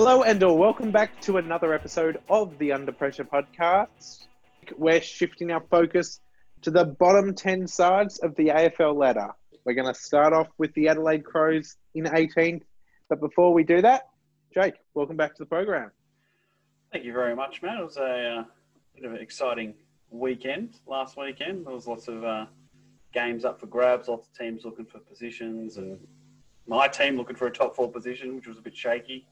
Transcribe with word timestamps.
Hello 0.00 0.22
and 0.22 0.44
uh, 0.44 0.54
welcome 0.54 0.92
back 0.92 1.20
to 1.22 1.38
another 1.38 1.74
episode 1.74 2.20
of 2.30 2.56
the 2.58 2.70
Under 2.70 2.92
Pressure 2.92 3.24
podcast. 3.24 4.28
We're 4.76 5.00
shifting 5.00 5.50
our 5.50 5.60
focus 5.72 6.20
to 6.62 6.70
the 6.70 6.84
bottom 6.84 7.34
10 7.34 7.66
sides 7.66 8.20
of 8.20 8.36
the 8.36 8.50
AFL 8.50 8.94
ladder. 8.94 9.30
We're 9.64 9.74
going 9.74 9.92
to 9.92 10.00
start 10.00 10.32
off 10.32 10.46
with 10.56 10.72
the 10.74 10.86
Adelaide 10.86 11.24
Crows 11.24 11.74
in 11.96 12.04
18th. 12.04 12.62
But 13.08 13.18
before 13.18 13.52
we 13.52 13.64
do 13.64 13.82
that, 13.82 14.02
Jake, 14.54 14.74
welcome 14.94 15.16
back 15.16 15.34
to 15.34 15.42
the 15.42 15.46
program. 15.46 15.90
Thank 16.92 17.04
you 17.04 17.12
very 17.12 17.34
much, 17.34 17.60
man. 17.60 17.78
It 17.78 17.84
was 17.84 17.96
a 17.96 18.02
uh, 18.02 18.44
bit 18.94 19.04
of 19.04 19.14
an 19.14 19.20
exciting 19.20 19.74
weekend 20.10 20.76
last 20.86 21.16
weekend. 21.16 21.66
There 21.66 21.74
was 21.74 21.88
lots 21.88 22.06
of 22.06 22.22
uh, 22.22 22.46
games 23.12 23.44
up 23.44 23.58
for 23.58 23.66
grabs, 23.66 24.06
lots 24.06 24.28
of 24.28 24.38
teams 24.38 24.64
looking 24.64 24.86
for 24.86 25.00
positions, 25.00 25.76
and 25.76 25.98
my 26.68 26.86
team 26.86 27.16
looking 27.16 27.34
for 27.34 27.48
a 27.48 27.52
top 27.52 27.74
four 27.74 27.90
position, 27.90 28.36
which 28.36 28.46
was 28.46 28.58
a 28.58 28.62
bit 28.62 28.76
shaky. 28.76 29.26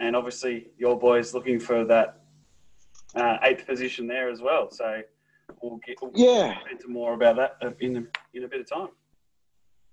And 0.00 0.16
obviously, 0.16 0.68
your 0.78 0.98
boys 0.98 1.34
looking 1.34 1.58
for 1.60 1.84
that 1.86 2.20
uh, 3.14 3.38
eighth 3.42 3.66
position 3.66 4.06
there 4.06 4.30
as 4.30 4.40
well. 4.40 4.70
So 4.70 5.02
we'll 5.60 5.80
get, 5.86 5.96
we'll 6.00 6.12
Yeah. 6.14 6.54
get 6.62 6.72
into 6.72 6.88
more 6.88 7.14
about 7.14 7.36
that 7.36 7.56
in 7.80 7.96
a, 7.96 8.02
in 8.36 8.44
a 8.44 8.48
bit 8.48 8.60
of 8.60 8.68
time. 8.68 8.88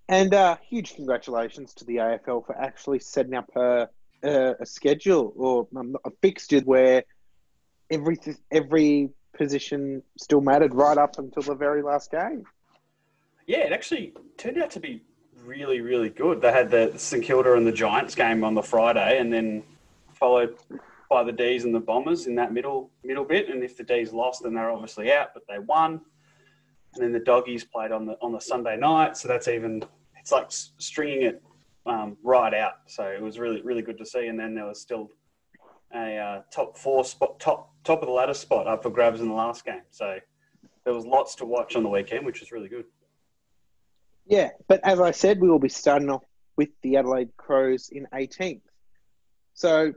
And 0.08 0.34
uh, 0.34 0.58
huge 0.68 0.96
congratulations 0.96 1.74
to 1.76 1.86
the 1.86 1.98
AFL 1.98 2.46
for 2.46 2.58
actually 2.58 3.00
setting 3.00 3.36
up 3.36 3.50
a, 3.56 3.88
a, 4.24 4.56
a 4.60 4.66
schedule 4.66 5.34
or 5.36 5.68
um, 5.78 5.96
a 6.04 6.10
fixture 6.22 6.62
where 6.62 7.04
every 7.92 8.18
every 8.52 9.10
position 9.38 10.02
still 10.18 10.42
mattered 10.42 10.74
right 10.74 10.98
up 10.98 11.18
until 11.20 11.44
the 11.44 11.54
very 11.56 11.84
last 11.84 12.10
game. 12.10 12.44
Yeah, 13.46 13.60
it 13.60 13.72
actually 13.72 14.14
turned 14.38 14.58
out 14.62 14.72
to 14.72 14.80
be 14.80 15.04
really, 15.50 15.82
really 15.82 16.10
good. 16.10 16.42
They 16.42 16.52
had 16.52 16.70
the 16.70 16.94
St 16.96 17.24
Kilda 17.24 17.56
and 17.56 17.66
the 17.66 17.72
Giants 17.72 18.14
game 18.14 18.44
on 18.44 18.54
the 18.54 18.62
Friday, 18.62 19.18
and 19.18 19.34
then 19.34 19.64
followed 20.14 20.56
by 21.10 21.24
the 21.24 21.32
D's 21.32 21.66
and 21.66 21.74
the 21.74 21.80
Bombers 21.80 22.28
in 22.28 22.36
that 22.36 22.54
middle 22.54 22.92
middle 23.04 23.26
bit. 23.26 23.50
And 23.50 23.64
if 23.64 23.76
the 23.76 23.84
D's 23.84 24.14
lost, 24.14 24.44
then 24.44 24.54
they're 24.54 24.70
obviously 24.70 25.12
out, 25.12 25.30
but 25.34 25.44
they 25.50 25.58
won. 25.58 26.02
And 26.94 27.04
then 27.04 27.12
the 27.12 27.20
Doggies 27.20 27.64
played 27.64 27.92
on 27.92 28.06
the 28.06 28.16
on 28.22 28.32
the 28.32 28.40
Sunday 28.40 28.78
night, 28.78 29.18
so 29.18 29.28
that's 29.28 29.48
even 29.48 29.84
it's 30.20 30.32
like 30.32 30.48
stringing 30.52 31.24
it 31.24 31.42
um, 31.88 32.16
right 32.24 32.54
out. 32.54 32.74
So 32.86 33.04
it 33.06 33.22
was 33.22 33.40
really, 33.40 33.62
really 33.64 33.82
good 33.82 33.98
to 33.98 34.06
see. 34.06 34.28
And 34.28 34.40
then 34.40 34.54
there 34.54 34.66
was 34.66 34.80
still 34.80 35.10
a 35.96 36.18
uh, 36.18 36.42
top 36.52 36.78
four 36.78 37.04
spot, 37.04 37.40
top 37.40 37.72
top 37.84 38.02
of 38.04 38.08
the 38.08 38.14
ladder 38.14 38.36
spot 38.36 38.68
up 38.68 38.84
for 38.84 38.92
grabs 38.92 39.20
in 39.20 39.28
the 39.28 39.34
last 39.34 39.66
game. 39.66 39.82
So 39.90 40.20
there 40.86 40.94
was 40.94 41.08
lots 41.08 41.34
to 41.36 41.46
watch 41.46 41.76
on 41.76 41.82
the 41.82 41.90
weekend, 41.90 42.24
which 42.24 42.40
was 42.40 42.52
really 42.52 42.70
good. 42.70 42.86
Yeah, 44.30 44.52
but 44.68 44.82
as 44.84 45.00
I 45.00 45.10
said, 45.10 45.42
we 45.42 45.50
will 45.50 45.60
be 45.60 45.70
starting 45.70 46.12
off 46.12 46.24
with 46.56 46.70
the 46.84 46.98
Adelaide 46.98 47.36
Crows 47.36 47.90
in 47.90 48.08
18th. 48.14 48.62
So, 49.56 49.94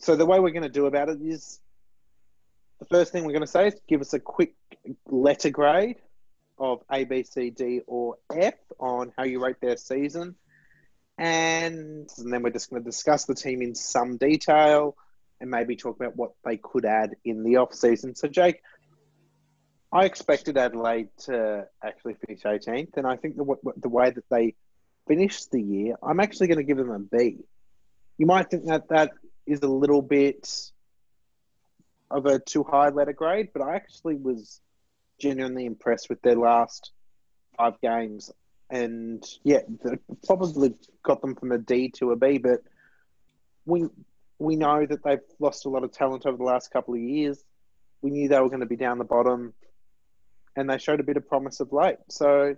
so 0.00 0.16
the 0.16 0.26
way 0.26 0.40
we're 0.40 0.50
going 0.50 0.64
to 0.64 0.68
do 0.68 0.86
about 0.86 1.08
it 1.08 1.20
is 1.22 1.60
the 2.80 2.86
first 2.86 3.12
thing 3.12 3.24
we're 3.24 3.32
going 3.32 3.42
to 3.42 3.46
say 3.46 3.68
is 3.68 3.80
give 3.88 4.00
us 4.00 4.14
a 4.14 4.18
quick 4.18 4.54
letter 5.06 5.50
grade 5.50 5.98
of 6.58 6.82
A, 6.90 7.04
B, 7.04 7.22
C, 7.22 7.50
D, 7.50 7.82
or 7.86 8.16
F 8.34 8.54
on 8.80 9.12
how 9.16 9.22
you 9.22 9.40
rate 9.44 9.60
their 9.62 9.76
season. 9.76 10.34
And, 11.16 12.08
and 12.18 12.32
then 12.32 12.42
we're 12.42 12.50
just 12.50 12.68
going 12.68 12.82
to 12.82 12.88
discuss 12.88 13.26
the 13.26 13.34
team 13.34 13.62
in 13.62 13.76
some 13.76 14.16
detail 14.16 14.96
and 15.40 15.50
maybe 15.50 15.76
talk 15.76 15.94
about 15.94 16.16
what 16.16 16.32
they 16.44 16.56
could 16.56 16.84
add 16.84 17.14
in 17.24 17.44
the 17.44 17.58
off 17.58 17.74
season. 17.74 18.16
So, 18.16 18.26
Jake, 18.26 18.60
I 19.90 20.04
expected 20.04 20.58
Adelaide 20.58 21.08
to 21.24 21.66
actually 21.82 22.14
finish 22.14 22.42
18th, 22.42 22.96
and 22.96 23.06
I 23.06 23.16
think 23.16 23.36
the, 23.36 23.56
the 23.76 23.88
way 23.88 24.10
that 24.10 24.24
they 24.30 24.54
finished 25.06 25.50
the 25.50 25.62
year, 25.62 25.96
I'm 26.02 26.20
actually 26.20 26.48
going 26.48 26.58
to 26.58 26.64
give 26.64 26.76
them 26.76 26.90
a 26.90 26.98
B. 26.98 27.38
You 28.18 28.26
might 28.26 28.50
think 28.50 28.66
that 28.66 28.88
that 28.90 29.12
is 29.46 29.62
a 29.62 29.68
little 29.68 30.02
bit 30.02 30.70
of 32.10 32.26
a 32.26 32.38
too 32.38 32.64
high 32.64 32.90
letter 32.90 33.14
grade, 33.14 33.48
but 33.52 33.62
I 33.62 33.76
actually 33.76 34.16
was 34.16 34.60
genuinely 35.18 35.64
impressed 35.64 36.10
with 36.10 36.20
their 36.20 36.36
last 36.36 36.92
five 37.56 37.80
games. 37.80 38.30
And 38.68 39.24
yeah, 39.42 39.60
probably 40.26 40.74
got 41.02 41.22
them 41.22 41.34
from 41.34 41.52
a 41.52 41.58
D 41.58 41.90
to 41.96 42.12
a 42.12 42.16
B, 42.16 42.36
but 42.36 42.60
we 43.64 43.86
we 44.38 44.56
know 44.56 44.84
that 44.84 45.02
they've 45.02 45.18
lost 45.40 45.64
a 45.64 45.70
lot 45.70 45.82
of 45.82 45.92
talent 45.92 46.26
over 46.26 46.36
the 46.36 46.44
last 46.44 46.70
couple 46.70 46.94
of 46.94 47.00
years. 47.00 47.42
We 48.02 48.10
knew 48.10 48.28
they 48.28 48.38
were 48.40 48.48
going 48.48 48.60
to 48.60 48.66
be 48.66 48.76
down 48.76 48.98
the 48.98 49.04
bottom 49.04 49.54
and 50.58 50.68
they 50.68 50.76
showed 50.76 50.98
a 50.98 51.04
bit 51.04 51.16
of 51.16 51.26
promise 51.28 51.60
of 51.60 51.72
late. 51.72 51.98
So 52.08 52.56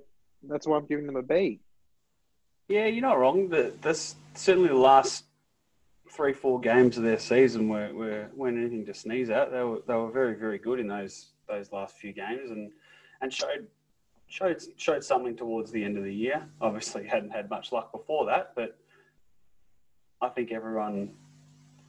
that's 0.49 0.66
why 0.66 0.78
I'm 0.78 0.87
giving 0.87 1.06
them 1.06 1.16
a 1.16 1.22
B. 1.22 1.61
Yeah, 2.69 2.87
you're 2.87 3.03
not 3.03 3.19
wrong. 3.19 3.50
The, 3.50 3.72
this 3.83 4.16
certainly 4.34 4.69
the 4.71 4.75
last 4.75 5.25
three, 6.10 6.33
four 6.33 6.60
games 6.60 6.97
of 6.97 7.03
their 7.03 7.19
season 7.19 7.69
were, 7.69 7.93
were 7.93 8.28
weren't 8.34 8.56
anything 8.59 8.87
to 8.87 8.94
sneeze 8.94 9.28
at. 9.28 9.53
They 9.53 9.62
were 9.62 9.83
they 9.87 9.94
were 9.94 10.10
very, 10.10 10.34
very 10.34 10.59
good 10.59 10.81
in 10.81 10.89
those 10.89 11.27
those 11.47 11.72
last 11.72 11.97
few 11.97 12.12
games 12.12 12.50
and 12.50 12.71
and 13.21 13.33
showed 13.33 13.66
showed 14.28 14.62
showed 14.77 15.05
something 15.05 15.37
towards 15.37 15.71
the 15.71 15.84
end 15.84 15.99
of 15.99 16.05
the 16.05 16.15
year. 16.15 16.49
Obviously, 16.60 17.06
hadn't 17.06 17.31
had 17.31 17.50
much 17.50 17.71
luck 17.71 17.93
before 17.93 18.25
that, 18.27 18.53
but 18.56 18.78
I 20.22 20.28
think 20.31 20.53
everyone 20.53 21.10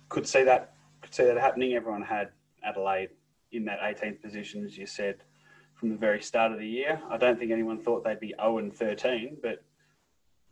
could 0.10 0.28
see 0.28 0.44
that 0.44 0.74
could 1.02 1.14
see 1.14 1.24
that 1.24 1.38
happening. 1.38 1.74
Everyone 1.74 2.02
had 2.02 2.32
Adelaide 2.64 3.12
in 3.54 3.66
that 3.66 3.80
18th 3.80 4.22
position, 4.22 4.66
as 4.66 4.78
you 4.78 4.86
said, 4.86 5.18
from 5.82 5.90
the 5.90 5.96
very 5.96 6.22
start 6.22 6.52
of 6.52 6.60
the 6.60 6.68
year. 6.68 7.02
I 7.10 7.18
don't 7.18 7.40
think 7.40 7.52
anyone 7.52 7.80
thought 7.80 8.04
they'd 8.04 8.20
be 8.20 8.36
0 8.40 8.60
and 8.60 8.72
13, 8.72 9.38
but 9.42 9.64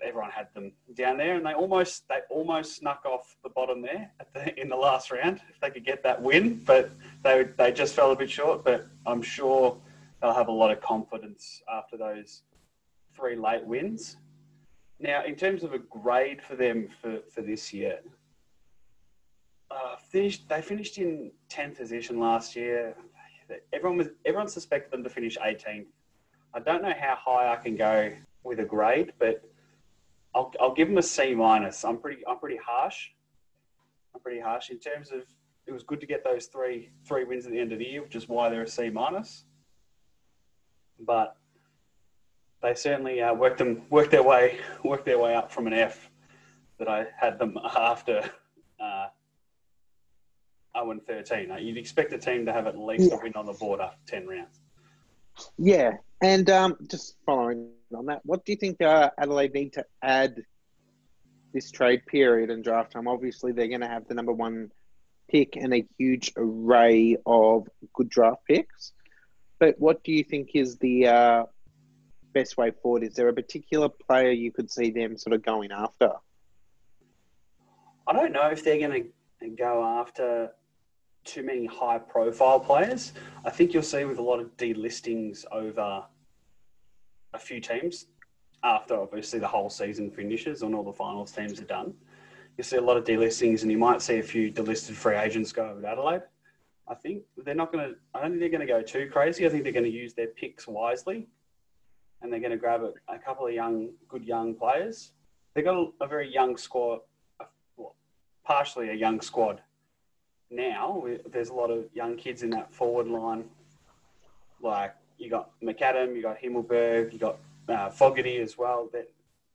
everyone 0.01 0.31
had 0.31 0.47
them 0.55 0.71
down 0.95 1.17
there, 1.17 1.35
and 1.35 1.45
they 1.45 1.53
almost 1.53 2.07
they 2.09 2.21
almost 2.31 2.77
snuck 2.77 3.05
off 3.05 3.37
the 3.43 3.49
bottom 3.49 3.83
there 3.83 4.09
the, 4.33 4.59
in 4.59 4.69
the 4.69 4.75
last 4.75 5.11
round 5.11 5.39
if 5.47 5.59
they 5.61 5.69
could 5.69 5.85
get 5.85 6.01
that 6.01 6.19
win, 6.19 6.63
but 6.65 6.89
they 7.23 7.43
they 7.59 7.71
just 7.71 7.93
fell 7.93 8.11
a 8.11 8.15
bit 8.15 8.31
short. 8.31 8.63
But 8.63 8.87
I'm 9.05 9.21
sure 9.21 9.77
they'll 10.19 10.33
have 10.33 10.47
a 10.47 10.51
lot 10.51 10.71
of 10.71 10.81
confidence 10.81 11.61
after 11.71 11.95
those 11.95 12.41
three 13.15 13.35
late 13.35 13.63
wins. 13.63 14.17
Now, 14.99 15.23
in 15.23 15.35
terms 15.35 15.63
of 15.63 15.73
a 15.73 15.79
grade 15.79 16.41
for 16.41 16.55
them 16.55 16.89
for, 17.01 17.19
for 17.31 17.41
this 17.41 17.71
year, 17.71 17.99
uh, 19.69 19.95
finished 20.09 20.49
they 20.49 20.63
finished 20.63 20.97
in 20.97 21.31
10th 21.51 21.77
position 21.77 22.19
last 22.19 22.55
year. 22.55 22.95
Everyone 23.73 23.97
was 23.97 24.07
everyone 24.25 24.47
suspected 24.47 24.91
them 24.91 25.03
to 25.03 25.09
finish 25.09 25.37
18th. 25.37 25.87
I 26.53 26.59
don't 26.59 26.81
know 26.81 26.93
how 26.99 27.15
high 27.15 27.53
I 27.53 27.55
can 27.57 27.75
go 27.75 28.11
with 28.43 28.59
a 28.59 28.65
grade, 28.65 29.13
but 29.19 29.43
I'll, 30.33 30.51
I'll 30.59 30.73
give 30.73 30.87
them 30.87 30.97
a 30.97 31.03
C 31.03 31.35
minus. 31.35 31.83
I'm 31.83 31.97
pretty 31.97 32.25
I'm 32.27 32.39
pretty 32.39 32.59
harsh. 32.63 33.09
I'm 34.13 34.21
pretty 34.21 34.39
harsh 34.39 34.69
in 34.69 34.79
terms 34.79 35.11
of 35.11 35.23
it 35.67 35.71
was 35.71 35.83
good 35.83 35.99
to 35.99 36.07
get 36.07 36.23
those 36.23 36.47
three 36.47 36.89
three 37.05 37.23
wins 37.23 37.45
at 37.45 37.51
the 37.51 37.59
end 37.59 37.71
of 37.71 37.79
the 37.79 37.85
year, 37.85 38.01
which 38.01 38.15
is 38.15 38.27
why 38.27 38.49
they're 38.49 38.63
a 38.63 38.67
C 38.67 38.89
minus. 38.89 39.45
But 40.99 41.35
they 42.61 42.75
certainly 42.75 43.21
uh, 43.21 43.33
worked 43.33 43.59
them 43.59 43.83
worked 43.89 44.11
their 44.11 44.23
way 44.23 44.59
worked 44.83 45.05
their 45.05 45.19
way 45.19 45.35
up 45.35 45.51
from 45.51 45.67
an 45.67 45.73
F 45.73 46.09
that 46.77 46.87
I 46.87 47.07
had 47.19 47.39
them 47.39 47.57
after 47.75 48.29
0 50.79 50.91
and 50.91 51.05
13. 51.05 51.51
Uh, 51.51 51.57
You'd 51.57 51.77
expect 51.77 52.13
a 52.13 52.17
team 52.17 52.45
to 52.45 52.53
have 52.53 52.67
at 52.67 52.77
least 52.77 53.09
Yeah. 53.09 53.17
a 53.17 53.21
win 53.21 53.33
on 53.35 53.45
the 53.45 53.53
board 53.53 53.79
after 53.81 53.99
10 54.07 54.27
rounds. 54.27 54.59
Yeah, 55.57 55.97
and 56.21 56.49
um, 56.49 56.77
just 56.89 57.15
following 57.25 57.71
on 57.95 58.05
that, 58.07 58.21
what 58.25 58.45
do 58.45 58.51
you 58.51 58.57
think 58.57 58.81
uh, 58.81 59.09
Adelaide 59.17 59.53
need 59.53 59.73
to 59.73 59.85
add 60.01 60.43
this 61.53 61.71
trade 61.71 62.05
period 62.05 62.49
and 62.49 62.63
draft 62.63 62.91
time? 62.91 63.07
Obviously, 63.07 63.51
they're 63.51 63.67
going 63.67 63.81
to 63.81 63.87
have 63.87 64.07
the 64.07 64.13
number 64.13 64.33
one 64.33 64.71
pick 65.29 65.55
and 65.55 65.73
a 65.73 65.85
huge 65.97 66.33
array 66.35 67.17
of 67.25 67.67
good 67.93 68.09
draft 68.09 68.43
picks. 68.47 68.93
But 69.59 69.75
what 69.79 70.03
do 70.03 70.11
you 70.11 70.23
think 70.23 70.51
is 70.55 70.77
the 70.77 71.07
uh, 71.07 71.43
best 72.33 72.57
way 72.57 72.71
forward? 72.71 73.03
Is 73.03 73.13
there 73.13 73.27
a 73.27 73.33
particular 73.33 73.89
player 73.89 74.31
you 74.31 74.51
could 74.51 74.71
see 74.71 74.91
them 74.91 75.17
sort 75.17 75.33
of 75.33 75.43
going 75.43 75.71
after? 75.71 76.11
I 78.07 78.13
don't 78.13 78.31
know 78.31 78.47
if 78.47 78.63
they're 78.63 78.79
going 78.79 79.11
to 79.41 79.49
go 79.49 79.83
after 79.83 80.51
too 81.29 81.43
many 81.43 81.65
high 81.67 81.99
profile 81.99 82.59
players. 82.59 83.13
I 83.45 83.51
think 83.51 83.73
you'll 83.73 83.83
see 83.83 84.03
with 84.03 84.17
a 84.17 84.21
lot 84.21 84.39
of 84.39 84.57
delistings 84.57 85.45
over 85.51 86.03
a 87.33 87.39
few 87.39 87.61
teams 87.61 88.07
after 88.63 88.95
obviously 88.95 89.39
the 89.39 89.47
whole 89.47 89.69
season 89.69 90.09
finishes 90.09 90.63
and 90.63 90.73
all 90.73 90.83
the 90.83 90.91
finals 90.91 91.31
teams 91.31 91.61
are 91.61 91.65
done. 91.65 91.93
You'll 92.57 92.65
see 92.65 92.77
a 92.77 92.81
lot 92.81 92.97
of 92.97 93.03
delistings 93.03 93.61
and 93.61 93.71
you 93.71 93.77
might 93.77 94.01
see 94.01 94.17
a 94.17 94.23
few 94.23 94.51
delisted 94.51 94.93
free 94.93 95.15
agents 95.15 95.53
go 95.53 95.69
over 95.69 95.81
to 95.81 95.87
Adelaide. 95.87 96.23
I 96.87 96.95
think 96.95 97.21
they're 97.37 97.53
not 97.53 97.71
going 97.71 97.89
to, 97.89 97.95
I 98.15 98.21
don't 98.21 98.31
think 98.31 98.39
they're 98.39 98.49
going 98.49 98.67
to 98.67 98.73
go 98.73 98.81
too 98.81 99.07
crazy. 99.11 99.45
I 99.45 99.49
think 99.49 99.63
they're 99.63 99.71
going 99.71 99.85
to 99.85 99.91
use 99.91 100.15
their 100.15 100.27
picks 100.27 100.67
wisely 100.67 101.27
and 102.21 102.33
they're 102.33 102.39
going 102.39 102.51
to 102.51 102.57
grab 102.57 102.81
a, 102.81 102.93
a 103.13 103.19
couple 103.19 103.45
of 103.45 103.53
young, 103.53 103.91
good 104.07 104.25
young 104.25 104.55
players. 104.55 105.11
They've 105.53 105.63
got 105.63 105.75
a, 105.75 105.85
a 106.01 106.07
very 106.07 106.33
young 106.33 106.57
squad, 106.57 107.01
well, 107.77 107.95
partially 108.43 108.89
a 108.89 108.95
young 108.95 109.21
squad 109.21 109.61
now. 110.49 111.05
There's 111.31 111.49
a 111.49 111.53
lot 111.53 111.71
of 111.71 111.85
young 111.93 112.15
kids 112.15 112.43
in 112.43 112.49
that 112.51 112.73
forward 112.73 113.07
line. 113.07 113.45
Like 114.61 114.95
you 115.17 115.29
got 115.29 115.51
McAdam, 115.61 116.15
you 116.15 116.21
got 116.21 116.39
Himmelberg, 116.39 117.13
you 117.13 117.19
got 117.19 117.37
uh, 117.67 117.89
Fogarty 117.89 118.37
as 118.37 118.57
well. 118.57 118.89
They're, 118.91 119.05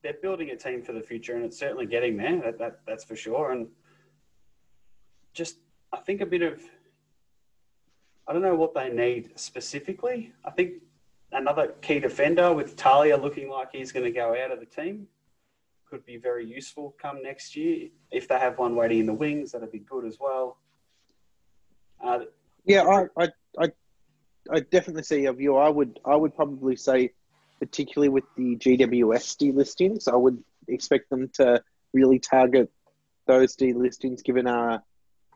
they're 0.02 0.16
building 0.22 0.50
a 0.50 0.56
team 0.56 0.82
for 0.82 0.92
the 0.92 1.00
future, 1.00 1.34
and 1.34 1.44
it's 1.44 1.58
certainly 1.58 1.86
getting 1.86 2.16
there. 2.16 2.40
That, 2.40 2.58
that 2.58 2.80
that's 2.86 3.04
for 3.04 3.16
sure. 3.16 3.52
And 3.52 3.68
just 5.32 5.56
I 5.92 5.98
think 5.98 6.20
a 6.20 6.26
bit 6.26 6.42
of 6.42 6.60
I 8.26 8.32
don't 8.32 8.42
know 8.42 8.54
what 8.54 8.74
they 8.74 8.88
need 8.88 9.38
specifically. 9.38 10.32
I 10.44 10.50
think 10.50 10.74
another 11.32 11.74
key 11.82 11.98
defender 11.98 12.52
with 12.52 12.76
Talia 12.76 13.16
looking 13.16 13.50
like 13.50 13.68
he's 13.72 13.92
going 13.92 14.04
to 14.04 14.10
go 14.10 14.34
out 14.34 14.50
of 14.50 14.60
the 14.60 14.66
team 14.66 15.06
could 15.88 16.04
be 16.06 16.16
very 16.16 16.46
useful 16.46 16.94
come 17.00 17.22
next 17.22 17.54
year. 17.54 17.88
If 18.10 18.28
they 18.28 18.38
have 18.38 18.58
one 18.58 18.74
waiting 18.74 19.00
in 19.00 19.06
the 19.06 19.14
wings, 19.14 19.52
that'd 19.52 19.70
be 19.70 19.80
good 19.80 20.04
as 20.04 20.18
well. 20.18 20.56
Uh, 22.04 22.20
yeah, 22.64 22.82
I, 22.82 23.24
I, 23.58 23.70
I, 24.50 24.60
definitely 24.60 25.04
see 25.04 25.22
your 25.22 25.32
view. 25.32 25.56
I 25.56 25.68
would, 25.68 26.00
I 26.04 26.14
would 26.14 26.34
probably 26.34 26.76
say, 26.76 27.10
particularly 27.60 28.10
with 28.10 28.24
the 28.36 28.56
GWS 28.56 29.36
delistings, 29.38 30.06
I 30.12 30.16
would 30.16 30.42
expect 30.68 31.10
them 31.10 31.30
to 31.34 31.62
really 31.92 32.18
target 32.18 32.70
those 33.26 33.56
delistings, 33.56 34.22
given 34.22 34.46
our 34.46 34.82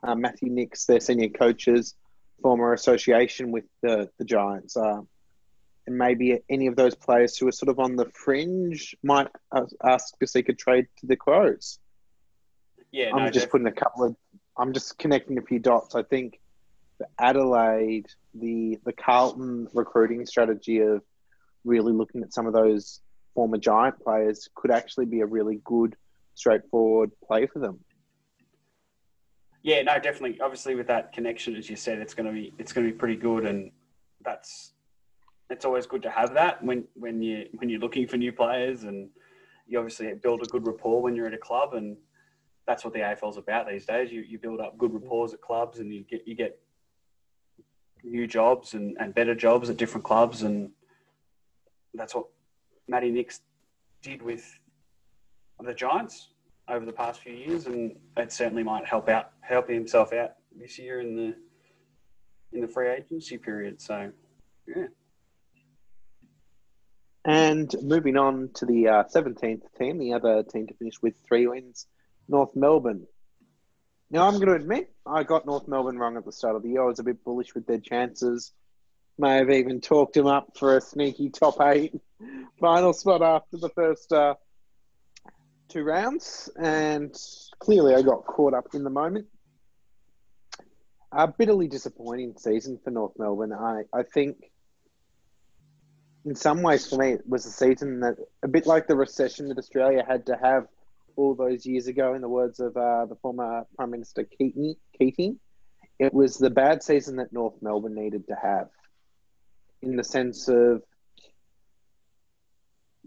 uh, 0.02 0.14
Matthew 0.14 0.50
Nicks, 0.50 0.84
their 0.84 1.00
senior 1.00 1.28
coaches, 1.28 1.94
former 2.42 2.72
association 2.72 3.50
with 3.50 3.64
the 3.82 4.10
the 4.18 4.24
Giants. 4.24 4.76
Uh, 4.76 5.00
and 5.86 5.96
maybe 5.96 6.38
any 6.50 6.66
of 6.66 6.76
those 6.76 6.94
players 6.94 7.36
who 7.36 7.48
are 7.48 7.52
sort 7.52 7.70
of 7.70 7.78
on 7.80 7.96
the 7.96 8.04
fringe 8.12 8.94
might 9.02 9.28
ask 9.82 10.18
to 10.18 10.26
seek 10.26 10.50
a 10.50 10.52
trade 10.52 10.86
to 10.98 11.06
the 11.06 11.16
Crows. 11.16 11.78
Yeah, 12.92 13.10
I'm 13.14 13.24
no, 13.24 13.30
just 13.30 13.46
def- 13.46 13.52
putting 13.52 13.66
a 13.66 13.72
couple 13.72 14.04
of. 14.04 14.16
I'm 14.58 14.74
just 14.74 14.98
connecting 14.98 15.38
a 15.38 15.42
few 15.42 15.58
dots. 15.58 15.94
I 15.94 16.02
think 16.02 16.40
the 16.98 17.06
Adelaide, 17.18 18.06
the 18.34 18.78
the 18.84 18.92
Carlton 18.92 19.68
recruiting 19.72 20.26
strategy 20.26 20.80
of 20.80 21.02
really 21.64 21.92
looking 21.92 22.22
at 22.22 22.32
some 22.32 22.46
of 22.46 22.52
those 22.52 23.00
former 23.34 23.58
Giant 23.58 24.00
players 24.00 24.48
could 24.54 24.70
actually 24.70 25.06
be 25.06 25.20
a 25.20 25.26
really 25.26 25.60
good, 25.64 25.94
straightforward 26.34 27.10
play 27.26 27.46
for 27.46 27.58
them. 27.60 27.78
Yeah, 29.62 29.82
no, 29.82 29.94
definitely. 29.98 30.40
Obviously, 30.40 30.74
with 30.74 30.86
that 30.86 31.12
connection, 31.12 31.56
as 31.56 31.68
you 31.68 31.76
said, 31.76 31.98
it's 31.98 32.14
going 32.14 32.26
to 32.26 32.32
be 32.32 32.52
it's 32.58 32.72
going 32.72 32.86
to 32.86 32.92
be 32.92 32.98
pretty 32.98 33.16
good, 33.16 33.44
and 33.44 33.70
that's 34.24 34.72
it's 35.50 35.64
always 35.64 35.86
good 35.86 36.02
to 36.02 36.10
have 36.10 36.34
that 36.34 36.62
when 36.62 36.84
when 36.94 37.22
you 37.22 37.46
when 37.56 37.68
you're 37.68 37.80
looking 37.80 38.06
for 38.06 38.16
new 38.16 38.32
players, 38.32 38.84
and 38.84 39.08
you 39.66 39.78
obviously 39.78 40.12
build 40.14 40.42
a 40.42 40.46
good 40.46 40.66
rapport 40.66 41.02
when 41.02 41.14
you're 41.14 41.26
at 41.26 41.34
a 41.34 41.38
club, 41.38 41.74
and 41.74 41.96
that's 42.66 42.84
what 42.84 42.92
the 42.92 43.00
AFL's 43.00 43.36
about 43.36 43.68
these 43.68 43.84
days. 43.84 44.12
You 44.12 44.22
you 44.22 44.38
build 44.38 44.60
up 44.60 44.78
good 44.78 44.92
rapport 44.92 45.26
at 45.32 45.40
clubs, 45.40 45.80
and 45.80 45.92
you 45.92 46.04
get 46.04 46.26
you 46.26 46.34
get 46.34 46.58
new 48.10 48.26
jobs 48.26 48.74
and, 48.74 48.96
and 48.98 49.14
better 49.14 49.34
jobs 49.34 49.70
at 49.70 49.76
different 49.76 50.04
clubs, 50.04 50.42
and 50.42 50.70
that's 51.94 52.14
what 52.14 52.26
Matty 52.88 53.10
Nicks 53.10 53.40
did 54.02 54.22
with 54.22 54.58
the 55.60 55.74
Giants 55.74 56.28
over 56.68 56.84
the 56.84 56.92
past 56.92 57.20
few 57.20 57.32
years, 57.32 57.66
and 57.66 57.96
it 58.16 58.32
certainly 58.32 58.62
might 58.62 58.86
help 58.86 59.08
out 59.08 59.32
help 59.40 59.68
himself 59.68 60.12
out 60.12 60.32
this 60.56 60.78
year 60.78 61.00
in 61.00 61.16
the 61.16 61.34
in 62.52 62.60
the 62.60 62.68
free 62.68 62.88
agency 62.88 63.38
period. 63.38 63.80
So, 63.80 64.10
yeah. 64.66 64.86
And 67.24 67.74
moving 67.82 68.16
on 68.16 68.50
to 68.54 68.64
the 68.64 68.88
uh, 68.88 69.04
17th 69.14 69.62
team, 69.78 69.98
the 69.98 70.14
other 70.14 70.42
team 70.42 70.66
to 70.66 70.74
finish 70.74 71.02
with 71.02 71.14
three 71.26 71.46
wins, 71.46 71.86
North 72.28 72.54
Melbourne. 72.54 73.06
Now, 74.10 74.26
I'm 74.26 74.34
going 74.34 74.48
to 74.48 74.54
admit, 74.54 74.90
I 75.04 75.22
got 75.22 75.44
North 75.44 75.68
Melbourne 75.68 75.98
wrong 75.98 76.16
at 76.16 76.24
the 76.24 76.32
start 76.32 76.56
of 76.56 76.62
the 76.62 76.70
year. 76.70 76.82
I 76.82 76.86
was 76.86 76.98
a 76.98 77.04
bit 77.04 77.22
bullish 77.24 77.54
with 77.54 77.66
their 77.66 77.78
chances. 77.78 78.52
May 79.18 79.36
have 79.36 79.50
even 79.50 79.80
talked 79.80 80.14
them 80.14 80.26
up 80.26 80.56
for 80.56 80.76
a 80.76 80.80
sneaky 80.80 81.28
top 81.28 81.60
eight 81.60 81.94
final 82.60 82.92
spot 82.94 83.20
after 83.20 83.58
the 83.58 83.68
first 83.70 84.12
uh, 84.12 84.34
two 85.68 85.82
rounds. 85.82 86.48
And 86.58 87.14
clearly, 87.58 87.94
I 87.94 88.02
got 88.02 88.24
caught 88.24 88.54
up 88.54 88.74
in 88.74 88.82
the 88.82 88.90
moment. 88.90 89.26
A 91.12 91.28
bitterly 91.28 91.68
disappointing 91.68 92.34
season 92.38 92.78
for 92.82 92.90
North 92.90 93.18
Melbourne. 93.18 93.52
I, 93.52 93.82
I 93.92 94.04
think 94.04 94.36
in 96.24 96.34
some 96.34 96.62
ways, 96.62 96.88
for 96.88 96.96
me, 96.96 97.12
it 97.12 97.28
was 97.28 97.44
a 97.44 97.50
season 97.50 98.00
that 98.00 98.16
a 98.42 98.48
bit 98.48 98.66
like 98.66 98.86
the 98.86 98.96
recession 98.96 99.48
that 99.48 99.58
Australia 99.58 100.04
had 100.06 100.26
to 100.26 100.36
have 100.36 100.66
all 101.18 101.34
those 101.34 101.66
years 101.66 101.88
ago, 101.88 102.14
in 102.14 102.22
the 102.22 102.28
words 102.28 102.60
of 102.60 102.76
uh, 102.76 103.04
the 103.06 103.16
former 103.16 103.64
Prime 103.74 103.90
Minister 103.90 104.22
Keating, 104.22 104.76
Keating, 104.96 105.40
it 105.98 106.14
was 106.14 106.38
the 106.38 106.48
bad 106.48 106.84
season 106.84 107.16
that 107.16 107.32
North 107.32 107.60
Melbourne 107.60 107.96
needed 107.96 108.28
to 108.28 108.36
have, 108.40 108.68
in 109.82 109.96
the 109.96 110.04
sense 110.04 110.46
of 110.48 110.82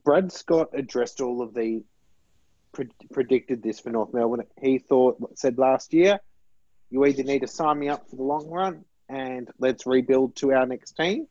Brad 0.04 0.32
Scott 0.34 0.72
addressed 0.74 1.22
all 1.22 1.42
of 1.42 1.54
the 1.54 1.84
pre- 2.74 2.90
predicted 3.14 3.64
this 3.64 3.80
for 3.80 3.92
North 3.92 4.14
Melbourne. 4.14 4.44
He 4.62 4.78
thought 4.78 5.18
said 5.36 5.58
last 5.58 5.94
year, 5.94 6.20
you 6.90 7.06
either 7.06 7.24
need 7.24 7.40
to 7.40 7.48
sign 7.48 7.80
me 7.80 7.88
up 7.88 8.10
for 8.10 8.18
the 8.18 8.24
long 8.24 8.50
run 8.50 8.84
and 9.08 9.48
let's 9.58 9.86
rebuild 9.86 10.36
to 10.38 10.52
our 10.52 10.66
next 10.66 10.98
team, 10.98 11.28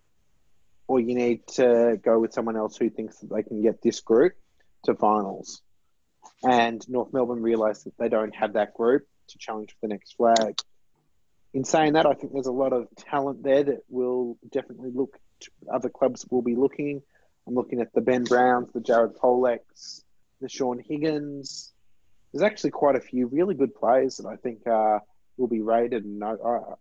or 0.87 0.99
you 0.99 1.15
need 1.15 1.47
to 1.57 2.01
go 2.03 2.19
with 2.19 2.33
someone 2.33 2.57
else 2.57 2.79
who 2.79 2.89
thinks 2.89 3.19
that 3.19 3.31
they 3.31 3.43
can 3.43 3.61
get 3.61 3.83
this 3.83 4.01
group 4.01 4.33
to 4.85 4.95
finals. 4.95 5.61
And 6.43 6.87
North 6.89 7.13
Melbourne 7.13 7.43
realised 7.43 7.85
that 7.85 7.99
they 7.99 8.09
don't 8.09 8.35
have 8.35 8.55
that 8.55 8.75
group 8.75 9.07
to 9.29 9.39
challenge 9.39 9.71
for 9.71 9.87
the 9.87 9.89
next 9.89 10.17
flag. 10.17 10.59
In 11.53 11.65
saying 11.65 11.95
that, 11.95 12.07
I 12.07 12.15
think 12.15 12.33
there's 12.33 12.47
a 12.47 12.53
lot 12.53 12.73
of 12.73 12.89
talent 12.97 13.43
there 13.43 13.65
that 13.65 13.83
will 13.89 14.39
definitely 14.51 14.91
look. 14.95 15.19
To, 15.41 15.51
other 15.73 15.89
clubs 15.89 16.27
will 16.31 16.43
be 16.43 16.55
looking. 16.55 17.03
I'm 17.47 17.55
looking 17.55 17.81
at 17.81 17.93
the 17.93 18.01
Ben 18.01 18.25
Browns, 18.25 18.69
the 18.73 18.81
Jared 18.81 19.17
Polecs, 19.17 20.05
the 20.41 20.49
Shaun 20.49 20.79
Higgins. 20.79 21.73
There's 22.33 22.43
actually 22.43 22.71
quite 22.71 22.95
a 22.97 23.01
few 23.01 23.27
really 23.27 23.55
good 23.55 23.75
players 23.75 24.19
that 24.19 24.27
I 24.27 24.37
think 24.37 24.67
uh, 24.67 25.01
will 25.37 25.49
be 25.49 25.61
rated, 25.61 26.05
and 26.05 26.23
I, 26.23 26.35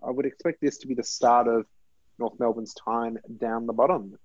I 0.05 0.12
would 0.12 0.25
expect 0.25 0.62
this 0.62 0.77
to 0.79 0.88
be 0.88 0.94
the 0.94 1.03
start 1.03 1.47
of 1.47 1.65
North 2.19 2.39
Melbourne's 2.39 2.73
time 2.73 3.17
down 3.38 3.65
the 3.65 3.73
bottom. 3.73 4.19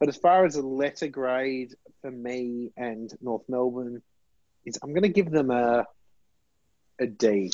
But 0.00 0.08
as 0.08 0.16
far 0.16 0.44
as 0.44 0.56
a 0.56 0.62
letter 0.62 1.08
grade 1.08 1.74
for 2.00 2.10
me 2.10 2.72
and 2.76 3.12
North 3.20 3.44
Melbourne 3.48 4.02
is, 4.64 4.78
I'm 4.82 4.90
going 4.90 5.02
to 5.02 5.08
give 5.08 5.30
them 5.30 5.50
a 5.50 5.86
a 7.00 7.06
D. 7.06 7.52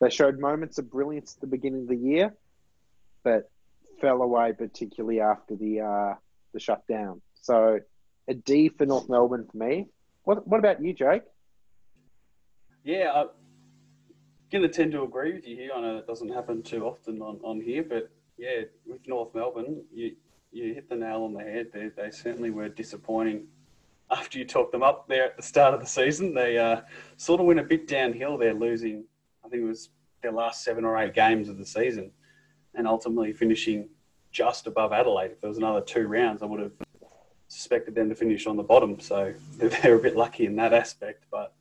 They 0.00 0.10
showed 0.10 0.40
moments 0.40 0.78
of 0.78 0.90
brilliance 0.90 1.34
at 1.36 1.40
the 1.40 1.46
beginning 1.46 1.82
of 1.82 1.88
the 1.88 1.96
year, 1.96 2.34
but 3.22 3.50
fell 4.00 4.20
away 4.20 4.52
particularly 4.52 5.20
after 5.20 5.54
the 5.54 5.80
uh, 5.80 6.14
the 6.52 6.60
shutdown. 6.60 7.22
So 7.40 7.80
a 8.28 8.34
D 8.34 8.68
for 8.68 8.86
North 8.86 9.08
Melbourne 9.08 9.46
for 9.50 9.56
me. 9.56 9.86
What 10.24 10.46
what 10.46 10.58
about 10.58 10.82
you, 10.82 10.92
Jake? 10.92 11.22
Yeah, 12.84 13.12
I'm 13.14 13.28
going 14.50 14.62
to 14.62 14.68
tend 14.68 14.92
to 14.92 15.04
agree 15.04 15.32
with 15.34 15.46
you 15.46 15.56
here. 15.56 15.70
I 15.74 15.80
know 15.80 15.94
that 15.94 16.06
doesn't 16.08 16.30
happen 16.30 16.64
too 16.64 16.84
often 16.84 17.22
on, 17.22 17.38
on 17.44 17.60
here, 17.60 17.84
but 17.88 18.10
yeah, 18.36 18.62
with 18.84 19.06
North 19.06 19.34
Melbourne, 19.34 19.84
you 19.92 20.16
you 20.50 20.74
hit 20.74 20.88
the 20.88 20.96
nail 20.96 21.22
on 21.22 21.32
the 21.32 21.42
head. 21.42 21.68
They, 21.72 21.90
they 21.96 22.10
certainly 22.10 22.50
were 22.50 22.68
disappointing 22.68 23.46
after 24.12 24.38
you 24.38 24.44
talked 24.44 24.72
them 24.72 24.82
up 24.82 25.08
there 25.08 25.24
at 25.24 25.36
the 25.36 25.42
start 25.42 25.74
of 25.74 25.80
the 25.80 25.86
season. 25.86 26.34
They 26.34 26.58
uh, 26.58 26.82
sort 27.16 27.40
of 27.40 27.46
went 27.46 27.60
a 27.60 27.64
bit 27.64 27.88
downhill. 27.88 28.36
They're 28.36 28.54
losing, 28.54 29.04
I 29.44 29.48
think 29.48 29.62
it 29.62 29.66
was 29.66 29.88
their 30.22 30.32
last 30.32 30.62
seven 30.62 30.84
or 30.84 30.98
eight 30.98 31.14
games 31.14 31.48
of 31.48 31.58
the 31.58 31.66
season, 31.66 32.10
and 32.74 32.86
ultimately 32.86 33.32
finishing 33.32 33.88
just 34.30 34.66
above 34.66 34.92
Adelaide. 34.92 35.32
If 35.32 35.40
there 35.40 35.48
was 35.48 35.58
another 35.58 35.80
two 35.80 36.06
rounds, 36.06 36.42
I 36.42 36.46
would 36.46 36.60
have 36.60 36.72
suspected 37.48 37.94
them 37.94 38.08
to 38.10 38.14
finish 38.14 38.46
on 38.46 38.56
the 38.56 38.62
bottom. 38.62 39.00
So 39.00 39.34
they're 39.56 39.96
a 39.96 39.98
bit 39.98 40.16
lucky 40.16 40.46
in 40.46 40.56
that 40.56 40.74
aspect, 40.74 41.24
but 41.30 41.54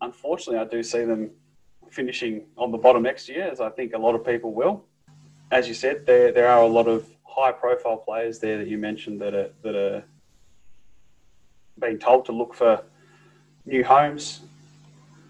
unfortunately, 0.00 0.58
I 0.58 0.64
do 0.64 0.82
see 0.82 1.04
them 1.04 1.30
finishing 1.90 2.46
on 2.56 2.70
the 2.70 2.78
bottom 2.78 3.02
next 3.02 3.28
year, 3.28 3.48
as 3.50 3.60
I 3.60 3.70
think 3.70 3.94
a 3.94 3.98
lot 3.98 4.14
of 4.14 4.24
people 4.24 4.52
will. 4.52 4.84
As 5.50 5.66
you 5.66 5.74
said, 5.74 6.06
there 6.06 6.30
there 6.32 6.48
are 6.48 6.62
a 6.62 6.68
lot 6.68 6.86
of 6.86 7.08
high 7.24 7.52
profile 7.52 7.96
players 7.96 8.38
there 8.38 8.58
that 8.58 8.68
you 8.68 8.78
mentioned 8.78 9.20
that 9.20 9.34
are 9.34 9.50
that 9.62 9.74
are 9.74 10.04
being 11.80 11.98
told 11.98 12.24
to 12.26 12.32
look 12.32 12.54
for 12.54 12.82
new 13.66 13.84
homes. 13.84 14.40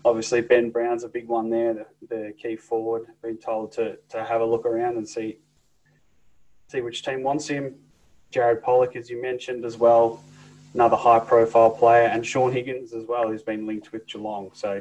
Obviously, 0.04 0.40
Ben 0.40 0.70
Brown's 0.70 1.04
a 1.04 1.08
big 1.08 1.28
one 1.28 1.50
there, 1.50 1.74
the, 1.74 1.86
the 2.08 2.32
key 2.40 2.56
forward, 2.56 3.06
being 3.22 3.36
told 3.36 3.72
to, 3.72 3.98
to 4.08 4.24
have 4.24 4.40
a 4.40 4.44
look 4.44 4.64
around 4.64 4.96
and 4.96 5.08
see 5.08 5.38
see 6.68 6.80
which 6.80 7.02
team 7.02 7.22
wants 7.24 7.48
him. 7.48 7.74
Jared 8.30 8.62
Polec, 8.62 8.94
as 8.94 9.10
you 9.10 9.20
mentioned 9.20 9.64
as 9.64 9.76
well, 9.76 10.22
another 10.72 10.96
high 10.96 11.18
profile 11.18 11.70
player, 11.70 12.06
and 12.06 12.24
Shaun 12.24 12.52
Higgins 12.52 12.92
as 12.92 13.06
well, 13.06 13.28
who's 13.28 13.42
been 13.42 13.66
linked 13.66 13.90
with 13.92 14.06
Geelong. 14.06 14.50
So 14.54 14.80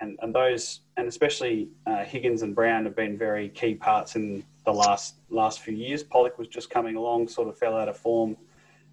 and, 0.00 0.18
and 0.22 0.34
those 0.34 0.80
and 0.96 1.06
especially 1.08 1.68
uh, 1.86 2.04
Higgins 2.04 2.42
and 2.42 2.54
Brown 2.54 2.84
have 2.84 2.96
been 2.96 3.16
very 3.16 3.48
key 3.48 3.74
parts 3.74 4.16
in 4.16 4.44
the 4.64 4.72
last 4.72 5.16
last 5.30 5.60
few 5.60 5.74
years. 5.74 6.02
Polec 6.02 6.38
was 6.38 6.48
just 6.48 6.70
coming 6.70 6.96
along, 6.96 7.28
sort 7.28 7.48
of 7.48 7.58
fell 7.58 7.76
out 7.76 7.88
of 7.88 7.96
form 7.96 8.36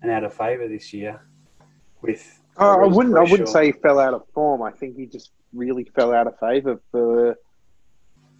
and 0.01 0.12
out 0.12 0.24
of 0.24 0.33
favour 0.33 0.67
this 0.67 0.93
year. 0.93 1.21
With 2.01 2.39
oh, 2.58 2.84
I 2.84 2.88
wouldn't 2.88 3.17
I 3.17 3.24
wouldn't 3.24 3.50
say 3.50 3.67
he 3.67 3.72
fell 3.72 4.00
out 4.00 4.13
of 4.13 4.24
form. 4.34 4.62
I 4.62 4.72
think 4.72 4.96
he 4.96 5.05
just 5.05 5.31
really 5.53 5.84
fell 5.96 6.13
out 6.13 6.27
of 6.27 6.38
favour 6.39 6.81
for. 6.91 7.36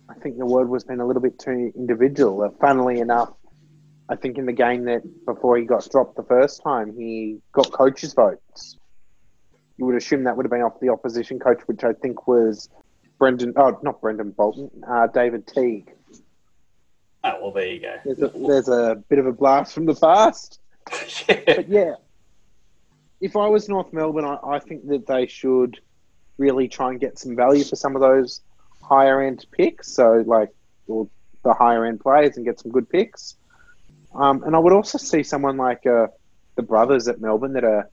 I 0.10 0.14
think 0.16 0.38
the 0.38 0.46
word 0.46 0.68
was 0.68 0.84
been 0.84 1.00
a 1.00 1.08
little 1.08 1.22
bit 1.22 1.40
too 1.40 1.72
individual. 1.74 2.42
Uh, 2.42 2.50
funnily 2.60 3.00
enough, 3.00 3.32
I 4.10 4.16
think 4.18 4.38
in 4.38 4.46
the 4.46 4.54
game 4.54 4.86
that 4.86 5.04
before 5.26 5.58
he 5.58 5.64
got 5.64 5.88
dropped 5.90 6.18
the 6.18 6.24
first 6.24 6.62
time, 6.62 6.94
he 6.98 7.40
got 7.54 7.72
coaches' 7.72 8.14
votes 8.14 8.78
you 9.82 9.88
would 9.88 9.96
assume 9.96 10.26
that 10.26 10.38
would 10.38 10.46
have 10.46 10.52
been 10.52 10.62
off 10.62 10.80
the 10.80 10.90
opposition 10.90 11.40
coach, 11.40 11.60
which 11.66 11.84
I 11.84 11.94
think 11.94 12.28
was 12.28 12.70
Brendan. 13.18 13.54
Oh, 13.56 13.80
not 13.82 14.00
Brendon 14.00 14.30
Bolton. 14.30 14.70
Uh, 14.88 15.08
David 15.08 15.48
Teague. 15.48 15.92
Oh 17.24 17.38
well, 17.42 17.52
there 17.52 17.66
you 17.66 17.80
go. 17.80 17.96
There's 18.06 18.22
a, 18.22 18.28
there's 18.28 18.70
a 18.70 19.04
bit 19.10 19.18
of 19.18 19.26
a 19.26 19.32
blast 19.32 19.74
from 19.74 19.88
the 19.88 19.96
past. 19.96 20.60
yeah. 21.28 21.42
But 21.48 21.68
yeah, 21.68 21.96
if 23.22 23.36
I 23.36 23.48
was 23.48 23.70
North 23.70 23.94
Melbourne, 23.94 24.26
I, 24.26 24.38
I 24.44 24.60
think 24.60 24.88
that 24.88 25.08
they 25.08 25.28
should 25.28 25.80
really 26.38 26.68
try 26.68 26.90
and 26.90 27.00
get 27.00 27.20
some 27.20 27.36
value 27.36 27.64
for 27.64 27.76
some 27.76 27.96
of 27.96 28.02
those 28.02 28.42
higher 28.82 29.22
end 29.22 29.46
picks. 29.52 29.92
So 29.92 30.24
like 30.26 30.50
or 30.88 31.08
the 31.44 31.54
higher 31.54 31.86
end 31.86 32.00
players 32.02 32.36
and 32.36 32.46
get 32.46 32.60
some 32.60 32.72
good 32.72 32.90
picks. 32.90 33.36
Um, 34.14 34.44
and 34.44 34.56
I 34.56 34.60
would 34.60 34.74
also 34.74 34.98
see 34.98 35.24
someone 35.24 35.58
like 35.58 35.86
uh, 35.86 36.08
the 36.56 36.64
brothers 36.64 37.08
at 37.08 37.22
Melbourne 37.22 37.54
that 37.54 37.64
are 37.64 37.90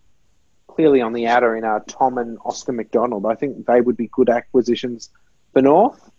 clearly 0.66 1.00
on 1.00 1.12
the 1.12 1.26
outer 1.26 1.56
in 1.56 1.64
uh, 1.64 1.80
Tom 1.86 2.18
and 2.18 2.38
Oscar 2.44 2.72
McDonald. 2.72 3.26
I 3.26 3.34
think 3.34 3.66
they 3.66 3.80
would 3.80 3.96
be 3.96 4.08
good 4.08 4.28
acquisitions 4.28 5.10
for 5.52 5.62
North, 5.62 6.10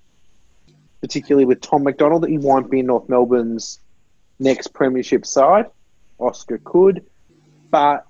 particularly 1.01 1.45
with 1.45 1.61
Tom 1.61 1.83
McDonald. 1.83 2.23
That 2.23 2.29
he 2.29 2.37
won't 2.37 2.71
be 2.71 2.79
in 2.79 2.85
North 2.85 3.09
Melbourne's 3.09 3.79
next 4.39 4.73
premiership 4.73 5.25
side. 5.25 5.65
Oscar 6.17 6.59
could, 6.63 7.05
but 7.69 8.05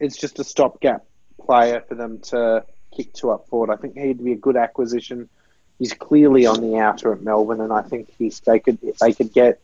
it's 0.00 0.16
just 0.16 0.38
a 0.38 0.44
stopgap 0.44 1.04
player 1.40 1.82
for 1.88 1.94
them 1.94 2.20
to 2.20 2.64
kick 2.96 3.12
to 3.14 3.30
up 3.30 3.48
forward. 3.48 3.70
I 3.70 3.76
think 3.76 3.96
he'd 3.96 4.22
be 4.22 4.32
a 4.32 4.36
good 4.36 4.56
acquisition. 4.56 5.28
He's 5.78 5.92
clearly 5.92 6.46
on 6.46 6.60
the 6.60 6.76
outer 6.78 7.12
at 7.12 7.22
Melbourne, 7.22 7.60
and 7.60 7.72
I 7.72 7.82
think 7.82 8.10
he's 8.18 8.40
they 8.40 8.58
could 8.58 8.78
they 9.00 9.12
could 9.12 9.32
get 9.32 9.60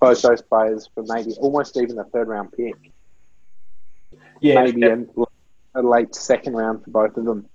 both 0.00 0.22
those 0.22 0.42
players 0.42 0.88
for 0.94 1.02
maybe 1.06 1.32
almost 1.38 1.76
even 1.76 1.98
a 1.98 2.04
third 2.04 2.28
round 2.28 2.52
pick. 2.52 2.92
Yeah, 4.40 4.62
maybe 4.62 4.82
a, 4.84 5.04
a 5.74 5.82
late 5.82 6.14
second 6.14 6.54
round 6.54 6.84
for 6.84 6.90
both 6.90 7.16
of 7.16 7.24
them. 7.24 7.48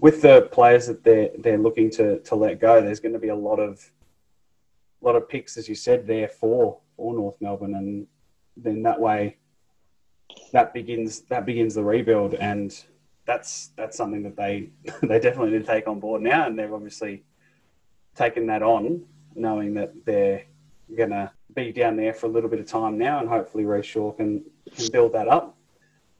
with 0.00 0.22
the 0.22 0.48
players 0.52 0.86
that 0.86 1.04
they're 1.04 1.30
they're 1.38 1.58
looking 1.58 1.90
to 1.90 2.18
to 2.20 2.34
let 2.34 2.60
go, 2.60 2.80
there's 2.80 3.00
going 3.00 3.12
to 3.12 3.18
be 3.18 3.28
a 3.28 3.36
lot 3.36 3.58
of 3.58 3.90
lot 5.00 5.16
of 5.16 5.28
picks, 5.28 5.56
as 5.56 5.68
you 5.68 5.74
said, 5.74 6.06
there 6.06 6.28
for 6.28 6.80
for 6.96 7.14
North 7.14 7.36
Melbourne, 7.40 7.74
and 7.74 8.06
then 8.56 8.82
that 8.82 9.00
way, 9.00 9.36
that 10.52 10.72
begins 10.74 11.22
that 11.22 11.46
begins 11.46 11.74
the 11.74 11.82
rebuild, 11.82 12.34
and 12.34 12.76
that's 13.26 13.70
that's 13.76 13.96
something 13.96 14.22
that 14.22 14.36
they 14.36 14.70
they 15.02 15.18
definitely 15.20 15.50
need 15.50 15.66
to 15.66 15.72
take 15.72 15.88
on 15.88 16.00
board 16.00 16.22
now, 16.22 16.46
and 16.46 16.58
they've 16.58 16.72
obviously 16.72 17.24
taken 18.14 18.46
that 18.46 18.62
on, 18.62 19.04
knowing 19.34 19.74
that 19.74 19.92
they're 20.04 20.44
to 20.96 21.30
be 21.54 21.72
down 21.72 21.96
there 21.96 22.12
for 22.12 22.26
a 22.26 22.28
little 22.28 22.48
bit 22.48 22.60
of 22.60 22.66
time 22.66 22.98
now, 22.98 23.18
and 23.18 23.28
hopefully 23.28 23.64
Rhyce 23.64 23.84
Shaw 23.84 24.12
can 24.12 24.44
can 24.74 24.88
build 24.92 25.12
that 25.12 25.28
up. 25.28 25.56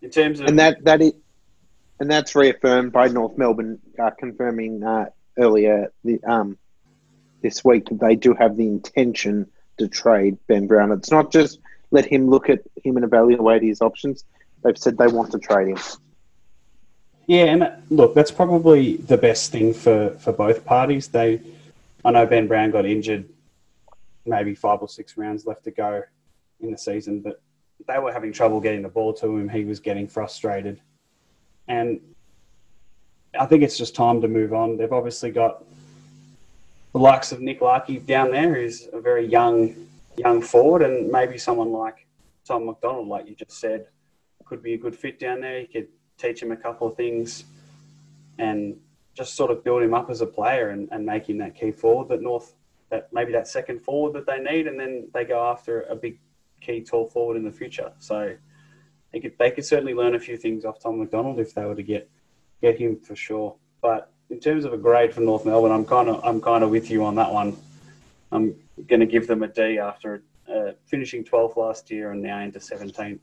In 0.02 0.10
terms 0.10 0.40
of 0.40 0.46
And 0.46 0.58
that 0.58 0.84
that 0.84 1.00
is, 1.00 1.12
and 2.00 2.10
that's 2.10 2.34
reaffirmed 2.34 2.92
by 2.92 3.08
North 3.08 3.36
Melbourne 3.38 3.78
uh, 3.98 4.10
confirming 4.18 4.82
uh, 4.82 5.06
earlier 5.38 5.92
the, 6.04 6.22
um, 6.24 6.58
this 7.42 7.64
week 7.64 7.86
that 7.86 8.00
they 8.00 8.16
do 8.16 8.34
have 8.34 8.56
the 8.56 8.66
intention 8.66 9.46
to 9.78 9.88
trade 9.88 10.38
Ben 10.46 10.66
Brown. 10.66 10.92
It's 10.92 11.10
not 11.10 11.32
just 11.32 11.58
let 11.94 12.04
him 12.04 12.28
look 12.28 12.50
at 12.50 12.60
him 12.82 12.96
and 12.96 13.04
evaluate 13.04 13.62
his 13.62 13.80
options. 13.80 14.24
They've 14.62 14.76
said 14.76 14.98
they 14.98 15.06
want 15.06 15.30
to 15.30 15.38
trade 15.38 15.68
him. 15.68 15.78
Yeah, 17.26 17.44
and 17.44 17.62
uh, 17.62 17.70
look, 17.88 18.14
that's 18.14 18.32
probably 18.32 18.96
the 18.96 19.16
best 19.16 19.52
thing 19.52 19.72
for, 19.72 20.10
for 20.18 20.32
both 20.32 20.64
parties. 20.64 21.06
They, 21.08 21.40
I 22.04 22.10
know 22.10 22.26
Ben 22.26 22.48
Brown 22.48 22.72
got 22.72 22.84
injured, 22.84 23.28
maybe 24.26 24.56
five 24.56 24.80
or 24.82 24.88
six 24.88 25.16
rounds 25.16 25.46
left 25.46 25.62
to 25.64 25.70
go 25.70 26.02
in 26.60 26.72
the 26.72 26.76
season, 26.76 27.20
but 27.20 27.40
they 27.86 27.98
were 27.98 28.12
having 28.12 28.32
trouble 28.32 28.60
getting 28.60 28.82
the 28.82 28.88
ball 28.88 29.14
to 29.14 29.36
him. 29.36 29.48
He 29.48 29.64
was 29.64 29.78
getting 29.78 30.08
frustrated, 30.08 30.80
and 31.68 32.00
I 33.38 33.46
think 33.46 33.62
it's 33.62 33.78
just 33.78 33.94
time 33.94 34.20
to 34.20 34.28
move 34.28 34.52
on. 34.52 34.76
They've 34.76 34.92
obviously 34.92 35.30
got 35.30 35.62
the 36.92 36.98
likes 36.98 37.30
of 37.30 37.40
Nick 37.40 37.60
Larkey 37.60 38.04
down 38.04 38.32
there, 38.32 38.52
who's 38.52 38.88
a 38.92 39.00
very 39.00 39.26
young 39.26 39.83
young 40.16 40.40
forward, 40.42 40.82
and 40.82 41.10
maybe 41.10 41.38
someone 41.38 41.72
like 41.72 42.06
Tom 42.46 42.66
McDonald, 42.66 43.08
like 43.08 43.28
you 43.28 43.34
just 43.34 43.58
said, 43.58 43.86
could 44.44 44.62
be 44.62 44.74
a 44.74 44.78
good 44.78 44.96
fit 44.96 45.18
down 45.18 45.40
there. 45.40 45.60
You 45.60 45.68
could 45.68 45.88
teach 46.18 46.42
him 46.42 46.52
a 46.52 46.56
couple 46.56 46.86
of 46.86 46.96
things 46.96 47.44
and 48.38 48.76
just 49.14 49.34
sort 49.34 49.50
of 49.50 49.64
build 49.64 49.82
him 49.82 49.94
up 49.94 50.10
as 50.10 50.20
a 50.20 50.26
player 50.26 50.70
and, 50.70 50.88
and 50.92 51.06
make 51.06 51.28
him 51.28 51.38
that 51.38 51.54
key 51.54 51.70
forward 51.70 52.08
that 52.08 52.20
North 52.20 52.54
that 52.90 53.12
maybe 53.12 53.32
that 53.32 53.48
second 53.48 53.80
forward 53.80 54.12
that 54.12 54.26
they 54.26 54.38
need 54.38 54.66
and 54.66 54.78
then 54.78 55.08
they 55.14 55.24
go 55.24 55.42
after 55.50 55.82
a 55.82 55.96
big 55.96 56.18
key 56.60 56.82
tall 56.82 57.08
forward 57.08 57.36
in 57.36 57.44
the 57.44 57.50
future. 57.50 57.92
So 57.98 58.36
they 59.12 59.20
could 59.20 59.36
they 59.38 59.50
could 59.50 59.64
certainly 59.64 59.94
learn 59.94 60.14
a 60.14 60.20
few 60.20 60.36
things 60.36 60.64
off 60.64 60.80
Tom 60.80 60.98
McDonald 60.98 61.38
if 61.38 61.54
they 61.54 61.64
were 61.64 61.74
to 61.74 61.82
get 61.82 62.10
get 62.60 62.78
him 62.78 62.98
for 62.98 63.16
sure. 63.16 63.56
But 63.80 64.10
in 64.30 64.40
terms 64.40 64.64
of 64.64 64.72
a 64.72 64.78
grade 64.78 65.14
for 65.14 65.20
North 65.20 65.44
Melbourne, 65.44 65.72
I'm 65.72 65.84
kind 65.84 66.08
of 66.08 66.24
I'm 66.24 66.40
kind 66.40 66.64
of 66.64 66.70
with 66.70 66.90
you 66.90 67.04
on 67.04 67.14
that 67.16 67.32
one. 67.32 67.56
I'm 68.32 68.56
going 68.86 69.00
to 69.00 69.06
give 69.06 69.26
them 69.26 69.42
a 69.42 69.48
D 69.48 69.78
after 69.78 70.22
uh, 70.52 70.72
finishing 70.86 71.24
12th 71.24 71.56
last 71.56 71.90
year 71.90 72.12
and 72.12 72.22
now 72.22 72.40
into 72.40 72.58
17th. 72.58 73.20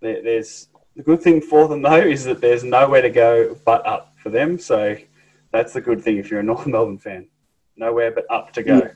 There, 0.00 0.22
there's 0.22 0.68
the 0.96 1.02
good 1.02 1.22
thing 1.22 1.40
for 1.40 1.68
them 1.68 1.82
though 1.82 1.94
is 1.96 2.24
that 2.24 2.40
there's 2.40 2.64
nowhere 2.64 3.02
to 3.02 3.10
go 3.10 3.56
but 3.64 3.86
up 3.86 4.14
for 4.22 4.30
them. 4.30 4.58
So 4.58 4.96
that's 5.52 5.72
the 5.72 5.80
good 5.80 6.02
thing 6.02 6.18
if 6.18 6.30
you're 6.30 6.40
a 6.40 6.42
North 6.52 6.66
Melbourne 6.66 6.98
fan. 6.98 7.28
Nowhere 7.76 8.10
but 8.10 8.24
up 8.30 8.52
to 8.54 8.62
go. 8.62 8.78
Yeah. 8.78 8.90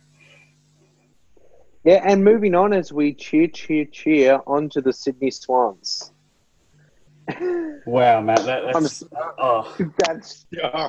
Yeah, 1.84 2.02
and 2.04 2.24
moving 2.24 2.56
on 2.56 2.72
as 2.72 2.92
we 2.92 3.14
cheer, 3.14 3.46
cheer, 3.46 3.84
cheer 3.84 4.40
onto 4.44 4.80
the 4.80 4.92
Sydney 4.92 5.30
Swans. 5.30 6.10
Wow, 7.86 8.20
Matt, 8.22 8.44
that, 8.44 8.62
that's 8.72 9.04
oh, 9.38 9.76
That's 9.98 10.46
oh, 10.64 10.88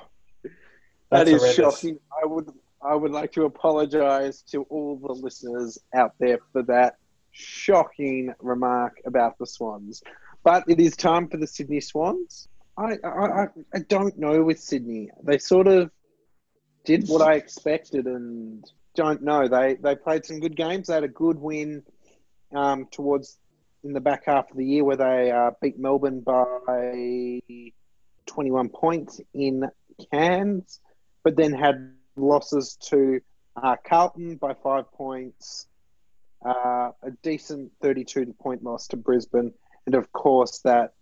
that's 1.12 1.30
horrendous. 1.30 1.56
shocking. 1.56 2.00
I 2.12 2.26
would 2.26 2.50
I 2.88 2.96
would 2.96 3.12
like 3.12 3.34
to 3.34 3.44
apologise 3.44 4.42
to 4.52 4.64
all 4.64 4.98
the 4.98 5.14
listeners 5.14 5.78
out 5.94 6.14
there 6.20 6.40
for 6.54 6.64
that 6.64 6.98
shocking 7.32 8.34
remark 8.40 9.02
about 9.06 9.38
the 9.38 9.46
Swans. 9.46 10.02
But 10.44 10.64
it 10.68 10.80
is 10.80 10.96
time 10.96 11.28
for 11.28 11.38
the 11.38 11.48
Sydney 11.48 11.82
Swans. 11.82 12.48
I 12.78 12.98
I, 13.04 13.08
I, 13.10 13.46
I 13.74 13.80
don't 13.80 14.18
know 14.18 14.44
with 14.44 14.60
Sydney. 14.60 15.10
They 15.24 15.38
sort 15.38 15.68
of 15.68 15.92
did 16.86 17.08
what 17.10 17.22
I 17.22 17.34
expected 17.34 18.06
and 18.06 18.64
don't 18.96 19.22
know. 19.22 19.48
They 19.48 19.76
they 19.76 19.96
played 19.96 20.26
some 20.26 20.40
good 20.40 20.56
games. 20.56 20.88
They 20.88 20.94
had 20.94 21.04
a 21.04 21.10
good 21.10 21.38
win 21.38 21.84
um, 22.56 22.88
towards 22.92 23.38
in 23.84 23.94
the 23.94 24.00
back 24.00 24.24
half 24.26 24.50
of 24.50 24.58
the 24.58 24.66
year 24.66 24.84
where 24.84 24.98
they 24.98 25.32
uh, 25.32 25.52
beat 25.62 25.78
Melbourne 25.78 26.22
by 26.22 27.42
21 28.26 28.70
points 28.70 29.22
in 29.34 29.64
Cairns, 30.12 30.80
but 31.24 31.36
then 31.36 31.54
had 31.54 31.97
losses 32.18 32.78
to 32.90 33.22
uh, 33.56 33.76
Carlton 33.84 34.36
by 34.36 34.54
five 34.54 34.92
points, 34.92 35.68
uh, 36.46 36.92
a 37.02 37.12
decent 37.24 37.72
32 37.82 38.34
point 38.40 38.64
loss 38.64 38.88
to 38.88 38.98
Brisbane, 38.98 39.54
and 39.86 39.96
of 39.96 40.12
course 40.12 40.60
that 40.60 40.94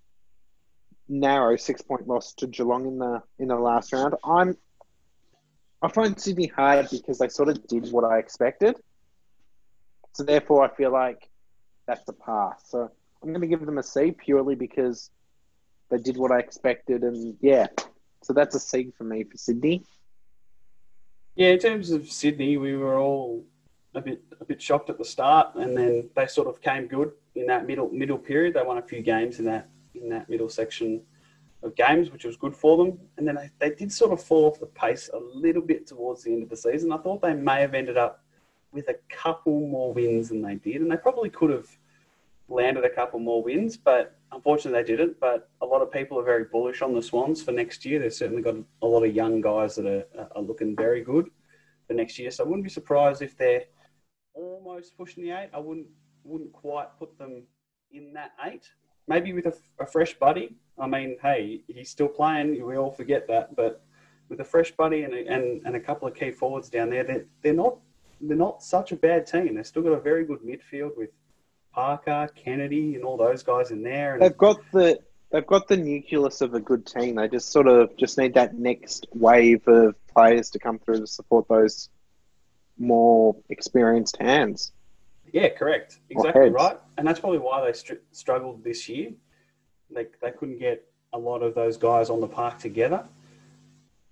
narrow 1.08 1.56
six 1.56 1.82
point 1.82 2.08
loss 2.08 2.34
to 2.34 2.48
Geelong 2.48 2.88
in 2.88 2.98
the 2.98 3.22
in 3.40 3.50
the 3.50 3.56
last 3.56 3.94
round. 3.94 4.16
I'm 4.24 4.58
I 5.82 5.88
find 5.90 6.20
Sydney 6.20 6.48
hard 6.48 6.88
because 6.90 7.20
they 7.20 7.28
sort 7.28 7.50
of 7.50 7.68
did 7.68 7.92
what 7.92 8.04
I 8.04 8.18
expected. 8.18 8.76
So 10.14 10.24
therefore, 10.24 10.64
I 10.64 10.74
feel 10.74 10.92
like 10.92 11.30
that's 11.86 12.08
a 12.08 12.14
pass. 12.14 12.64
So 12.70 12.90
I'm 13.22 13.30
going 13.30 13.42
to 13.42 13.48
give 13.48 13.66
them 13.66 13.78
a 13.78 13.84
C 13.84 14.12
purely 14.12 14.56
because 14.56 15.12
they 15.90 15.98
did 15.98 16.18
what 16.18 16.32
I 16.32 16.40
expected, 16.40 17.04
and 17.04 17.36
yeah. 17.42 17.68
So 18.24 18.34
that's 18.34 18.56
a 18.56 18.60
C 18.60 18.92
for 18.98 19.04
me 19.04 19.26
for 19.26 19.38
Sydney. 19.38 19.84
Yeah, 21.36 21.50
in 21.50 21.60
terms 21.60 21.92
of 21.92 22.10
Sydney, 22.10 22.58
we 22.58 22.76
were 22.76 22.98
all 22.98 23.44
a 23.94 24.02
bit 24.02 24.22
a 24.40 24.46
bit 24.46 24.62
shocked 24.62 24.90
at 24.90 24.98
the 24.98 25.06
start, 25.06 25.56
and 25.56 25.78
then 25.78 26.10
they 26.16 26.28
sort 26.28 26.48
of 26.48 26.62
came 26.62 26.88
good 26.88 27.12
in 27.36 27.46
that 27.48 27.68
middle 27.68 27.90
middle 27.90 28.18
period. 28.18 28.54
They 28.54 28.64
won 28.64 28.78
a 28.78 28.82
few 28.82 29.02
games 29.02 29.40
in 29.40 29.46
that 29.46 29.70
in 29.94 30.10
that 30.10 30.30
middle 30.30 30.50
section 30.50 31.02
of 31.64 31.76
games, 31.76 32.12
which 32.12 32.24
was 32.24 32.38
good 32.38 32.56
for 32.56 32.78
them. 32.78 33.00
And 33.18 33.28
then 33.28 33.36
they, 33.36 33.50
they 33.60 33.76
did 33.76 33.92
sort 33.92 34.14
of 34.14 34.24
fall 34.24 34.46
off 34.46 34.60
the 34.60 34.68
pace 34.68 35.10
a 35.14 35.18
little 35.18 35.62
bit 35.62 35.88
towards 35.88 36.24
the 36.24 36.32
end 36.32 36.44
of 36.44 36.50
the 36.50 36.56
season. 36.56 36.92
I 36.92 36.98
thought 36.98 37.22
they 37.22 37.34
may 37.34 37.62
have 37.62 37.74
ended 37.74 37.98
up 37.98 38.24
with 38.72 38.88
a 38.90 38.96
couple 39.10 39.68
more 39.68 39.94
wins 39.94 40.30
than 40.30 40.42
they 40.42 40.56
did, 40.56 40.82
and 40.82 40.92
they 40.92 40.98
probably 40.98 41.30
could 41.30 41.50
have 41.50 41.68
landed 42.48 42.86
a 42.86 42.90
couple 42.90 43.20
more 43.20 43.42
wins, 43.42 43.78
but 43.78 44.16
unfortunately 44.36 44.82
they 44.82 44.88
didn't. 44.88 45.20
But 45.20 45.50
a 45.62 45.66
lot 45.66 45.82
of 45.82 45.92
people 45.92 46.20
are 46.20 46.24
very 46.24 46.46
bullish 46.46 46.82
on 46.82 46.94
the 46.94 47.02
Swans 47.02 47.42
for 47.42 47.52
next 47.52 47.86
year. 47.86 48.00
They've 48.00 48.14
certainly 48.14 48.44
got 48.44 48.56
a 48.82 48.86
lot 48.86 49.04
of 49.04 49.16
young 49.16 49.42
guys 49.42 49.76
that 49.76 49.88
are, 49.88 50.06
are 50.36 50.42
looking 50.42 50.76
very 50.76 51.02
good 51.02 51.30
for 51.88 51.94
next 51.94 52.20
year. 52.20 52.30
So 52.30 52.44
I 52.44 52.48
wouldn't 52.48 52.64
be 52.64 52.70
surprised 52.70 53.22
if 53.22 53.38
they're 53.38 53.64
almost 54.34 54.98
pushing 54.98 55.24
the 55.24 55.32
eight. 55.32 55.50
I 55.54 55.60
wouldn't 55.60 55.88
wouldn't 56.24 56.54
quite 56.54 56.90
put 57.00 57.18
them 57.18 57.44
in 57.92 58.14
that 58.14 58.34
eight. 58.46 58.70
Maybe 59.08 59.34
with 59.34 59.46
a, 59.46 59.54
a 59.80 59.86
fresh 59.86 60.14
buddy. 60.16 60.56
I 60.78 60.88
mean, 60.88 61.18
hey, 61.22 61.62
he's 61.68 61.90
still 61.90 62.08
playing. 62.08 62.66
We 62.66 62.78
all 62.78 62.92
forget 62.92 63.28
that, 63.28 63.56
but 63.56 63.84
with 64.30 64.40
a 64.40 64.44
fresh 64.44 64.72
buddy 64.72 65.04
and 65.04 65.14
a, 65.14 65.28
and, 65.28 65.62
and 65.66 65.76
a 65.76 65.80
couple 65.80 66.08
of 66.08 66.16
key 66.16 66.32
forwards 66.32 66.70
down 66.70 66.90
there, 66.90 67.04
they're, 67.04 67.26
they're 67.42 67.54
not 67.54 67.78
they're 68.22 68.38
not 68.38 68.64
such 68.64 68.92
a 68.92 68.96
bad 68.96 69.28
team. 69.28 69.56
They've 69.56 69.68
still 69.68 69.84
got 69.84 69.92
a 69.92 70.00
very 70.00 70.26
good 70.26 70.40
midfield 70.40 70.98
with 70.98 71.12
Parker, 71.76 72.30
Kennedy, 72.36 72.96
and 72.96 73.04
all 73.04 73.18
those 73.18 73.44
guys 73.44 73.70
in 73.70 73.84
there. 73.84 74.14
And 74.14 74.22
They've 74.22 74.38
got 74.38 74.62
the 74.72 74.98
they've 75.30 75.46
got 75.46 75.68
the 75.68 75.76
nucleus 75.76 76.40
of 76.40 76.54
a 76.54 76.60
good 76.62 76.86
team. 76.86 77.16
They 77.16 77.28
just 77.28 77.52
sort 77.52 77.68
of 77.68 77.96
just 77.98 78.18
need 78.18 78.36
that 78.36 78.56
next 78.56 79.08
wave 79.14 79.68
of 79.68 79.96
players 80.08 80.50
to 80.52 80.60
come 80.60 80.80
through 80.80 81.02
to 81.02 81.08
support 81.08 81.50
those 81.50 81.90
more 82.78 83.36
experienced 83.50 84.16
hands. 84.18 84.72
Yeah, 85.34 85.50
correct. 85.50 86.00
Exactly 86.10 86.50
right. 86.50 86.80
And 86.98 87.06
that's 87.06 87.20
probably 87.20 87.40
why 87.40 87.66
they 87.66 87.74
str- 87.74 88.04
struggled 88.14 88.64
this 88.64 88.88
year. 88.88 89.12
They, 89.92 90.08
they 90.22 90.32
couldn't 90.32 90.60
get 90.60 90.88
a 91.12 91.18
lot 91.18 91.44
of 91.44 91.56
those 91.56 91.76
guys 91.76 92.10
on 92.10 92.22
the 92.22 92.28
park 92.28 92.58
together. 92.58 93.06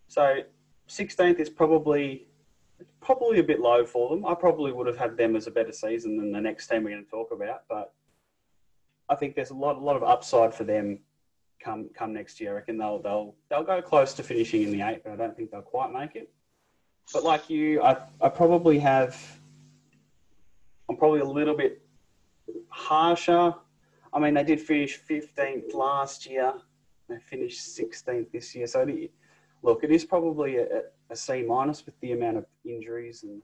So 0.10 0.40
16th 0.90 1.40
is 1.40 1.50
probably 1.50 2.28
probably 3.02 3.40
a 3.40 3.44
bit 3.44 3.60
low 3.60 3.86
for 3.86 4.10
them. 4.10 4.26
I 4.26 4.34
probably 4.34 4.72
would 4.72 4.88
have 4.88 4.98
had 4.98 5.18
them 5.18 5.36
as 5.36 5.48
a 5.48 5.52
better 5.52 5.72
season 5.72 6.18
than 6.18 6.32
the 6.32 6.42
next 6.42 6.68
team 6.68 6.84
we're 6.84 6.92
going 6.92 7.04
to 7.04 7.10
talk 7.10 7.32
about, 7.32 7.64
but 7.70 7.94
I 9.10 9.16
think 9.16 9.36
there's 9.36 9.52
a 9.52 9.56
lot 9.56 9.76
a 9.76 9.80
lot 9.80 9.96
of 9.96 10.04
upside 10.04 10.54
for 10.54 10.64
them 10.64 11.00
come 11.60 11.90
come 11.94 12.14
next 12.14 12.40
year. 12.40 12.52
I 12.52 12.56
reckon 12.56 12.78
they'll 12.78 13.02
they'll 13.02 13.36
they'll 13.50 13.64
go 13.64 13.82
close 13.82 14.14
to 14.16 14.24
finishing 14.24 14.64
in 14.64 14.72
the 14.72 14.82
eight, 14.82 15.04
but 15.04 15.14
I 15.14 15.16
don't 15.16 15.36
think 15.36 15.52
they'll 15.52 15.62
quite 15.62 15.92
make 15.92 16.16
it. 16.16 16.32
But 17.12 17.24
like 17.24 17.50
you, 17.50 17.82
I 17.82 17.98
I 18.22 18.30
probably 18.30 18.80
have 18.80 19.18
I'm 20.90 20.98
probably 20.98 21.22
a 21.22 21.26
little 21.26 21.56
bit 21.56 21.82
harsher. 22.70 23.54
I 24.12 24.20
mean, 24.20 24.34
they 24.34 24.44
did 24.44 24.62
finish 24.62 25.00
15th 25.10 25.74
last 25.74 26.26
year. 26.26 26.54
They 27.10 27.18
finished 27.18 27.62
16th 27.62 28.32
this 28.32 28.54
year. 28.56 28.68
So, 28.68 28.86
look, 29.62 29.84
it 29.84 29.92
is 29.92 30.06
probably 30.06 30.58
a, 30.58 30.84
a 31.14 31.16
C 31.16 31.44
minus 31.44 31.86
with 31.86 31.98
the 32.02 32.12
amount 32.12 32.38
of 32.38 32.46
injuries 32.66 33.24
and 33.24 33.42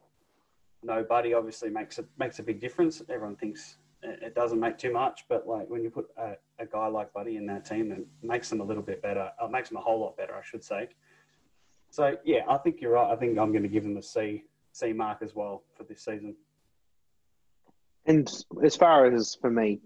nobody 0.84 1.34
obviously 1.34 1.70
makes 1.70 2.00
a 2.00 2.06
makes 2.18 2.40
a 2.40 2.44
big 2.44 2.60
difference. 2.60 3.02
Everyone 3.10 3.36
thinks 3.36 3.78
it 4.02 4.34
doesn't 4.34 4.60
make 4.60 4.78
too 4.78 4.92
much, 4.94 5.26
but 5.30 5.48
like 5.48 5.70
when 5.70 5.84
you 5.84 5.90
put 5.90 6.08
a, 6.18 6.34
a 6.58 6.66
guy 6.66 6.88
like 6.88 7.14
Buddy 7.14 7.36
in 7.36 7.46
that 7.48 7.66
team, 7.66 7.92
it 7.92 8.06
makes 8.24 8.50
them 8.50 8.62
a 8.62 8.64
little 8.64 8.84
bit 8.84 9.02
better. 9.02 9.30
It 9.42 9.52
makes 9.52 9.70
them 9.70 9.78
a 9.78 9.82
whole 9.82 10.00
lot 10.00 10.18
better, 10.18 10.36
I 10.36 10.44
should 10.44 10.64
say. 10.64 10.90
So 11.92 12.16
yeah, 12.24 12.42
I 12.50 12.58
think 12.58 12.82
you're 12.82 12.94
right. 12.94 13.12
I 13.12 13.16
think 13.16 13.38
I'm 13.38 13.52
going 13.52 13.64
to 13.64 13.70
give 13.70 13.84
them 13.84 13.98
a 13.98 14.02
C 14.02 14.44
C 14.72 14.94
mark 14.94 15.20
as 15.22 15.36
well 15.36 15.64
for 15.76 15.84
this 15.84 16.04
season. 16.04 16.36
And 18.06 18.32
as 18.64 18.76
far 18.76 19.06
as 19.06 19.38
for 19.40 19.52
me, 19.52 19.82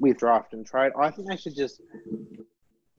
with 0.00 0.18
draft 0.18 0.54
and 0.54 0.66
trade, 0.66 0.92
I 0.98 1.10
think 1.10 1.28
they 1.28 1.36
should 1.36 1.56
just. 1.56 1.80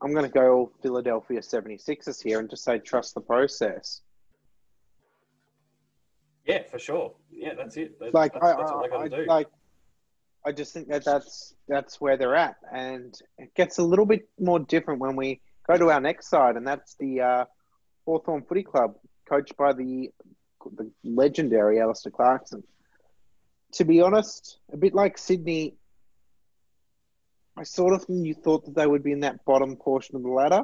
I'm 0.02 0.14
going 0.14 0.24
to 0.24 0.32
go 0.32 0.72
Philadelphia 0.82 1.42
76ers 1.42 2.24
here 2.24 2.40
and 2.40 2.50
just 2.50 2.64
say 2.64 2.80
trust 2.80 3.16
the 3.16 3.22
process. 3.22 4.02
Yeah, 6.46 6.64
for 6.70 6.80
sure. 6.80 7.14
Yeah, 7.32 7.54
that's 7.56 7.78
it. 7.78 8.00
That's, 8.00 8.14
like 8.14 8.34
that's, 8.34 8.46
I, 8.46 8.56
that's 8.56 8.72
what 8.72 8.84
they 8.84 8.90
got 8.90 9.04
to 9.04 9.24
do. 9.24 9.30
Like, 9.30 9.48
I 10.46 10.52
just 10.52 10.74
think 10.74 10.88
that 10.88 11.04
that's 11.04 11.54
that's 11.68 12.00
where 12.00 12.18
they're 12.18 12.36
at, 12.36 12.56
and 12.72 13.14
it 13.38 13.54
gets 13.56 13.78
a 13.78 13.84
little 13.84 14.06
bit 14.06 14.28
more 14.40 14.60
different 14.60 15.00
when 15.00 15.16
we 15.16 15.42
go 15.68 15.78
to 15.78 15.92
our 15.92 16.00
next 16.00 16.30
side, 16.30 16.56
and 16.56 16.66
that's 16.66 16.96
the 16.96 17.22
uh, 17.22 17.46
Hawthorn 18.06 18.44
Footy 18.44 18.64
Club, 18.64 18.96
coached 19.28 19.56
by 19.58 19.74
the 19.74 20.12
the 20.78 20.92
legendary 21.04 21.80
Alastair 21.80 22.12
Clarkson. 22.12 22.64
To 23.74 23.86
be 23.86 24.02
honest, 24.02 24.58
a 24.72 24.78
bit 24.78 24.94
like 24.94 25.18
Sydney, 25.18 25.76
I 27.58 27.64
sort 27.64 27.94
of 27.94 28.06
you 28.08 28.34
thought 28.34 28.66
that 28.66 28.76
they 28.76 28.88
would 28.88 29.04
be 29.04 29.12
in 29.12 29.20
that 29.22 29.46
bottom 29.46 29.76
portion 29.76 30.16
of 30.16 30.24
the 30.24 30.30
ladder. 30.30 30.64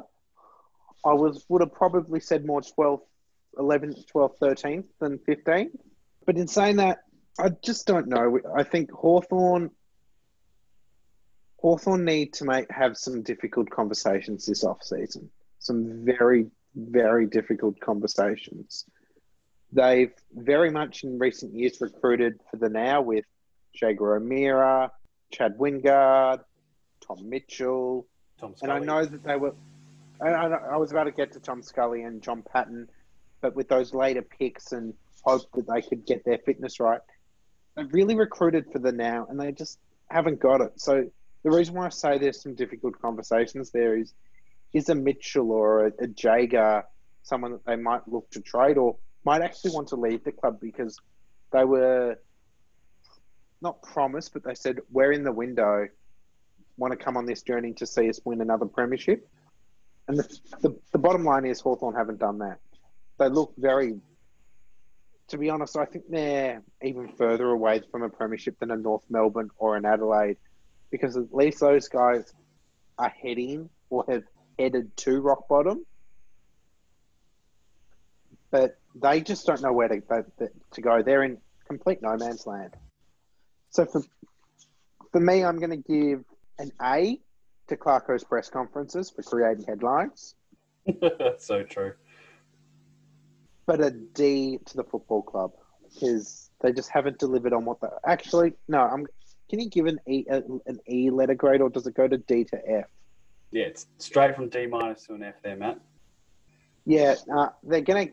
I 1.04 1.12
was 1.12 1.44
would 1.48 1.60
have 1.60 1.72
probably 1.72 2.20
said 2.20 2.44
more 2.44 2.62
12th, 2.62 3.02
11th, 3.56 4.04
12th, 4.12 4.38
13th 4.38 4.86
and 5.00 5.18
15th. 5.20 5.76
But 6.24 6.36
in 6.36 6.48
saying 6.48 6.76
that, 6.76 6.98
I 7.38 7.50
just 7.50 7.86
don't 7.86 8.08
know. 8.08 8.40
I 8.54 8.62
think 8.62 8.90
Hawthorn 8.90 9.70
Hawthorn 11.58 12.04
need 12.04 12.32
to 12.34 12.44
make 12.44 12.70
have 12.70 12.96
some 12.96 13.22
difficult 13.22 13.70
conversations 13.70 14.46
this 14.46 14.62
off 14.62 14.82
season. 14.82 15.30
Some 15.58 16.04
very, 16.04 16.46
very 16.74 17.26
difficult 17.26 17.80
conversations. 17.80 18.84
They've 19.72 20.12
very 20.32 20.70
much 20.70 21.02
in 21.02 21.18
recent 21.18 21.54
years 21.54 21.80
recruited 21.80 22.40
for 22.50 22.56
the 22.56 22.68
now 22.68 23.02
with 23.02 23.24
Jaeger 23.74 24.16
O'Meara, 24.16 24.92
Chad 25.32 25.58
Wingard, 25.58 26.40
Tom 27.06 27.28
Mitchell. 27.28 28.06
Tom 28.38 28.54
and 28.62 28.70
I 28.70 28.78
know 28.78 29.04
that 29.04 29.24
they 29.24 29.36
were. 29.36 29.54
I, 30.20 30.28
I 30.28 30.76
was 30.76 30.92
about 30.92 31.04
to 31.04 31.10
get 31.10 31.32
to 31.32 31.40
Tom 31.40 31.62
Scully 31.62 32.02
and 32.02 32.22
Jon 32.22 32.42
Patton, 32.42 32.88
but 33.40 33.54
with 33.54 33.68
those 33.68 33.94
later 33.94 34.22
picks 34.22 34.72
and 34.72 34.94
hope 35.22 35.50
that 35.54 35.66
they 35.66 35.82
could 35.82 36.06
get 36.06 36.24
their 36.24 36.38
fitness 36.38 36.80
right, 36.80 37.00
they've 37.76 37.92
really 37.92 38.14
recruited 38.14 38.66
for 38.72 38.78
the 38.78 38.92
now, 38.92 39.26
and 39.28 39.38
they 39.38 39.52
just 39.52 39.78
haven't 40.10 40.40
got 40.40 40.60
it. 40.60 40.72
So 40.80 41.10
the 41.42 41.50
reason 41.50 41.74
why 41.74 41.86
I 41.86 41.90
say 41.90 42.18
there's 42.18 42.42
some 42.42 42.54
difficult 42.54 43.00
conversations 43.00 43.70
there 43.70 43.96
is, 43.96 44.14
is 44.72 44.88
a 44.88 44.94
Mitchell 44.94 45.52
or 45.52 45.86
a, 45.86 45.92
a 46.00 46.08
Jaeger 46.08 46.84
someone 47.22 47.52
that 47.52 47.66
they 47.66 47.76
might 47.76 48.06
look 48.06 48.30
to 48.30 48.40
trade 48.40 48.78
or 48.78 48.96
might 49.24 49.42
actually 49.42 49.72
want 49.72 49.88
to 49.88 49.96
leave 49.96 50.22
the 50.22 50.30
club 50.30 50.60
because 50.60 51.00
they 51.52 51.64
were 51.64 52.16
not 53.60 53.82
promised, 53.82 54.32
but 54.32 54.44
they 54.44 54.54
said 54.54 54.78
we're 54.90 55.12
in 55.12 55.24
the 55.24 55.32
window, 55.32 55.88
want 56.76 56.92
to 56.92 57.04
come 57.04 57.16
on 57.16 57.26
this 57.26 57.42
journey 57.42 57.72
to 57.72 57.86
see 57.86 58.08
us 58.08 58.20
win 58.24 58.40
another 58.40 58.66
premiership. 58.66 59.28
And 60.06 60.18
the, 60.18 60.38
the, 60.60 60.78
the 60.92 60.98
bottom 60.98 61.24
line 61.24 61.44
is 61.44 61.60
Hawthorn 61.60 61.96
haven't 61.96 62.20
done 62.20 62.38
that. 62.38 62.58
They 63.18 63.28
look 63.28 63.54
very 63.56 64.00
to 65.28 65.38
be 65.38 65.50
honest, 65.50 65.76
I 65.76 65.84
think 65.84 66.04
they're 66.08 66.62
even 66.82 67.08
further 67.08 67.46
away 67.50 67.82
from 67.90 68.02
a 68.02 68.08
premiership 68.08 68.58
than 68.60 68.70
a 68.70 68.76
North 68.76 69.04
Melbourne 69.10 69.50
or 69.58 69.76
an 69.76 69.84
Adelaide, 69.84 70.36
because 70.90 71.16
at 71.16 71.34
least 71.34 71.60
those 71.60 71.88
guys 71.88 72.32
are 72.98 73.12
heading 73.22 73.68
or 73.90 74.04
have 74.08 74.22
headed 74.58 74.96
to 74.98 75.20
rock 75.20 75.48
bottom, 75.48 75.84
but 78.50 78.78
they 78.94 79.20
just 79.20 79.46
don't 79.46 79.62
know 79.62 79.72
where 79.72 79.88
to 79.88 80.00
to 80.72 80.80
go. 80.80 81.02
They're 81.02 81.24
in 81.24 81.38
complete 81.66 82.00
no 82.02 82.16
man's 82.16 82.46
land. 82.46 82.74
So 83.70 83.84
for 83.84 84.02
for 85.10 85.20
me, 85.20 85.44
I'm 85.44 85.58
going 85.58 85.70
to 85.70 85.76
give 85.76 86.24
an 86.58 86.70
A 86.80 87.20
to 87.68 87.76
Clarko's 87.76 88.22
press 88.22 88.48
conferences 88.48 89.10
for 89.10 89.22
creating 89.22 89.64
headlines. 89.66 90.34
so 91.38 91.64
true 91.64 91.94
but 93.66 93.80
a 93.80 93.90
D 93.90 94.58
to 94.64 94.76
the 94.76 94.84
football 94.84 95.22
club 95.22 95.52
because 95.92 96.50
they 96.60 96.72
just 96.72 96.90
haven't 96.90 97.18
delivered 97.18 97.52
on 97.52 97.64
what 97.64 97.80
they 97.80 97.88
actually. 98.06 98.52
No, 98.68 98.80
I'm. 98.80 99.06
Can 99.48 99.60
you 99.60 99.68
give 99.68 99.86
an 99.86 100.00
E 100.08 100.24
an 100.28 100.80
E 100.88 101.10
letter 101.10 101.34
grade 101.34 101.60
or 101.60 101.70
does 101.70 101.86
it 101.86 101.94
go 101.94 102.08
to 102.08 102.18
D 102.18 102.44
to 102.44 102.56
F? 102.68 102.86
Yeah, 103.50 103.64
it's 103.64 103.86
straight 103.98 104.34
from 104.34 104.48
D 104.48 104.66
minus 104.66 105.06
to 105.06 105.14
an 105.14 105.22
F 105.22 105.34
there, 105.42 105.56
Matt. 105.56 105.78
Yeah, 106.84 107.14
uh, 107.34 107.48
they're 107.62 107.80
gonna 107.80 108.08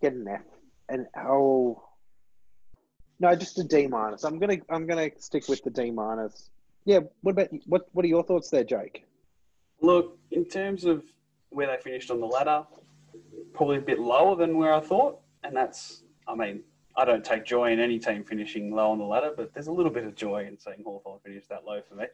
get 0.00 0.12
an 0.12 0.26
F, 0.28 0.42
and 0.88 1.06
oh, 1.16 1.82
no, 3.20 3.34
just 3.34 3.58
a 3.58 3.64
D 3.64 3.86
minus. 3.86 4.24
I'm 4.24 4.38
gonna 4.38 4.58
I'm 4.68 4.86
gonna 4.86 5.10
stick 5.18 5.48
with 5.48 5.62
the 5.62 5.70
D 5.70 5.90
minus. 5.90 6.50
Yeah. 6.84 7.00
What 7.22 7.32
about 7.32 7.48
what? 7.66 7.88
What 7.92 8.04
are 8.04 8.08
your 8.08 8.22
thoughts 8.22 8.50
there, 8.50 8.64
Jake? 8.64 9.04
Look, 9.80 10.18
in 10.30 10.44
terms 10.46 10.84
of 10.84 11.04
where 11.50 11.66
they 11.66 11.82
finished 11.82 12.10
on 12.10 12.20
the 12.20 12.26
ladder, 12.26 12.64
probably 13.56 13.78
a 13.78 13.80
bit 13.80 13.98
lower 13.98 14.36
than 14.36 14.56
where 14.56 14.72
I 14.72 14.80
thought. 14.80 15.18
And 15.42 15.56
that's, 15.56 16.02
I 16.28 16.34
mean, 16.34 16.60
I 16.96 17.04
don't 17.04 17.24
take 17.24 17.44
joy 17.44 17.72
in 17.72 17.80
any 17.80 17.98
team 17.98 18.22
finishing 18.22 18.70
low 18.70 18.90
on 18.90 18.98
the 18.98 19.04
ladder, 19.04 19.32
but 19.36 19.52
there's 19.52 19.66
a 19.66 19.72
little 19.72 19.90
bit 19.90 20.04
of 20.04 20.14
joy 20.14 20.44
in 20.46 20.58
seeing 20.58 20.82
Hawthorn 20.84 21.18
finish 21.24 21.46
that 21.48 21.64
low 21.64 21.80
for 21.88 21.94
me. 21.94 22.04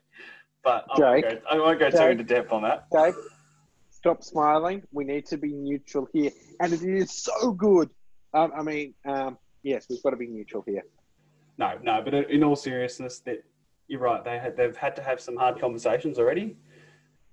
But 0.65 0.87
I 0.91 1.01
won't 1.01 1.23
go, 1.23 1.39
I 1.51 1.57
won't 1.57 1.79
go 1.79 1.91
too 1.91 2.07
into 2.07 2.25
depth 2.25 2.53
on 2.53 2.63
that. 2.63 2.87
Jake, 2.93 3.15
stop 3.91 4.23
smiling. 4.23 4.83
We 4.93 5.05
need 5.05 5.27
to 5.27 5.37
be 5.37 5.53
neutral 5.53 6.09
here. 6.13 6.31
And 6.61 6.73
it 6.73 6.83
is 6.83 7.13
so 7.13 7.53
good. 7.53 7.91
Um, 8.35 8.53
I 8.57 8.63
mean, 8.63 8.95
um, 9.05 9.39
yes, 9.63 9.87
we've 9.91 10.03
got 10.03 10.11
to 10.11 10.17
be 10.17 10.29
neutral 10.29 10.65
here. 10.67 10.83
No, 11.59 11.79
no, 11.83 12.01
but 12.03 12.15
in 12.15 12.43
all 12.43 12.57
seriousness, 12.57 13.19
that 13.21 13.45
you're 13.89 14.01
right. 14.01 14.25
They 14.25 14.39
had, 14.39 14.57
they've 14.57 14.77
had 14.77 14.97
to 14.97 15.03
have 15.03 15.21
some 15.21 15.37
hard 15.37 15.61
conversations 15.61 16.19
already 16.19 16.57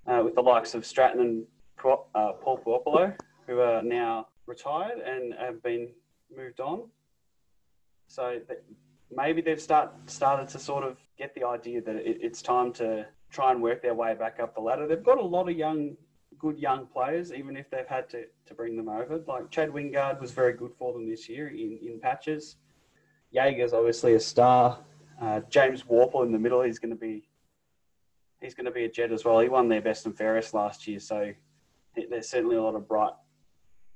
uh, 0.06 0.22
with 0.24 0.34
the 0.34 0.42
likes 0.42 0.74
of 0.74 0.84
Stratton 0.84 1.20
and 1.20 1.46
uh, 2.14 2.32
Paul 2.32 2.60
Puopolo 2.64 3.16
who 3.50 3.60
are 3.60 3.82
now 3.82 4.28
retired 4.46 5.00
and 5.00 5.34
have 5.34 5.60
been 5.60 5.88
moved 6.34 6.60
on. 6.60 6.84
So 8.06 8.40
maybe 9.10 9.42
they've 9.42 9.60
start, 9.60 9.92
started 10.06 10.48
to 10.50 10.58
sort 10.58 10.84
of 10.84 10.98
get 11.18 11.34
the 11.34 11.44
idea 11.44 11.82
that 11.82 11.96
it, 11.96 12.18
it's 12.22 12.42
time 12.42 12.72
to 12.74 13.06
try 13.30 13.50
and 13.50 13.60
work 13.60 13.82
their 13.82 13.94
way 13.94 14.14
back 14.14 14.38
up 14.40 14.54
the 14.54 14.60
ladder. 14.60 14.86
They've 14.86 15.02
got 15.02 15.18
a 15.18 15.24
lot 15.24 15.48
of 15.48 15.56
young, 15.56 15.96
good 16.38 16.58
young 16.58 16.86
players, 16.86 17.32
even 17.32 17.56
if 17.56 17.68
they've 17.70 17.88
had 17.88 18.08
to, 18.10 18.24
to 18.46 18.54
bring 18.54 18.76
them 18.76 18.88
over. 18.88 19.20
Like 19.26 19.50
Chad 19.50 19.70
Wingard 19.70 20.20
was 20.20 20.30
very 20.30 20.52
good 20.52 20.72
for 20.78 20.92
them 20.92 21.10
this 21.10 21.28
year 21.28 21.48
in, 21.48 21.78
in 21.82 21.98
patches. 22.00 22.56
Jaeger's 23.34 23.72
obviously 23.72 24.14
a 24.14 24.20
star. 24.20 24.78
Uh, 25.20 25.40
James 25.50 25.82
Worpel 25.82 26.24
in 26.24 26.30
the 26.30 26.38
middle, 26.38 26.62
he's 26.62 26.78
going 26.78 26.90
to 26.90 26.96
be 26.96 27.28
he's 28.40 28.54
going 28.54 28.64
to 28.64 28.70
be 28.70 28.84
a 28.84 28.88
jet 28.88 29.12
as 29.12 29.24
well. 29.24 29.40
He 29.40 29.48
won 29.48 29.68
their 29.68 29.82
best 29.82 30.06
and 30.06 30.16
fairest 30.16 30.54
last 30.54 30.86
year, 30.88 30.98
so 30.98 31.32
there's 32.08 32.28
certainly 32.28 32.56
a 32.56 32.62
lot 32.62 32.74
of 32.74 32.88
bright 32.88 33.12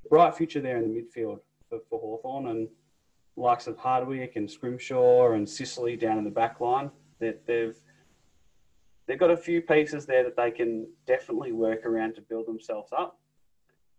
bright 0.09 0.35
future 0.35 0.61
there 0.61 0.77
in 0.77 0.83
the 0.83 1.01
midfield 1.01 1.41
for, 1.69 1.81
for 1.89 1.99
Hawthorn 1.99 2.49
and 2.49 2.69
likes 3.37 3.67
of 3.67 3.77
Hardwick 3.77 4.37
and 4.37 4.51
Scrimshaw 4.51 5.33
and 5.33 5.49
Sicily 5.49 5.97
down 5.97 6.19
in 6.19 6.25
the 6.25 6.31
back 6.31 6.61
line. 6.61 6.91
That 7.21 7.47
they've 7.47 7.77
they've 9.07 9.19
got 9.19 9.31
a 9.31 9.37
few 9.37 9.61
pieces 9.61 10.07
there 10.07 10.25
that 10.25 10.37
they 10.37 10.51
can 10.51 10.87
definitely 11.07 11.53
work 11.53 11.85
around 11.87 12.15
to 12.17 12.21
build 12.21 12.47
themselves 12.47 12.93
up. 12.93 13.19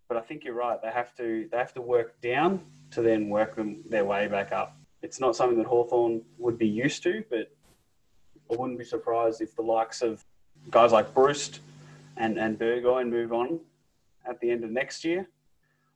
But 0.07 0.17
I 0.17 0.21
think 0.21 0.43
you're 0.43 0.53
right. 0.53 0.81
They 0.81 0.91
have 0.91 1.15
to 1.15 1.47
they 1.51 1.57
have 1.57 1.73
to 1.73 1.81
work 1.81 2.19
down 2.21 2.61
to 2.91 3.01
then 3.01 3.29
work 3.29 3.55
them 3.55 3.83
their 3.89 4.05
way 4.05 4.27
back 4.27 4.51
up. 4.51 4.77
It's 5.01 5.19
not 5.19 5.35
something 5.35 5.57
that 5.57 5.67
Hawthorn 5.67 6.21
would 6.37 6.57
be 6.57 6.67
used 6.67 7.03
to, 7.03 7.23
but 7.29 7.51
I 8.51 8.55
wouldn't 8.55 8.77
be 8.77 8.85
surprised 8.85 9.41
if 9.41 9.55
the 9.55 9.61
likes 9.61 10.01
of 10.01 10.23
guys 10.71 10.91
like 10.91 11.13
Breust 11.13 11.61
and, 12.17 12.37
and 12.37 12.57
Burgoyne 12.57 13.09
move 13.09 13.33
on 13.33 13.59
at 14.27 14.39
the 14.39 14.49
end 14.49 14.63
of 14.63 14.71
next 14.71 15.03
year. 15.03 15.27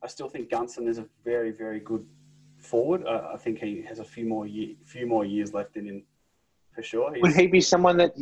I 0.02 0.06
still 0.06 0.28
think 0.28 0.50
Gunston 0.50 0.88
is 0.88 0.98
a 0.98 1.06
very, 1.24 1.50
very 1.50 1.80
good 1.80 2.06
forward. 2.58 3.04
Uh, 3.06 3.30
I 3.32 3.36
think 3.36 3.58
he 3.58 3.82
has 3.82 3.98
a 3.98 4.04
few 4.04 4.24
more 4.26 4.46
year, 4.46 4.74
few 4.84 5.06
more 5.06 5.24
years 5.24 5.52
left 5.52 5.76
in 5.76 5.86
him 5.86 6.02
for 6.72 6.82
sure. 6.82 7.12
He's, 7.12 7.22
would 7.22 7.34
he 7.34 7.46
be 7.46 7.60
someone 7.60 7.96
that 7.98 8.14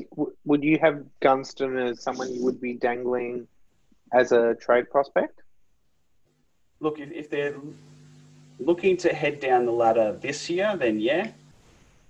would 0.44 0.64
you 0.64 0.78
have 0.80 1.04
Gunston 1.20 1.76
as 1.76 2.02
someone 2.02 2.32
you 2.32 2.44
would 2.44 2.60
be 2.60 2.74
dangling 2.74 3.46
as 4.12 4.32
a 4.32 4.54
trade 4.54 4.90
prospect? 4.90 5.42
Look, 6.80 6.98
if, 6.98 7.10
if 7.12 7.30
they're 7.30 7.56
looking 8.58 8.96
to 8.98 9.12
head 9.12 9.40
down 9.40 9.66
the 9.66 9.72
ladder 9.72 10.16
this 10.20 10.48
year, 10.48 10.76
then 10.76 10.98
yeah. 11.00 11.30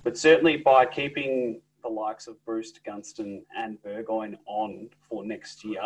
But 0.04 0.16
certainly 0.16 0.56
by 0.56 0.86
keeping 0.86 1.60
the 1.82 1.88
likes 1.88 2.26
of 2.26 2.42
Breust 2.44 2.80
Gunston, 2.84 3.42
and 3.56 3.82
Burgoyne 3.82 4.38
on 4.46 4.88
for 5.08 5.24
next 5.24 5.64
year, 5.64 5.82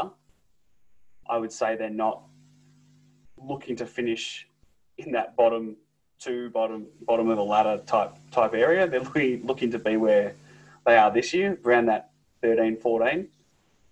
I 1.29 1.39
would 1.39 1.53
say 1.53 1.77
they're 1.77 1.91
not 1.91 2.23
looking 3.47 3.77
to 3.77 3.87
finish 3.87 4.47
in 4.99 5.13
that 5.13 5.37
bottom 5.37 5.77
two, 6.19 6.51
bottom 6.51 6.87
bottom 7.03 7.29
of 7.29 7.37
the 7.37 7.45
ladder 7.45 7.83
type 7.87 8.13
type 8.31 8.55
area. 8.55 8.87
They're 8.87 9.01
looking, 9.01 9.47
looking 9.47 9.71
to 9.73 9.79
be 9.79 9.97
where 9.97 10.35
they 10.87 10.97
are 10.97 11.11
this 11.11 11.33
year, 11.33 11.59
around 11.65 11.87
that 11.87 12.11
13, 12.43 12.77
14, 12.77 13.29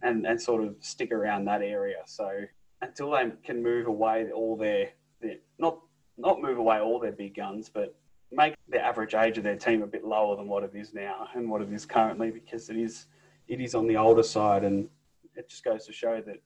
and, 0.02 0.26
and 0.26 0.40
sort 0.40 0.64
of 0.64 0.76
stick 0.80 1.12
around 1.12 1.44
that 1.46 1.62
area. 1.62 1.98
So 2.06 2.44
until 2.82 3.10
they 3.10 3.30
can 3.44 3.62
move 3.62 3.86
away 3.86 4.30
all 4.32 4.56
their, 4.56 4.90
their 5.20 5.36
not 5.58 5.78
not 6.16 6.42
move 6.42 6.58
away 6.58 6.80
all 6.80 6.98
their 6.98 7.12
big 7.12 7.34
guns, 7.34 7.70
but 7.72 7.94
make 8.32 8.54
the 8.68 8.78
average 8.78 9.14
age 9.14 9.38
of 9.38 9.44
their 9.44 9.56
team 9.56 9.82
a 9.82 9.86
bit 9.86 10.04
lower 10.04 10.36
than 10.36 10.46
what 10.46 10.62
it 10.62 10.72
is 10.74 10.94
now 10.94 11.28
and 11.34 11.48
what 11.50 11.62
it 11.62 11.72
is 11.72 11.84
currently 11.84 12.30
because 12.30 12.70
it 12.70 12.76
is 12.76 13.06
it 13.48 13.60
is 13.60 13.74
on 13.74 13.88
the 13.88 13.96
older 13.96 14.22
side 14.22 14.62
and 14.62 14.88
it 15.34 15.48
just 15.48 15.64
goes 15.64 15.84
to 15.86 15.92
show 15.92 16.20
that 16.20 16.40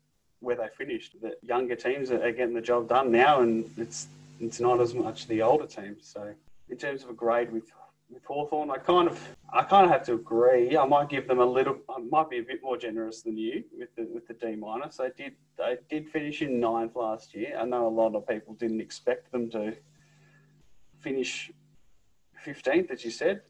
where 0.45 0.57
they 0.57 0.69
finished 0.77 1.17
that 1.23 1.35
younger 1.43 1.75
teams 1.75 2.11
are 2.11 2.33
getting 2.33 2.55
the 2.55 2.61
job 2.61 2.89
done 2.89 3.11
now 3.11 3.41
and 3.41 3.71
it's 3.77 4.09
it's 4.41 4.61
not 4.61 4.81
as 4.81 4.95
much 4.95 5.27
the 5.27 5.41
older 5.41 5.67
teams 5.67 6.07
so 6.07 6.35
in 6.69 6.77
terms 6.77 7.03
of 7.03 7.11
a 7.11 7.15
grade 7.15 7.53
with 7.53 7.71
with 8.11 8.25
Hawthorn, 8.25 8.71
I 8.71 8.79
kind 8.79 9.09
of 9.09 9.21
I 9.53 9.63
kind 9.63 9.85
of 9.85 9.91
have 9.91 10.05
to 10.07 10.15
agree. 10.15 10.77
I 10.77 10.87
might 10.87 11.09
give 11.09 11.27
them 11.27 11.41
a 11.41 11.45
little. 11.45 11.77
I 11.89 11.99
might 11.99 12.31
be 12.31 12.39
a 12.39 12.43
bit 12.43 12.63
more 12.63 12.77
generous 12.77 13.23
than 13.23 13.37
you 13.37 13.65
with 13.77 13.95
the 13.97 14.07
with 14.13 14.27
the 14.29 14.35
D 14.35 14.57
minus. 14.57 14.97
They 14.97 15.11
did 15.17 15.35
they 15.59 15.79
did 15.91 16.09
finish 16.09 16.43
in 16.43 16.61
ninth 16.61 16.97
last 16.97 17.35
year. 17.35 17.57
I 17.59 17.65
know 17.65 17.87
a 17.87 17.89
lot 17.89 18.15
of 18.15 18.27
people 18.27 18.55
didn't 18.55 18.81
expect 18.81 19.33
them 19.33 19.51
to 19.51 19.75
finish 21.01 21.51
fifteenth, 22.43 22.91
as 22.91 23.05
you 23.05 23.11
said. 23.11 23.43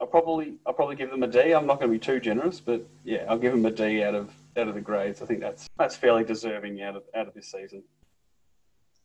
I'll 0.00 0.06
probably 0.06 0.54
I'll 0.66 0.74
probably 0.74 0.96
give 0.96 1.10
them 1.10 1.22
a 1.22 1.28
D. 1.28 1.52
I'm 1.52 1.66
not 1.66 1.78
going 1.80 1.90
to 1.90 1.98
be 1.98 2.04
too 2.04 2.20
generous, 2.20 2.60
but 2.60 2.86
yeah, 3.04 3.24
I'll 3.28 3.38
give 3.38 3.52
them 3.52 3.66
a 3.66 3.70
D 3.70 4.02
out 4.02 4.14
of 4.14 4.34
out 4.58 4.68
of 4.68 4.74
the 4.74 4.80
grades. 4.80 5.22
I 5.22 5.26
think 5.26 5.40
that's 5.40 5.68
that's 5.78 5.96
fairly 5.96 6.24
deserving 6.24 6.82
out 6.82 6.96
of 6.96 7.02
out 7.14 7.28
of 7.28 7.34
this 7.34 7.50
season. 7.50 7.82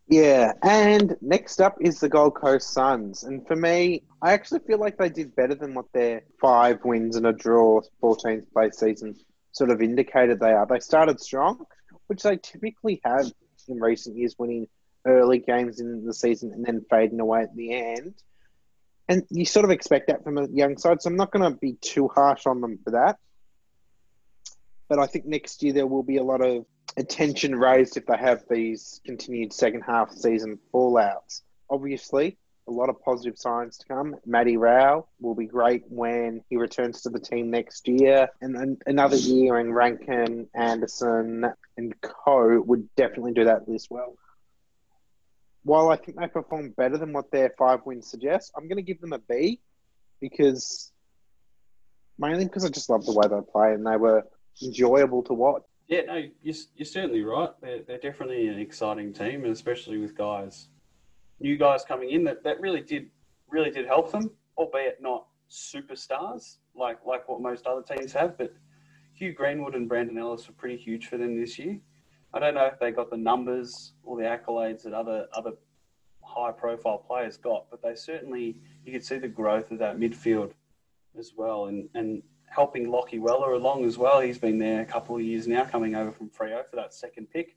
Yeah, 0.08 0.54
and 0.62 1.16
next 1.22 1.62
up 1.62 1.78
is 1.80 2.00
the 2.00 2.10
Gold 2.10 2.36
Coast 2.36 2.74
Suns. 2.74 3.24
And 3.24 3.48
for 3.48 3.56
me, 3.56 4.04
I 4.22 4.34
actually 4.34 4.60
feel 4.60 4.80
like 4.80 4.98
they 4.98 5.10
did 5.10 5.36
better 5.36 5.56
than 5.56 5.74
what 5.74 5.86
their 5.94 6.24
five 6.42 6.80
wins 6.84 7.16
and 7.16 7.26
a 7.28 7.32
draw 7.32 7.82
14th 8.04 8.52
place 8.52 8.78
season 8.78 9.16
sort 9.54 9.70
of 9.70 9.82
indicated 9.82 10.40
they 10.40 10.52
are. 10.52 10.66
They 10.66 10.80
started 10.80 11.22
strong, 11.22 11.64
which 12.08 12.24
they 12.24 12.38
typically 12.38 13.00
have 13.06 13.32
in 13.70 13.80
recent 13.80 14.18
years, 14.18 14.36
winning 14.38 14.68
early 15.06 15.40
games 15.40 15.80
in 15.80 16.06
the 16.06 16.14
season 16.14 16.52
and 16.54 16.66
then 16.66 16.86
fading 16.90 17.20
away 17.20 17.44
at 17.44 17.56
the 17.56 17.74
end. 17.74 18.14
And 19.08 19.24
you 19.30 19.46
sort 19.46 19.66
of 19.66 19.72
expect 19.72 20.08
that 20.08 20.24
from 20.24 20.38
a 20.38 20.48
young 20.48 20.78
side, 20.78 21.02
so 21.02 21.10
I'm 21.10 21.16
not 21.16 21.32
going 21.32 21.50
to 21.50 21.58
be 21.58 21.74
too 21.82 22.08
harsh 22.08 22.46
on 22.46 22.62
them 22.62 22.80
for 22.84 22.92
that. 22.92 23.18
But 24.92 25.00
I 25.00 25.08
think 25.08 25.26
next 25.26 25.64
year 25.64 25.72
there 25.72 25.88
will 25.88 26.04
be 26.04 26.18
a 26.18 26.24
lot 26.24 26.42
of 26.42 26.66
attention 26.98 27.56
raised 27.56 27.96
if 27.96 28.06
they 28.08 28.18
have 28.18 28.44
these 28.50 29.00
continued 29.06 29.54
second 29.54 29.84
half 29.84 30.12
season 30.12 30.60
fallouts. 30.74 31.44
Obviously, 31.70 32.38
a 32.68 32.72
lot 32.72 32.90
of 32.90 33.02
positive 33.02 33.38
signs 33.38 33.78
to 33.78 33.86
come. 33.88 34.18
Matty 34.26 34.58
Rowell 34.58 35.08
will 35.22 35.34
be 35.34 35.46
great 35.46 35.86
when 35.88 36.44
he 36.50 36.58
returns 36.58 37.04
to 37.04 37.10
the 37.10 37.22
team 37.22 37.52
next 37.52 37.88
year. 37.88 38.28
And 38.42 38.54
then 38.54 38.80
another 38.86 39.16
year 39.16 39.60
in 39.60 39.72
Rankine, 39.72 40.48
Anderson, 40.54 41.46
and 41.78 42.02
Co. 42.02 42.60
would 42.60 42.94
definitely 42.98 43.32
do 43.32 43.46
that 43.46 43.62
as 43.74 43.88
well. 43.90 44.18
While 45.64 45.88
I 45.88 45.96
think 45.96 46.20
they 46.20 46.28
perform 46.28 46.72
better 46.72 46.98
than 46.98 47.14
what 47.14 47.32
their 47.32 47.54
five 47.58 47.86
wins 47.86 48.08
suggest, 48.12 48.52
I'm 48.58 48.68
going 48.68 48.76
to 48.76 48.82
give 48.82 49.00
them 49.00 49.14
a 49.14 49.20
B 49.20 49.62
because 50.20 50.92
mainly 52.20 52.44
because 52.44 52.66
I 52.66 52.70
just 52.70 52.90
love 52.90 53.06
the 53.06 53.14
way 53.14 53.30
they 53.30 53.40
play 53.54 53.72
and 53.74 53.88
they 53.88 53.96
were 53.96 54.26
enjoyable 54.64 55.24
to 55.24 55.34
watch. 55.34 55.64
Yeah, 55.88 56.02
no, 56.02 56.16
you're, 56.42 56.56
you're 56.76 56.86
certainly 56.86 57.22
right. 57.22 57.50
They're, 57.62 57.82
they're 57.84 57.98
definitely 57.98 58.48
an 58.48 58.60
exciting 58.60 59.12
team, 59.12 59.44
and 59.44 59.52
especially 59.52 59.98
with 59.98 60.16
guys, 60.16 60.70
new 61.40 61.58
guys 61.58 61.84
coming 61.84 62.12
in 62.12 62.24
that, 62.26 62.44
that 62.44 62.62
really 62.62 62.82
did 62.82 63.10
really 63.50 63.72
did 63.72 63.86
help 63.86 64.12
them, 64.12 64.32
albeit 64.58 65.02
not 65.02 65.28
superstars 65.50 66.58
like 66.76 66.98
like 67.06 67.28
what 67.28 67.42
most 67.42 67.68
other 67.68 67.82
teams 67.82 68.14
have. 68.14 68.38
But 68.38 68.54
Hugh 69.14 69.34
Greenwood 69.34 69.76
and 69.76 69.90
Brandon 69.90 70.18
Ellis 70.18 70.48
were 70.48 70.54
pretty 70.54 70.78
huge 70.78 71.08
for 71.08 71.18
them 71.18 71.40
this 71.40 71.60
year. 71.60 71.78
I 72.34 72.40
don't 72.40 72.56
know 72.56 72.66
if 72.66 72.80
they 72.80 72.92
got 72.92 73.10
the 73.10 73.18
numbers 73.18 73.94
or 74.04 74.18
the 74.18 74.24
accolades 74.24 74.84
that 74.84 74.94
other 74.94 75.28
other 75.34 75.52
high 76.24 76.52
profile 76.52 77.00
players 77.00 77.38
got, 77.38 77.70
but 77.70 77.82
they 77.82 77.96
certainly 77.96 78.56
you 78.86 78.94
could 78.94 79.04
see 79.04 79.18
the 79.18 79.28
growth 79.28 79.72
of 79.72 79.80
that 79.80 79.98
midfield 79.98 80.54
as 81.20 81.34
well. 81.36 81.66
And 81.66 81.90
and 81.94 82.24
helping 82.52 82.88
Lachie 82.88 83.20
Weller 83.20 83.54
along 83.54 83.86
as 83.86 83.98
well. 83.98 84.20
He's 84.20 84.38
been 84.38 84.60
there 84.60 84.82
a 84.82 84.86
couple 84.86 85.16
of 85.16 85.22
years 85.22 85.48
now, 85.48 85.64
coming 85.64 85.96
over 85.96 86.12
from 86.12 86.30
Freo 86.30 86.64
for 86.70 86.76
that 86.76 86.94
second 86.94 87.30
pick. 87.32 87.56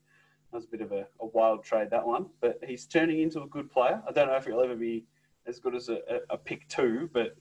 That 0.53 0.59
was 0.59 0.65
a 0.67 0.69
bit 0.69 0.81
of 0.81 0.93
a, 0.93 1.07
a 1.21 1.27
wild 1.27 1.65
trade, 1.65 1.91
that 1.91 2.07
one. 2.07 2.27
But 2.41 2.61
he's 2.67 2.87
turning 2.87 3.21
into 3.21 3.43
a 3.43 3.47
good 3.49 3.71
player. 3.71 4.01
I 4.09 4.13
don't 4.13 4.29
know 4.29 4.37
if 4.37 4.45
he'll 4.47 4.61
ever 4.61 4.77
be 4.77 5.05
as 5.47 5.59
good 5.59 5.75
as 5.75 5.89
a, 5.89 5.99
a, 6.31 6.39
pick 6.39 6.69
two, 6.69 7.11
but, 7.13 7.35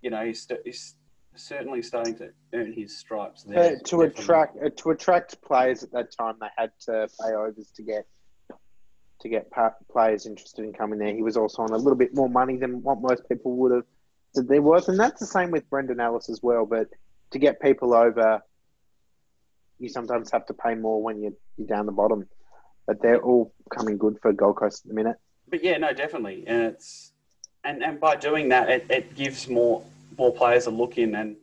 you 0.00 0.08
know, 0.08 0.24
he's, 0.24 0.48
he's 0.64 0.96
certainly 1.36 1.82
starting 1.82 2.16
to 2.16 2.30
earn 2.54 2.72
his 2.72 2.96
stripes 2.96 3.42
there. 3.42 3.72
to 3.76 3.80
definitely. 3.80 4.06
attract 4.06 4.56
uh, 4.64 4.70
to 4.76 4.90
attract 4.90 5.42
players 5.42 5.82
at 5.82 5.92
that 5.92 6.10
time, 6.10 6.36
they 6.40 6.48
had 6.56 6.72
to 6.86 7.08
pay 7.20 7.34
overs 7.34 7.70
to 7.76 7.82
get 7.82 8.06
to 9.20 9.28
get 9.28 9.52
players 9.92 10.24
interested 10.24 10.64
in 10.64 10.72
coming 10.72 10.98
there. 10.98 11.14
He 11.14 11.22
was 11.22 11.36
also 11.36 11.60
on 11.62 11.70
a 11.70 11.76
little 11.76 11.94
bit 11.94 12.14
more 12.14 12.30
money 12.30 12.56
than 12.56 12.82
what 12.82 13.02
most 13.02 13.28
people 13.28 13.54
would 13.56 13.72
have 13.72 13.84
there 14.34 14.62
was, 14.62 14.88
and 14.88 14.98
that's 14.98 15.20
the 15.20 15.26
same 15.26 15.50
with 15.50 15.68
Brendan 15.70 16.00
Ellis 16.00 16.28
as 16.28 16.40
well. 16.42 16.66
But 16.66 16.88
to 17.32 17.38
get 17.38 17.60
people 17.60 17.94
over, 17.94 18.42
you 19.78 19.88
sometimes 19.88 20.30
have 20.30 20.46
to 20.46 20.54
pay 20.54 20.74
more 20.74 21.02
when 21.02 21.20
you're, 21.22 21.32
you're 21.56 21.66
down 21.66 21.86
the 21.86 21.92
bottom. 21.92 22.28
But 22.86 23.02
they're 23.02 23.20
all 23.20 23.52
coming 23.70 23.98
good 23.98 24.18
for 24.20 24.32
Gold 24.32 24.56
Coast 24.56 24.84
at 24.84 24.88
the 24.88 24.94
minute. 24.94 25.16
But 25.48 25.64
yeah, 25.64 25.78
no, 25.78 25.92
definitely, 25.92 26.44
and 26.46 26.62
it's 26.62 27.12
and 27.64 27.82
and 27.82 28.00
by 28.00 28.16
doing 28.16 28.48
that, 28.50 28.68
it, 28.70 28.86
it 28.88 29.14
gives 29.14 29.48
more 29.48 29.82
more 30.16 30.32
players 30.32 30.66
a 30.66 30.70
look 30.70 30.96
in, 30.98 31.14
and 31.14 31.36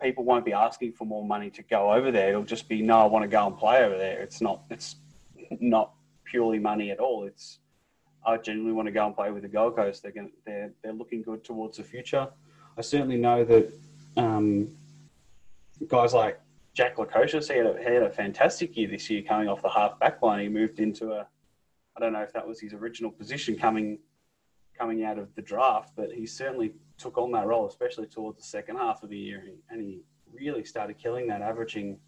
people 0.00 0.24
won't 0.24 0.44
be 0.44 0.52
asking 0.52 0.92
for 0.92 1.06
more 1.06 1.24
money 1.24 1.50
to 1.50 1.62
go 1.62 1.92
over 1.92 2.10
there. 2.10 2.30
It'll 2.30 2.44
just 2.44 2.68
be 2.68 2.82
no, 2.82 2.98
I 2.98 3.06
want 3.06 3.24
to 3.24 3.28
go 3.28 3.46
and 3.46 3.56
play 3.56 3.84
over 3.84 3.96
there. 3.96 4.20
It's 4.20 4.40
not 4.40 4.62
it's 4.70 4.96
not 5.60 5.92
purely 6.24 6.58
money 6.58 6.90
at 6.90 6.98
all. 6.98 7.24
It's 7.24 7.58
I 8.24 8.36
genuinely 8.36 8.72
want 8.72 8.86
to 8.86 8.92
go 8.92 9.06
and 9.06 9.14
play 9.14 9.30
with 9.30 9.42
the 9.42 9.48
Gold 9.48 9.76
Coast. 9.76 10.02
They're 10.02 10.12
going, 10.12 10.32
they're 10.44 10.72
they're 10.82 10.92
looking 10.92 11.22
good 11.22 11.44
towards 11.44 11.76
the 11.76 11.84
future. 11.84 12.28
I 12.76 12.80
certainly 12.80 13.18
know 13.18 13.44
that 13.44 13.72
um, 14.16 14.68
guys 15.88 16.14
like 16.14 16.40
Jack 16.74 16.96
Lukosius, 16.96 17.50
he 17.50 17.58
had, 17.58 17.66
a, 17.66 17.78
he 17.78 17.84
had 17.84 18.02
a 18.02 18.10
fantastic 18.10 18.76
year 18.76 18.88
this 18.88 19.10
year 19.10 19.22
coming 19.22 19.48
off 19.48 19.60
the 19.60 19.68
half 19.68 19.98
back 19.98 20.22
line. 20.22 20.40
He 20.40 20.48
moved 20.48 20.80
into 20.80 21.12
a, 21.12 21.26
I 21.96 22.00
don't 22.00 22.14
know 22.14 22.22
if 22.22 22.32
that 22.32 22.46
was 22.46 22.60
his 22.60 22.72
original 22.72 23.10
position 23.10 23.56
coming 23.56 23.98
coming 24.78 25.04
out 25.04 25.18
of 25.18 25.34
the 25.34 25.42
draft, 25.42 25.92
but 25.94 26.10
he 26.10 26.24
certainly 26.24 26.72
took 26.96 27.18
on 27.18 27.30
that 27.32 27.46
role, 27.46 27.66
especially 27.66 28.06
towards 28.06 28.38
the 28.38 28.44
second 28.44 28.76
half 28.76 29.02
of 29.02 29.10
the 29.10 29.18
year, 29.18 29.44
and 29.70 29.82
he 29.82 30.00
really 30.32 30.64
started 30.64 30.96
killing 30.96 31.26
that, 31.28 31.42
averaging 31.42 31.98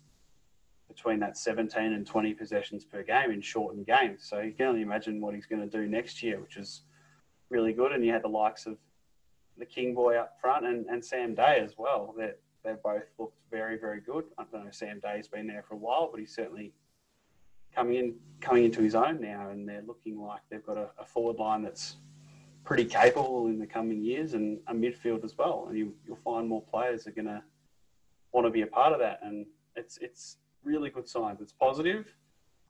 between 0.94 1.20
that 1.20 1.36
17 1.36 1.92
and 1.92 2.06
20 2.06 2.34
possessions 2.34 2.84
per 2.84 3.02
game 3.02 3.30
in 3.30 3.40
shortened 3.40 3.86
games. 3.86 4.24
So 4.24 4.40
you 4.40 4.52
can 4.52 4.66
only 4.66 4.82
imagine 4.82 5.20
what 5.20 5.34
he's 5.34 5.46
going 5.46 5.68
to 5.68 5.78
do 5.78 5.86
next 5.86 6.22
year, 6.22 6.40
which 6.40 6.56
is 6.56 6.82
really 7.50 7.72
good. 7.72 7.92
And 7.92 8.04
you 8.04 8.12
had 8.12 8.22
the 8.22 8.28
likes 8.28 8.66
of 8.66 8.78
the 9.58 9.66
King 9.66 9.94
Boy 9.94 10.16
up 10.16 10.38
front 10.40 10.66
and, 10.66 10.86
and 10.86 11.04
Sam 11.04 11.34
Day 11.34 11.60
as 11.60 11.74
well. 11.76 12.14
That 12.18 12.38
they, 12.64 12.74
both 12.82 13.02
looked 13.18 13.38
very, 13.50 13.78
very 13.78 14.00
good. 14.00 14.24
I 14.38 14.44
don't 14.50 14.64
know 14.64 14.70
Sam 14.70 15.00
Day's 15.00 15.28
been 15.28 15.46
there 15.46 15.64
for 15.66 15.74
a 15.74 15.78
while, 15.78 16.08
but 16.10 16.20
he's 16.20 16.34
certainly 16.34 16.72
coming 17.74 17.96
in 17.96 18.14
coming 18.40 18.64
into 18.64 18.80
his 18.82 18.94
own 18.94 19.20
now 19.20 19.50
and 19.50 19.68
they're 19.68 19.82
looking 19.84 20.20
like 20.20 20.40
they've 20.48 20.64
got 20.64 20.76
a, 20.76 20.90
a 20.96 21.04
forward 21.04 21.38
line 21.38 21.60
that's 21.60 21.96
pretty 22.62 22.84
capable 22.84 23.48
in 23.48 23.58
the 23.58 23.66
coming 23.66 24.00
years 24.00 24.34
and 24.34 24.60
a 24.68 24.72
midfield 24.72 25.24
as 25.24 25.36
well. 25.36 25.66
And 25.68 25.76
you, 25.76 25.92
will 26.08 26.16
find 26.24 26.48
more 26.48 26.62
players 26.62 27.06
are 27.06 27.10
going 27.10 27.26
to 27.26 27.42
want 28.32 28.46
to 28.46 28.50
be 28.50 28.62
a 28.62 28.66
part 28.66 28.92
of 28.92 29.00
that. 29.00 29.20
And 29.22 29.46
it's 29.76 29.98
it's 30.00 30.36
really 30.64 30.90
good 30.90 31.08
signs. 31.08 31.40
It's 31.40 31.52
positive. 31.52 32.14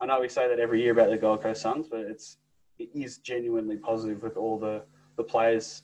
I 0.01 0.05
know 0.05 0.19
we 0.19 0.29
say 0.29 0.47
that 0.47 0.59
every 0.59 0.81
year 0.81 0.91
about 0.91 1.09
the 1.09 1.17
Gold 1.17 1.41
Coast 1.41 1.61
Suns, 1.61 1.87
but 1.87 2.01
it's 2.01 2.37
it 2.77 2.89
is 2.93 3.19
genuinely 3.19 3.77
positive 3.77 4.21
with 4.21 4.35
all 4.35 4.59
the, 4.59 4.83
the 5.15 5.23
players 5.23 5.83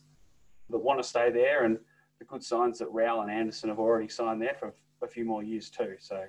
that 0.69 0.77
want 0.77 1.01
to 1.01 1.07
stay 1.07 1.31
there 1.31 1.63
and 1.63 1.79
the 2.19 2.25
good 2.25 2.43
signs 2.43 2.79
that 2.79 2.91
Rowell 2.91 3.21
and 3.21 3.31
Anderson 3.31 3.69
have 3.69 3.79
already 3.79 4.09
signed 4.09 4.41
there 4.41 4.55
for 4.59 4.73
a 5.01 5.07
few 5.07 5.25
more 5.25 5.41
years 5.41 5.69
too. 5.69 5.95
So 5.99 6.25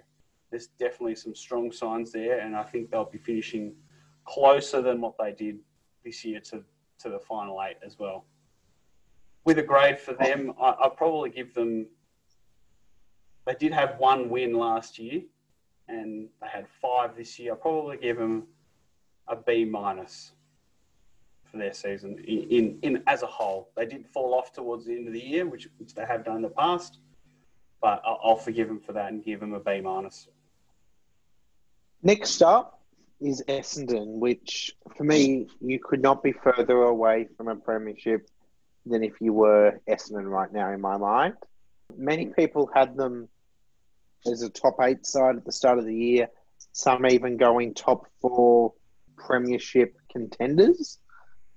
there's 0.50 0.68
definitely 0.78 1.16
some 1.16 1.34
strong 1.34 1.72
signs 1.72 2.12
there, 2.12 2.40
and 2.40 2.54
I 2.54 2.62
think 2.62 2.90
they'll 2.90 3.04
be 3.04 3.18
finishing 3.18 3.74
closer 4.24 4.80
than 4.80 5.00
what 5.00 5.14
they 5.18 5.32
did 5.32 5.58
this 6.04 6.24
year 6.24 6.40
to, 6.40 6.62
to 7.00 7.08
the 7.08 7.18
final 7.18 7.60
eight 7.62 7.76
as 7.84 7.98
well. 7.98 8.24
With 9.44 9.58
a 9.58 9.62
grade 9.62 9.98
for 9.98 10.14
them, 10.14 10.54
I, 10.60 10.74
I'd 10.84 10.96
probably 10.96 11.30
give 11.30 11.54
them. 11.54 11.86
They 13.46 13.54
did 13.54 13.72
have 13.72 13.98
one 13.98 14.28
win 14.30 14.54
last 14.54 14.98
year, 14.98 15.22
and 15.92 16.28
they 16.40 16.48
had 16.48 16.66
five 16.80 17.16
this 17.16 17.38
year. 17.38 17.52
I'll 17.52 17.58
probably 17.58 17.98
give 17.98 18.16
them 18.16 18.44
a 19.28 19.36
B 19.36 19.64
minus 19.64 20.32
for 21.50 21.58
their 21.58 21.72
season 21.74 22.18
in, 22.26 22.38
in, 22.50 22.78
in, 22.82 23.02
as 23.06 23.22
a 23.22 23.26
whole. 23.26 23.70
They 23.76 23.86
did 23.86 24.06
fall 24.08 24.34
off 24.34 24.52
towards 24.52 24.86
the 24.86 24.94
end 24.94 25.06
of 25.06 25.12
the 25.12 25.20
year, 25.20 25.46
which, 25.46 25.68
which 25.78 25.94
they 25.94 26.04
have 26.04 26.24
done 26.24 26.36
in 26.36 26.42
the 26.42 26.48
past, 26.48 26.98
but 27.80 28.02
I'll, 28.04 28.20
I'll 28.24 28.36
forgive 28.36 28.68
them 28.68 28.80
for 28.80 28.92
that 28.94 29.12
and 29.12 29.22
give 29.24 29.40
them 29.40 29.52
a 29.52 29.60
B 29.60 29.80
minus. 29.80 30.28
Next 32.02 32.42
up 32.42 32.80
is 33.20 33.44
Essendon, 33.46 34.18
which 34.18 34.74
for 34.96 35.04
me 35.04 35.46
you 35.60 35.78
could 35.78 36.02
not 36.02 36.22
be 36.22 36.32
further 36.32 36.82
away 36.82 37.28
from 37.36 37.48
a 37.48 37.54
premiership 37.54 38.28
than 38.84 39.04
if 39.04 39.20
you 39.20 39.32
were 39.32 39.78
Essendon 39.88 40.28
right 40.28 40.52
now 40.52 40.72
in 40.72 40.80
my 40.80 40.96
mind. 40.96 41.34
Many 41.96 42.26
people 42.26 42.68
had 42.74 42.96
them 42.96 43.28
as 44.26 44.42
a 44.42 44.50
top 44.50 44.76
eight 44.82 45.06
side 45.06 45.36
at 45.36 45.44
the 45.44 45.52
start 45.52 45.78
of 45.78 45.84
the 45.84 45.94
year, 45.94 46.28
some 46.72 47.06
even 47.06 47.36
going 47.36 47.74
top 47.74 48.06
four 48.20 48.72
premiership 49.16 49.94
contenders. 50.10 50.98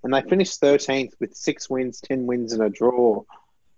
And 0.04 0.14
they 0.14 0.22
finished 0.22 0.62
13th 0.62 1.14
with 1.20 1.36
six 1.36 1.68
wins, 1.70 2.02
10 2.02 2.28
wins, 2.28 2.54
and 2.54 2.62
a 2.62 2.70
draw, 2.70 3.24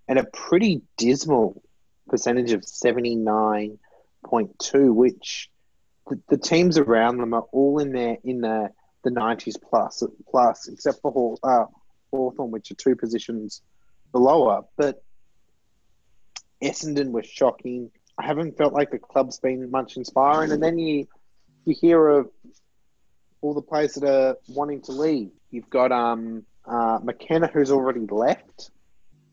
and 0.06 0.18
a 0.18 0.24
pretty 0.24 0.82
dismal 0.96 1.62
percentage 2.08 2.52
of 2.52 2.62
79.2, 2.62 4.94
which 4.94 5.50
the, 6.08 6.20
the 6.28 6.38
teams 6.38 6.78
around 6.78 7.18
them 7.18 7.34
are 7.34 7.46
all 7.52 7.78
in 7.78 7.92
there 7.92 8.16
in 8.24 8.40
the, 8.40 8.70
the 9.04 9.10
90s 9.10 9.56
plus, 9.60 10.02
plus 10.30 10.68
except 10.68 11.00
for 11.00 11.12
Haw- 11.12 11.36
uh, 11.42 11.66
Hawthorn, 12.10 12.50
which 12.50 12.70
are 12.70 12.74
two 12.74 12.96
positions 12.96 13.62
below 14.12 14.64
But 14.76 15.02
Essendon 16.62 17.12
was 17.12 17.26
shocking. 17.26 17.90
I 18.18 18.26
haven't 18.26 18.58
felt 18.58 18.72
like 18.72 18.90
the 18.90 18.98
club's 18.98 19.38
been 19.38 19.70
much 19.70 19.96
inspiring. 19.96 20.50
And 20.50 20.62
then 20.62 20.78
you 20.78 21.06
you 21.64 21.74
hear 21.78 22.06
of 22.08 22.30
all 23.40 23.54
the 23.54 23.62
players 23.62 23.94
that 23.94 24.08
are 24.08 24.36
wanting 24.48 24.82
to 24.82 24.92
leave. 24.92 25.30
You've 25.50 25.70
got 25.70 25.92
um, 25.92 26.44
uh, 26.66 26.98
McKenna, 27.02 27.46
who's 27.46 27.70
already 27.70 28.06
left 28.10 28.70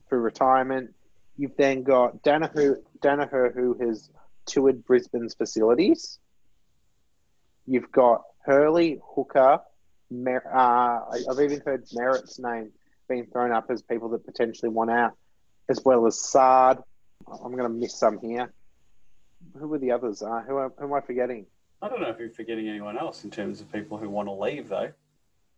for 0.10 0.20
retirement. 0.20 0.94
You've 1.38 1.58
then 1.58 1.84
got 1.84 2.24
Danaher, 2.24 2.78
Daniher 3.00 3.54
who 3.54 3.74
has 3.86 4.10
toured 4.46 4.86
Brisbane's 4.86 5.34
facilities. 5.34 6.20
You've 7.66 7.92
got 7.92 8.22
Hurley, 8.46 9.00
Hooker. 9.16 9.60
Mer- 10.12 10.52
uh, 10.54 11.18
I've 11.32 11.40
even 11.40 11.62
heard 11.66 11.86
Merritt's 11.94 12.38
name 12.40 12.72
being 13.10 13.26
thrown 13.26 13.52
up 13.52 13.66
as 13.70 13.82
people 13.82 14.10
that 14.10 14.26
potentially 14.26 14.70
want 14.70 14.92
out, 14.92 15.14
as 15.68 15.82
well 15.84 16.06
as 16.06 16.20
Saad. 16.20 16.82
I'm 17.28 17.52
going 17.52 17.64
to 17.64 17.70
miss 17.70 17.98
some 17.98 18.20
here. 18.20 18.54
Who 19.58 19.68
were 19.68 19.80
the 19.80 19.92
others? 19.92 20.22
Uh, 20.22 20.42
who, 20.48 20.60
am, 20.60 20.72
who 20.78 20.86
am 20.86 20.94
I 20.94 21.02
forgetting? 21.02 21.46
I 21.82 21.90
don't 21.90 22.02
know 22.02 22.10
if 22.10 22.20
you're 22.20 22.30
forgetting 22.30 22.68
anyone 22.68 22.98
else 22.98 23.24
in 23.24 23.32
terms 23.32 23.62
of 23.62 23.72
people 23.72 23.98
who 23.98 24.10
want 24.10 24.28
to 24.28 24.34
leave, 24.34 24.70
though. 24.70 24.92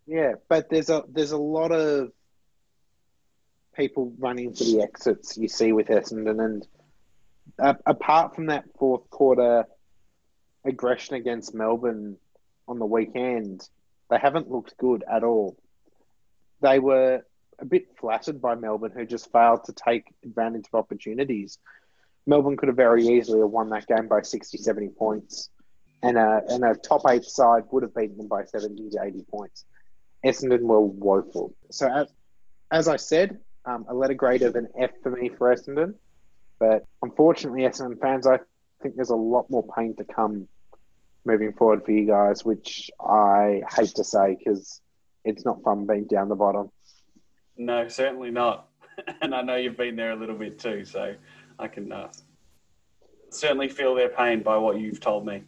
Yeah, 0.05 0.33
but 0.47 0.69
there's 0.69 0.89
a 0.89 1.03
there's 1.09 1.31
a 1.31 1.37
lot 1.37 1.71
of 1.71 2.11
people 3.75 4.13
running 4.17 4.53
for 4.53 4.63
the 4.63 4.81
exits 4.81 5.37
you 5.37 5.47
see 5.47 5.73
with 5.73 5.87
Essendon, 5.87 6.43
and 6.43 6.67
uh, 7.59 7.73
apart 7.85 8.35
from 8.35 8.47
that 8.47 8.65
fourth 8.79 9.09
quarter 9.09 9.65
aggression 10.65 11.15
against 11.15 11.53
Melbourne 11.53 12.17
on 12.67 12.79
the 12.79 12.85
weekend, 12.85 13.67
they 14.09 14.17
haven't 14.17 14.49
looked 14.49 14.77
good 14.77 15.03
at 15.09 15.23
all. 15.23 15.57
They 16.61 16.79
were 16.79 17.23
a 17.59 17.65
bit 17.65 17.87
flattered 17.99 18.41
by 18.41 18.55
Melbourne, 18.55 18.91
who 18.95 19.05
just 19.05 19.31
failed 19.31 19.65
to 19.65 19.73
take 19.73 20.13
advantage 20.23 20.65
of 20.71 20.79
opportunities. 20.79 21.59
Melbourne 22.27 22.57
could 22.57 22.67
have 22.67 22.75
very 22.75 23.07
easily 23.07 23.39
have 23.39 23.49
won 23.49 23.69
that 23.69 23.87
game 23.87 24.07
by 24.07 24.21
60, 24.21 24.57
70 24.57 24.89
points, 24.89 25.49
and 26.03 26.17
a, 26.17 26.41
and 26.49 26.63
a 26.63 26.75
top 26.75 27.01
eight 27.09 27.23
side 27.23 27.63
would 27.71 27.83
have 27.83 27.95
beaten 27.95 28.17
them 28.17 28.27
by 28.27 28.43
70 28.43 28.89
to 28.91 28.99
80 29.01 29.23
points. 29.31 29.65
Essendon 30.25 30.61
were 30.61 30.81
woeful. 30.81 31.55
So, 31.71 31.89
as, 31.91 32.07
as 32.69 32.87
I 32.87 32.97
said, 32.97 33.39
um, 33.65 33.85
a 33.89 33.93
letter 33.93 34.13
grade 34.13 34.41
of 34.41 34.55
an 34.55 34.67
F 34.77 34.91
for 35.01 35.11
me 35.11 35.29
for 35.29 35.55
Essendon. 35.55 35.95
But 36.59 36.85
unfortunately, 37.01 37.61
Essendon 37.61 37.99
fans, 37.99 38.27
I 38.27 38.39
think 38.81 38.95
there's 38.95 39.09
a 39.09 39.15
lot 39.15 39.49
more 39.49 39.65
pain 39.77 39.95
to 39.97 40.03
come 40.03 40.47
moving 41.25 41.53
forward 41.53 41.85
for 41.85 41.91
you 41.91 42.07
guys, 42.07 42.43
which 42.43 42.91
I 42.99 43.61
hate 43.75 43.95
to 43.95 44.03
say 44.03 44.37
because 44.37 44.81
it's 45.23 45.45
not 45.45 45.61
fun 45.63 45.85
being 45.85 46.05
down 46.05 46.29
the 46.29 46.35
bottom. 46.35 46.71
No, 47.57 47.87
certainly 47.87 48.31
not. 48.31 48.67
and 49.21 49.35
I 49.35 49.41
know 49.41 49.55
you've 49.55 49.77
been 49.77 49.95
there 49.95 50.11
a 50.11 50.15
little 50.15 50.35
bit 50.35 50.59
too, 50.59 50.85
so 50.85 51.15
I 51.59 51.67
can 51.67 51.91
uh, 51.91 52.11
certainly 53.29 53.69
feel 53.69 53.95
their 53.95 54.09
pain 54.09 54.43
by 54.43 54.57
what 54.57 54.79
you've 54.79 54.99
told 54.99 55.25
me. 55.25 55.43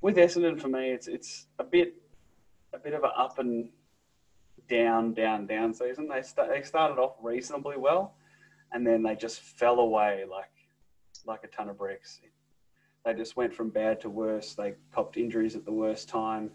With 0.00 0.16
Essendon, 0.16 0.60
for 0.60 0.68
me, 0.68 0.90
it's 0.90 1.06
it's 1.08 1.46
a 1.58 1.64
bit 1.64 1.94
a 2.72 2.78
bit 2.78 2.92
of 2.92 3.02
an 3.04 3.10
up 3.16 3.38
and 3.38 3.70
down, 4.68 5.14
down, 5.14 5.46
down 5.46 5.72
season. 5.72 6.08
They 6.08 6.22
st- 6.22 6.48
they 6.48 6.62
started 6.62 7.00
off 7.00 7.16
reasonably 7.22 7.76
well, 7.76 8.14
and 8.72 8.86
then 8.86 9.02
they 9.02 9.14
just 9.14 9.40
fell 9.40 9.80
away 9.80 10.24
like 10.30 10.50
like 11.24 11.44
a 11.44 11.48
ton 11.48 11.68
of 11.68 11.78
bricks. 11.78 12.20
They 13.04 13.14
just 13.14 13.36
went 13.36 13.54
from 13.54 13.70
bad 13.70 14.00
to 14.02 14.10
worse. 14.10 14.54
They 14.54 14.74
copped 14.92 15.16
injuries 15.16 15.56
at 15.56 15.64
the 15.64 15.72
worst 15.72 16.08
time. 16.08 16.50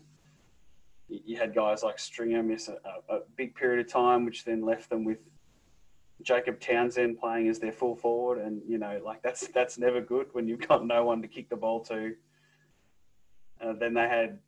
You 1.08 1.38
had 1.38 1.54
guys 1.54 1.84
like 1.84 2.00
Stringer 2.00 2.44
miss 2.44 2.68
a, 2.70 2.78
a 3.10 3.20
big 3.36 3.56
period 3.56 3.86
of 3.86 3.92
time, 3.92 4.26
which 4.26 4.46
then 4.46 4.62
left 4.62 4.90
them 4.90 5.04
with 5.04 5.18
Jacob 6.24 6.60
Townsend 6.60 7.20
playing 7.20 7.48
as 7.48 7.60
their 7.60 7.72
full 7.72 7.96
forward, 7.96 8.40
and 8.40 8.62
you 8.68 8.78
know, 8.78 9.02
like 9.04 9.22
that's 9.22 9.48
that's 9.48 9.78
never 9.78 10.02
good 10.02 10.28
when 10.34 10.48
you've 10.48 10.68
got 10.68 10.86
no 10.86 11.04
one 11.04 11.22
to 11.22 11.28
kick 11.28 11.50
the 11.50 11.56
ball 11.56 11.82
to. 11.86 12.16
Uh, 13.62 13.74
then 13.74 13.94
they 13.94 14.08
had 14.08 14.40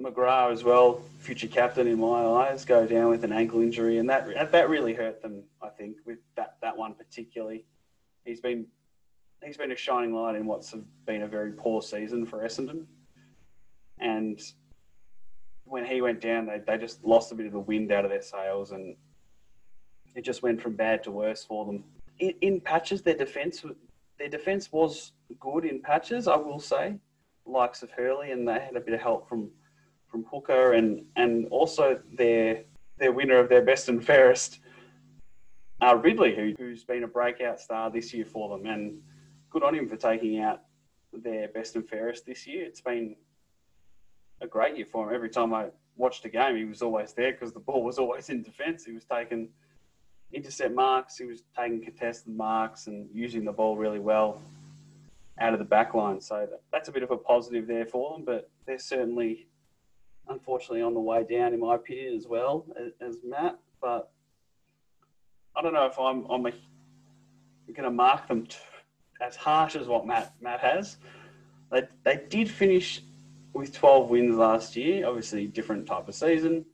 McGrath 0.00 0.52
as 0.52 0.64
well, 0.64 1.02
future 1.18 1.46
captain 1.46 1.86
in 1.86 2.00
my 2.00 2.24
eyes, 2.24 2.64
go 2.64 2.86
down 2.86 3.10
with 3.10 3.22
an 3.24 3.32
ankle 3.32 3.60
injury, 3.60 3.98
and 3.98 4.08
that 4.08 4.52
that 4.52 4.70
really 4.70 4.94
hurt 4.94 5.20
them. 5.22 5.42
I 5.62 5.68
think 5.68 5.96
with 6.06 6.18
that 6.36 6.56
that 6.62 6.76
one 6.76 6.94
particularly, 6.94 7.64
he's 8.24 8.40
been 8.40 8.66
he's 9.44 9.56
been 9.56 9.72
a 9.72 9.76
shining 9.76 10.14
light 10.14 10.36
in 10.36 10.46
what's 10.46 10.74
been 11.06 11.22
a 11.22 11.28
very 11.28 11.52
poor 11.52 11.82
season 11.82 12.26
for 12.26 12.44
Essendon, 12.44 12.86
and 13.98 14.40
when 15.64 15.84
he 15.84 16.00
went 16.00 16.20
down, 16.20 16.46
they 16.46 16.60
they 16.66 16.78
just 16.78 17.04
lost 17.04 17.32
a 17.32 17.34
bit 17.34 17.46
of 17.46 17.52
the 17.52 17.60
wind 17.60 17.92
out 17.92 18.04
of 18.04 18.10
their 18.10 18.22
sails, 18.22 18.72
and 18.72 18.96
it 20.14 20.22
just 20.22 20.42
went 20.42 20.60
from 20.60 20.74
bad 20.74 21.02
to 21.04 21.10
worse 21.10 21.44
for 21.44 21.64
them. 21.64 21.84
In, 22.18 22.34
in 22.40 22.60
patches, 22.60 23.02
their 23.02 23.14
defense 23.14 23.64
their 24.18 24.28
defense 24.28 24.70
was 24.70 25.12
good 25.40 25.64
in 25.64 25.80
patches, 25.80 26.28
I 26.28 26.36
will 26.36 26.60
say, 26.60 26.96
likes 27.46 27.82
of 27.82 27.90
Hurley, 27.90 28.32
and 28.32 28.46
they 28.46 28.60
had 28.60 28.76
a 28.76 28.80
bit 28.80 28.94
of 28.94 29.00
help 29.00 29.28
from 29.28 29.50
from 30.06 30.24
Hooker 30.24 30.72
and 30.72 31.04
and 31.16 31.46
also 31.50 32.00
their 32.12 32.64
their 32.98 33.12
winner 33.12 33.38
of 33.38 33.48
their 33.48 33.62
best 33.62 33.88
and 33.88 34.04
fairest, 34.04 34.60
uh, 35.80 35.96
Ridley, 35.96 36.36
who, 36.36 36.52
who's 36.58 36.84
been 36.84 37.04
a 37.04 37.08
breakout 37.08 37.58
star 37.58 37.90
this 37.90 38.12
year 38.12 38.26
for 38.26 38.50
them, 38.50 38.66
and 38.66 39.00
good 39.48 39.62
on 39.62 39.74
him 39.74 39.88
for 39.88 39.96
taking 39.96 40.38
out 40.40 40.62
their 41.12 41.48
best 41.48 41.76
and 41.76 41.88
fairest 41.88 42.26
this 42.26 42.46
year. 42.46 42.64
It's 42.66 42.82
been 42.82 43.16
a 44.42 44.46
great 44.46 44.76
year 44.76 44.86
for 44.86 45.08
him. 45.08 45.14
Every 45.14 45.30
time 45.30 45.54
I 45.54 45.68
watched 45.96 46.24
a 46.26 46.28
game, 46.28 46.56
he 46.56 46.64
was 46.64 46.82
always 46.82 47.14
there 47.14 47.32
because 47.32 47.52
the 47.52 47.60
ball 47.60 47.82
was 47.82 47.98
always 47.98 48.28
in 48.28 48.42
defence. 48.42 48.84
He 48.84 48.92
was 48.92 49.04
taking 49.04 49.48
intercept 50.32 50.74
marks, 50.74 51.16
he 51.18 51.24
was 51.24 51.42
taking 51.56 51.82
contested 51.82 52.34
marks, 52.34 52.86
and 52.86 53.08
using 53.12 53.44
the 53.44 53.52
ball 53.52 53.76
really 53.76 53.98
well 53.98 54.40
out 55.38 55.52
of 55.52 55.58
the 55.58 55.64
back 55.64 55.94
line. 55.94 56.20
So 56.20 56.48
that's 56.72 56.88
a 56.88 56.92
bit 56.92 57.02
of 57.02 57.10
a 57.10 57.16
positive 57.16 57.66
there 57.66 57.86
for 57.86 58.14
them, 58.14 58.24
but 58.24 58.50
they're 58.66 58.78
certainly 58.78 59.46
unfortunately 60.28 60.82
on 60.82 60.94
the 60.94 61.00
way 61.00 61.24
down, 61.28 61.52
in 61.52 61.60
my 61.60 61.74
opinion, 61.74 62.16
as 62.16 62.26
well 62.26 62.64
as, 62.78 62.92
as 63.00 63.18
Matt. 63.24 63.58
But 63.80 64.10
I 65.56 65.62
don't 65.62 65.74
know 65.74 65.86
if 65.86 65.98
I'm, 65.98 66.24
I'm 66.30 66.42
going 66.42 66.54
to 67.82 67.90
mark 67.90 68.28
them 68.28 68.46
t- 68.46 68.56
as 69.20 69.36
harsh 69.36 69.76
as 69.76 69.86
what 69.86 70.06
Matt 70.06 70.34
Matt 70.40 70.60
has. 70.60 70.96
They, 71.70 71.82
they 72.04 72.20
did 72.28 72.50
finish 72.50 73.02
with 73.52 73.72
12 73.74 74.10
wins 74.10 74.36
last 74.36 74.76
year. 74.76 75.06
Obviously, 75.06 75.46
different 75.46 75.86
type 75.86 76.08
of 76.08 76.14
season, 76.14 76.64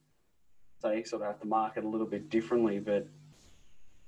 so 0.81 0.91
you 0.91 1.05
sort 1.05 1.23
of 1.23 1.29
have 1.29 1.41
to 1.41 1.47
mark 1.47 1.77
it 1.77 1.85
a 1.85 1.89
little 1.89 2.07
bit 2.07 2.31
differently. 2.31 2.79
But 2.79 3.07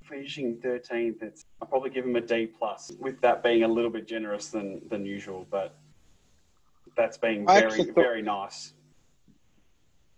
finishing 0.09 0.57
13th, 0.57 1.21
it's 1.21 1.45
I'll 1.61 1.67
probably 1.67 1.91
give 1.91 2.05
him 2.05 2.15
a 2.15 2.21
D 2.21 2.47
plus. 2.47 2.91
With 2.99 3.21
that 3.21 3.43
being 3.43 3.63
a 3.63 3.67
little 3.67 3.91
bit 3.91 4.07
generous 4.07 4.47
than 4.47 4.81
than 4.89 5.05
usual, 5.05 5.47
but 5.49 5.75
that's 6.97 7.17
been 7.17 7.45
I 7.47 7.61
very 7.61 7.83
thought- 7.83 7.95
very 7.95 8.21
nice. 8.21 8.73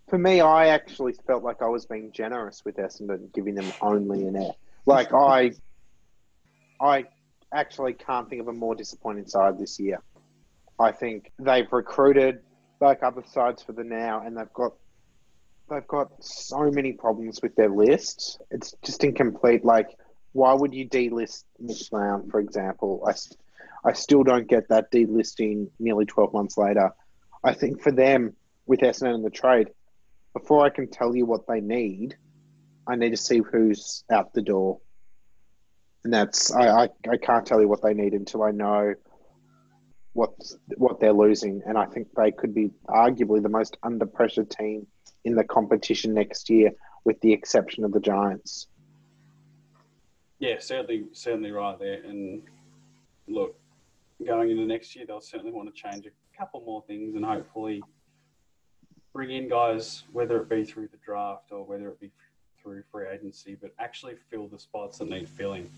For 0.08 0.18
me, 0.18 0.40
I 0.40 0.66
actually 0.68 1.14
felt 1.26 1.42
like 1.42 1.62
I 1.62 1.68
was 1.68 1.86
being 1.86 2.12
generous 2.12 2.64
with 2.64 2.76
Essendon, 2.76 3.32
giving 3.32 3.54
them 3.54 3.72
only 3.80 4.26
an 4.26 4.36
F. 4.36 4.56
Like 4.84 5.12
I, 5.14 5.52
I 6.80 7.06
actually 7.52 7.94
can't 7.94 8.28
think 8.28 8.42
of 8.42 8.48
a 8.48 8.52
more 8.52 8.74
disappointing 8.74 9.26
side 9.26 9.58
this 9.58 9.78
year. 9.80 10.02
I 10.78 10.92
think 10.92 11.32
they've 11.38 11.70
recruited 11.72 12.40
like 12.80 13.02
other 13.02 13.22
sides 13.26 13.62
for 13.62 13.72
the 13.72 13.84
now, 13.84 14.22
and 14.26 14.36
they've 14.36 14.52
got 14.52 14.72
they've 15.72 15.86
got 15.86 16.10
so 16.22 16.70
many 16.70 16.92
problems 16.92 17.40
with 17.42 17.54
their 17.56 17.70
list. 17.70 18.40
It's 18.50 18.74
just 18.82 19.02
incomplete. 19.04 19.64
Like, 19.64 19.88
why 20.32 20.52
would 20.52 20.74
you 20.74 20.88
delist 20.88 21.44
Mitch 21.58 21.90
Brown, 21.90 22.28
for 22.30 22.40
example? 22.40 23.02
I, 23.06 23.14
I 23.88 23.92
still 23.92 24.22
don't 24.22 24.48
get 24.48 24.68
that 24.68 24.92
delisting 24.92 25.68
nearly 25.78 26.04
12 26.04 26.32
months 26.32 26.58
later. 26.58 26.90
I 27.42 27.54
think 27.54 27.82
for 27.82 27.90
them, 27.90 28.34
with 28.66 28.80
Essendon 28.80 29.14
and 29.14 29.24
the 29.24 29.30
trade, 29.30 29.68
before 30.32 30.64
I 30.64 30.70
can 30.70 30.88
tell 30.88 31.16
you 31.16 31.26
what 31.26 31.46
they 31.46 31.60
need, 31.60 32.16
I 32.86 32.96
need 32.96 33.10
to 33.10 33.16
see 33.16 33.38
who's 33.38 34.04
out 34.10 34.32
the 34.32 34.42
door. 34.42 34.80
And 36.04 36.12
that's 36.12 36.52
I, 36.52 36.84
I, 36.84 36.88
I 37.10 37.16
can't 37.16 37.46
tell 37.46 37.60
you 37.60 37.68
what 37.68 37.82
they 37.82 37.94
need 37.94 38.12
until 38.12 38.42
I 38.42 38.50
know 38.50 38.94
what 40.14 40.30
what 40.76 41.00
they're 41.00 41.12
losing. 41.12 41.62
And 41.66 41.78
I 41.78 41.86
think 41.86 42.08
they 42.16 42.32
could 42.32 42.54
be 42.54 42.70
arguably 42.88 43.42
the 43.42 43.48
most 43.48 43.76
under 43.82 44.06
pressure 44.06 44.44
team 44.44 44.86
in 45.24 45.34
the 45.34 45.44
competition 45.44 46.14
next 46.14 46.50
year, 46.50 46.70
with 47.04 47.20
the 47.20 47.32
exception 47.32 47.84
of 47.84 47.92
the 47.92 48.00
Giants. 48.00 48.66
Yeah, 50.38 50.56
certainly 50.58 51.04
certainly 51.12 51.52
right 51.52 51.78
there. 51.78 52.02
And 52.02 52.42
look, 53.28 53.56
going 54.26 54.50
into 54.50 54.64
next 54.64 54.96
year, 54.96 55.04
they'll 55.06 55.20
certainly 55.20 55.52
want 55.52 55.72
to 55.72 55.82
change 55.82 56.06
a 56.06 56.10
couple 56.36 56.60
more 56.62 56.82
things 56.86 57.14
and 57.14 57.24
hopefully 57.24 57.82
bring 59.12 59.30
in 59.30 59.48
guys, 59.48 60.04
whether 60.12 60.40
it 60.40 60.48
be 60.48 60.64
through 60.64 60.88
the 60.88 60.96
draft 61.04 61.52
or 61.52 61.64
whether 61.64 61.88
it 61.88 62.00
be 62.00 62.10
through 62.62 62.82
free 62.90 63.06
agency, 63.12 63.56
but 63.60 63.72
actually 63.78 64.14
fill 64.30 64.46
the 64.46 64.58
spots 64.58 64.98
that 64.98 65.08
need 65.08 65.28
filling 65.28 65.70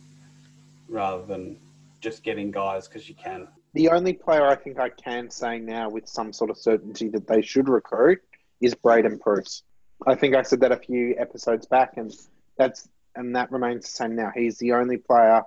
rather 0.89 1.25
than 1.25 1.59
just 2.01 2.23
getting 2.23 2.51
guys 2.51 2.87
because 2.87 3.09
you 3.09 3.15
can. 3.15 3.49
The 3.73 3.89
only 3.89 4.13
player 4.13 4.47
I 4.47 4.55
think 4.55 4.79
I 4.79 4.91
can 4.91 5.31
say 5.31 5.59
now 5.59 5.89
with 5.89 6.09
some 6.09 6.33
sort 6.33 6.51
of 6.51 6.57
certainty 6.57 7.09
that 7.09 7.27
they 7.27 7.43
should 7.43 7.69
recruit 7.69 8.21
is 8.61 8.75
Braydon 8.75 9.19
Preuss. 9.19 9.63
I 10.07 10.15
think 10.15 10.35
I 10.35 10.43
said 10.43 10.61
that 10.61 10.73
a 10.73 10.77
few 10.77 11.15
episodes 11.19 11.67
back, 11.67 11.97
and 11.97 12.13
that's 12.57 12.89
and 13.15 13.35
that 13.37 13.51
remains 13.53 13.85
the 13.85 13.91
same 13.91 14.17
now. 14.17 14.31
He's 14.35 14.59
the 14.59 14.73
only 14.73 14.97
player 14.97 15.43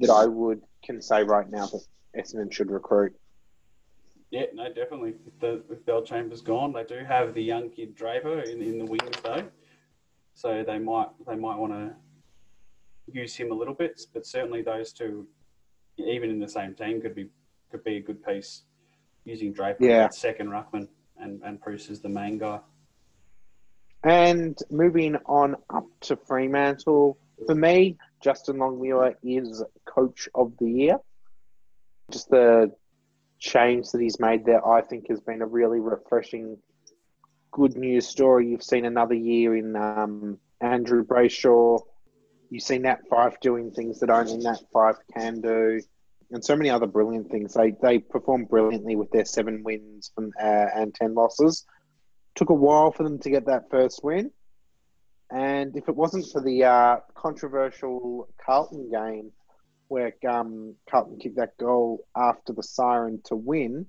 that 0.00 0.10
I 0.10 0.26
would 0.26 0.62
can 0.82 1.00
say 1.00 1.22
right 1.22 1.48
now 1.50 1.66
that 1.66 1.84
Essendon 2.16 2.52
should 2.52 2.70
recruit. 2.70 3.14
Yeah, 4.30 4.46
no, 4.54 4.66
definitely. 4.68 5.14
If, 5.26 5.38
the, 5.40 5.62
if 5.70 5.84
Bellchambers 5.84 6.42
gone, 6.42 6.72
they 6.72 6.84
do 6.84 7.04
have 7.04 7.34
the 7.34 7.42
young 7.42 7.68
kid 7.68 7.94
Draper 7.94 8.40
in, 8.40 8.62
in 8.62 8.78
the 8.78 8.86
wings 8.86 9.16
though, 9.22 9.44
so 10.34 10.64
they 10.66 10.78
might 10.78 11.08
they 11.26 11.36
might 11.36 11.56
want 11.58 11.72
to 11.72 11.94
use 13.12 13.36
him 13.36 13.52
a 13.52 13.54
little 13.54 13.74
bit. 13.74 14.00
But 14.14 14.26
certainly 14.26 14.62
those 14.62 14.92
two, 14.92 15.26
even 15.98 16.30
in 16.30 16.40
the 16.40 16.48
same 16.48 16.74
team, 16.74 17.00
could 17.02 17.14
be 17.14 17.28
could 17.70 17.84
be 17.84 17.96
a 17.96 18.00
good 18.00 18.24
piece 18.24 18.62
using 19.24 19.52
Draper 19.52 19.84
Yeah. 19.84 20.06
as 20.06 20.18
second 20.18 20.48
ruckman 20.48 20.88
and 21.22 21.40
and 21.42 21.60
Preuss 21.60 21.88
is 21.88 22.00
the 22.00 22.08
main 22.08 22.38
guy. 22.38 22.60
And 24.04 24.58
moving 24.70 25.16
on 25.26 25.56
up 25.70 25.86
to 26.02 26.16
Fremantle, 26.16 27.16
for 27.46 27.54
me, 27.54 27.96
Justin 28.20 28.58
Longmuir 28.58 29.16
is 29.22 29.62
Coach 29.84 30.28
of 30.34 30.52
the 30.58 30.68
Year. 30.68 30.98
Just 32.10 32.28
the 32.28 32.72
change 33.38 33.90
that 33.90 34.00
he's 34.00 34.18
made 34.18 34.44
there, 34.44 34.66
I 34.66 34.80
think, 34.82 35.08
has 35.08 35.20
been 35.20 35.42
a 35.42 35.46
really 35.46 35.80
refreshing, 35.80 36.58
good 37.52 37.76
news 37.76 38.06
story. 38.08 38.48
You've 38.48 38.62
seen 38.62 38.84
another 38.84 39.14
year 39.14 39.56
in 39.56 39.76
um, 39.76 40.38
Andrew 40.60 41.04
Brayshaw. 41.04 41.80
You've 42.50 42.62
seen 42.62 42.82
Nat 42.82 43.00
Fyfe 43.10 43.40
doing 43.40 43.70
things 43.70 44.00
that 44.00 44.10
only 44.10 44.36
Nat 44.36 44.60
Fyfe 44.74 44.98
can 45.16 45.40
do, 45.40 45.80
and 46.32 46.44
so 46.44 46.56
many 46.56 46.70
other 46.70 46.86
brilliant 46.86 47.30
things. 47.30 47.54
They 47.54 47.74
they 47.82 47.98
performed 47.98 48.48
brilliantly 48.48 48.96
with 48.96 49.10
their 49.10 49.24
seven 49.24 49.62
wins 49.62 50.10
from, 50.14 50.32
uh, 50.40 50.66
and 50.74 50.94
ten 50.94 51.14
losses 51.14 51.64
took 52.34 52.50
a 52.50 52.54
while 52.54 52.90
for 52.90 53.02
them 53.02 53.18
to 53.20 53.30
get 53.30 53.46
that 53.46 53.70
first 53.70 54.00
win. 54.02 54.30
And 55.30 55.76
if 55.76 55.88
it 55.88 55.96
wasn't 55.96 56.26
for 56.30 56.42
the 56.42 56.64
uh, 56.64 56.96
controversial 57.14 58.28
Carlton 58.44 58.90
game 58.90 59.32
where 59.88 60.14
um, 60.28 60.74
Carlton 60.90 61.18
kicked 61.18 61.36
that 61.36 61.56
goal 61.58 62.06
after 62.16 62.52
the 62.52 62.62
siren 62.62 63.20
to 63.26 63.36
win, 63.36 63.86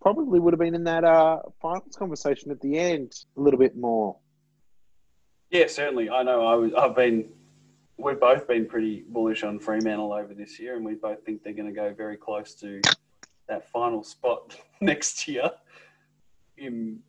probably 0.00 0.40
would 0.40 0.52
have 0.52 0.60
been 0.60 0.74
in 0.74 0.84
that 0.84 1.04
uh, 1.04 1.40
finals 1.60 1.96
conversation 1.98 2.50
at 2.50 2.60
the 2.60 2.78
end 2.78 3.12
a 3.36 3.40
little 3.40 3.58
bit 3.58 3.76
more. 3.76 4.18
Yeah, 5.50 5.66
certainly. 5.68 6.10
I 6.10 6.22
know. 6.22 6.44
I 6.46 6.54
was. 6.54 6.72
I've 6.74 6.96
been. 6.96 7.30
We've 7.98 8.20
both 8.20 8.46
been 8.46 8.66
pretty 8.66 9.04
bullish 9.08 9.42
on 9.42 9.58
Fremantle 9.58 10.12
over 10.12 10.34
this 10.34 10.60
year, 10.60 10.76
and 10.76 10.84
we 10.84 10.94
both 10.94 11.24
think 11.24 11.42
they're 11.42 11.54
going 11.54 11.68
to 11.68 11.74
go 11.74 11.94
very 11.94 12.16
close 12.16 12.54
to 12.56 12.80
that 13.48 13.70
final 13.70 14.02
spot 14.02 14.56
next 14.80 15.26
year 15.26 15.50
in 16.58 17.00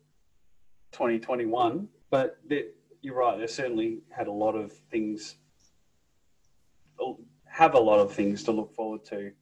2021. 0.92 1.88
But 2.10 2.38
you're 3.02 3.14
right. 3.14 3.38
They 3.38 3.46
certainly 3.46 3.98
had 4.10 4.28
a 4.28 4.32
lot 4.32 4.54
of 4.54 4.72
things. 4.90 5.36
Have 7.46 7.74
a 7.74 7.80
lot 7.80 7.98
of 7.98 8.12
things 8.12 8.42
to 8.44 8.52
look 8.52 8.74
forward 8.74 9.04
to 9.06 9.32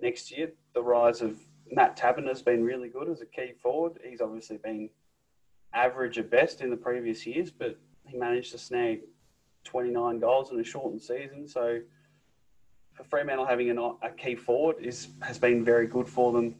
next 0.00 0.30
year. 0.36 0.52
The 0.74 0.82
rise 0.82 1.22
of 1.22 1.40
Matt 1.70 1.96
Taberner 1.96 2.28
has 2.28 2.42
been 2.42 2.62
really 2.62 2.88
good 2.88 3.08
as 3.08 3.20
a 3.20 3.26
key 3.26 3.52
forward. 3.62 3.98
He's 4.04 4.20
obviously 4.20 4.58
been 4.58 4.90
average 5.72 6.18
at 6.18 6.30
best 6.30 6.60
in 6.60 6.70
the 6.70 6.76
previous 6.76 7.26
years, 7.26 7.50
but 7.50 7.78
he 8.06 8.16
managed 8.16 8.52
to 8.52 8.58
snag 8.58 9.00
29 9.68 10.18
goals 10.18 10.50
in 10.50 10.58
a 10.58 10.64
shortened 10.64 11.00
season. 11.00 11.46
So 11.46 11.80
for 12.94 13.04
Fremantle, 13.04 13.46
having 13.46 13.70
an, 13.70 13.78
a 13.78 14.10
key 14.10 14.34
forward 14.34 14.76
is 14.80 15.08
has 15.20 15.38
been 15.38 15.64
very 15.64 15.86
good 15.86 16.08
for 16.08 16.32
them. 16.32 16.56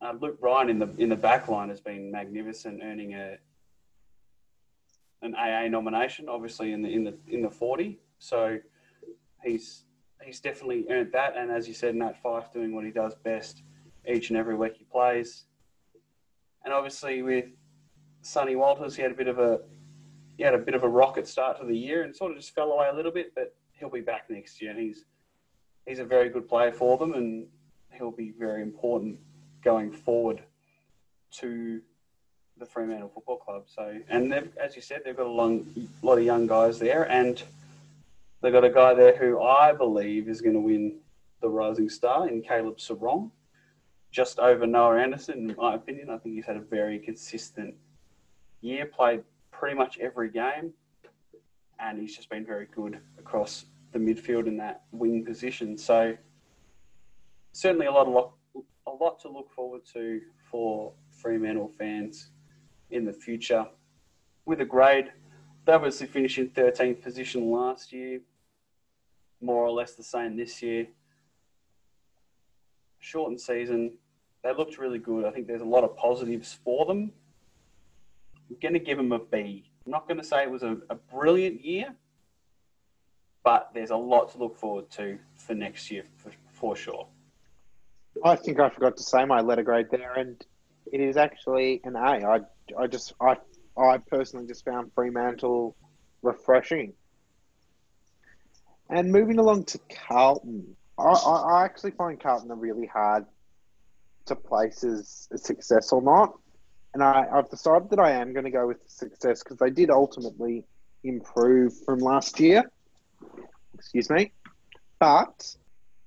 Uh, 0.00 0.12
Luke 0.20 0.38
Ryan 0.40 0.68
in 0.68 0.78
the 0.78 0.88
in 0.98 1.08
the 1.08 1.16
back 1.16 1.48
line 1.48 1.70
has 1.70 1.80
been 1.80 2.10
magnificent, 2.10 2.80
earning 2.82 3.14
a 3.14 3.38
an 5.22 5.34
AA 5.34 5.66
nomination, 5.68 6.28
obviously 6.28 6.72
in 6.72 6.82
the 6.82 6.88
in 6.88 7.04
the 7.04 7.14
in 7.28 7.42
the 7.42 7.50
40. 7.50 7.98
So 8.18 8.58
he's 9.42 9.84
he's 10.22 10.40
definitely 10.40 10.84
earned 10.90 11.12
that. 11.12 11.36
And 11.36 11.50
as 11.50 11.66
you 11.66 11.74
said, 11.74 11.94
Nat 11.94 12.22
Fyfe 12.22 12.52
doing 12.52 12.74
what 12.74 12.84
he 12.84 12.90
does 12.90 13.14
best 13.14 13.62
each 14.06 14.28
and 14.28 14.38
every 14.38 14.54
week 14.54 14.74
he 14.76 14.84
plays. 14.84 15.44
And 16.64 16.74
obviously 16.74 17.22
with 17.22 17.46
Sonny 18.20 18.54
Walters, 18.54 18.94
he 18.96 19.02
had 19.02 19.12
a 19.12 19.14
bit 19.14 19.28
of 19.28 19.38
a 19.38 19.60
he 20.38 20.44
had 20.44 20.54
a 20.54 20.58
bit 20.58 20.74
of 20.74 20.84
a 20.84 20.88
rocket 20.88 21.26
start 21.26 21.58
to 21.58 21.66
the 21.66 21.76
year 21.76 22.04
and 22.04 22.14
sort 22.14 22.30
of 22.30 22.38
just 22.38 22.54
fell 22.54 22.70
away 22.70 22.88
a 22.88 22.94
little 22.94 23.10
bit, 23.10 23.34
but 23.34 23.54
he'll 23.72 23.90
be 23.90 24.00
back 24.00 24.30
next 24.30 24.62
year. 24.62 24.72
He's 24.72 25.04
he's 25.84 25.98
a 25.98 26.04
very 26.04 26.28
good 26.28 26.48
player 26.48 26.72
for 26.72 26.96
them, 26.96 27.14
and 27.14 27.46
he'll 27.92 28.12
be 28.12 28.32
very 28.38 28.62
important 28.62 29.18
going 29.62 29.90
forward 29.90 30.40
to 31.32 31.80
the 32.56 32.64
Fremantle 32.64 33.10
Football 33.12 33.38
Club. 33.38 33.64
So, 33.66 33.98
and 34.08 34.32
as 34.56 34.76
you 34.76 34.80
said, 34.80 35.02
they've 35.04 35.16
got 35.16 35.26
a 35.26 35.30
long, 35.30 35.66
lot 36.02 36.18
of 36.18 36.24
young 36.24 36.46
guys 36.46 36.78
there, 36.78 37.10
and 37.10 37.42
they've 38.40 38.52
got 38.52 38.64
a 38.64 38.70
guy 38.70 38.94
there 38.94 39.16
who 39.16 39.42
I 39.42 39.72
believe 39.72 40.28
is 40.28 40.40
going 40.40 40.54
to 40.54 40.60
win 40.60 40.98
the 41.40 41.48
Rising 41.48 41.88
Star 41.88 42.28
in 42.28 42.42
Caleb 42.42 42.78
Serong, 42.78 43.32
just 44.12 44.38
over 44.38 44.68
Noah 44.68 45.00
Anderson, 45.00 45.50
in 45.50 45.56
my 45.56 45.74
opinion. 45.74 46.10
I 46.10 46.18
think 46.18 46.36
he's 46.36 46.46
had 46.46 46.56
a 46.56 46.60
very 46.60 47.00
consistent 47.00 47.74
year, 48.60 48.86
played 48.86 49.24
pretty 49.58 49.76
much 49.76 49.98
every 49.98 50.30
game, 50.30 50.72
and 51.80 51.98
he's 51.98 52.16
just 52.16 52.30
been 52.30 52.46
very 52.46 52.66
good 52.74 52.98
across 53.18 53.64
the 53.92 53.98
midfield 53.98 54.46
in 54.46 54.56
that 54.58 54.82
wing 54.92 55.24
position. 55.24 55.76
So 55.76 56.14
certainly 57.52 57.86
a 57.86 57.92
lot 57.92 58.06
of 58.06 58.32
a 58.86 58.90
lot 58.90 59.20
to 59.20 59.28
look 59.28 59.50
forward 59.50 59.82
to 59.92 60.20
for 60.50 60.92
Fremantle 61.10 61.68
fans 61.76 62.30
in 62.90 63.04
the 63.04 63.12
future. 63.12 63.66
With 64.46 64.60
a 64.60 64.64
grade, 64.64 65.12
they 65.66 65.72
obviously 65.72 66.06
finished 66.06 66.38
in 66.38 66.48
13th 66.50 67.02
position 67.02 67.50
last 67.50 67.92
year, 67.92 68.20
more 69.40 69.64
or 69.64 69.70
less 69.70 69.94
the 69.94 70.02
same 70.02 70.36
this 70.36 70.62
year. 70.62 70.86
Shortened 73.00 73.40
season, 73.40 73.92
they 74.42 74.54
looked 74.54 74.78
really 74.78 74.98
good. 74.98 75.24
I 75.24 75.30
think 75.30 75.46
there's 75.46 75.60
a 75.60 75.66
lot 75.66 75.84
of 75.84 75.96
positives 75.96 76.58
for 76.64 76.86
them. 76.86 77.12
I'm 78.50 78.56
going 78.60 78.74
to 78.74 78.80
give 78.80 78.98
him 78.98 79.12
a 79.12 79.18
B. 79.18 79.70
I'm 79.84 79.92
not 79.92 80.08
going 80.08 80.18
to 80.18 80.24
say 80.24 80.42
it 80.42 80.50
was 80.50 80.62
a, 80.62 80.76
a 80.90 80.94
brilliant 80.94 81.64
year, 81.64 81.94
but 83.44 83.70
there's 83.74 83.90
a 83.90 83.96
lot 83.96 84.32
to 84.32 84.38
look 84.38 84.58
forward 84.58 84.90
to 84.92 85.18
for 85.36 85.54
next 85.54 85.90
year 85.90 86.04
for, 86.16 86.30
for 86.52 86.76
sure. 86.76 87.06
I 88.24 88.36
think 88.36 88.58
I 88.58 88.68
forgot 88.68 88.96
to 88.96 89.02
say 89.02 89.24
my 89.24 89.40
letter 89.40 89.62
grade 89.62 89.86
there, 89.90 90.14
and 90.14 90.44
it 90.92 91.00
is 91.00 91.16
actually 91.16 91.80
an 91.84 91.94
A. 91.96 92.00
I, 92.00 92.40
I 92.78 92.86
just, 92.86 93.14
I, 93.20 93.36
I 93.78 93.98
personally 93.98 94.46
just 94.46 94.64
found 94.64 94.92
Fremantle 94.94 95.76
refreshing. 96.22 96.94
And 98.90 99.12
moving 99.12 99.38
along 99.38 99.64
to 99.64 99.78
Carlton, 100.08 100.74
I, 100.98 101.02
I, 101.02 101.36
I 101.60 101.64
actually 101.64 101.92
find 101.92 102.18
Carlton 102.18 102.50
a 102.50 102.54
really 102.54 102.86
hard 102.86 103.26
to 104.26 104.34
place 104.34 104.82
as 104.82 105.28
a 105.30 105.38
success 105.38 105.92
or 105.92 106.02
not. 106.02 106.34
And 106.98 107.04
I, 107.04 107.28
I've 107.32 107.48
decided 107.48 107.90
that 107.90 108.00
I 108.00 108.10
am 108.10 108.32
going 108.32 108.44
to 108.44 108.50
go 108.50 108.66
with 108.66 108.78
success 108.88 109.44
because 109.44 109.58
they 109.58 109.70
did 109.70 109.88
ultimately 109.88 110.64
improve 111.04 111.72
from 111.84 112.00
last 112.00 112.40
year. 112.40 112.68
Excuse 113.72 114.10
me. 114.10 114.32
But 114.98 115.54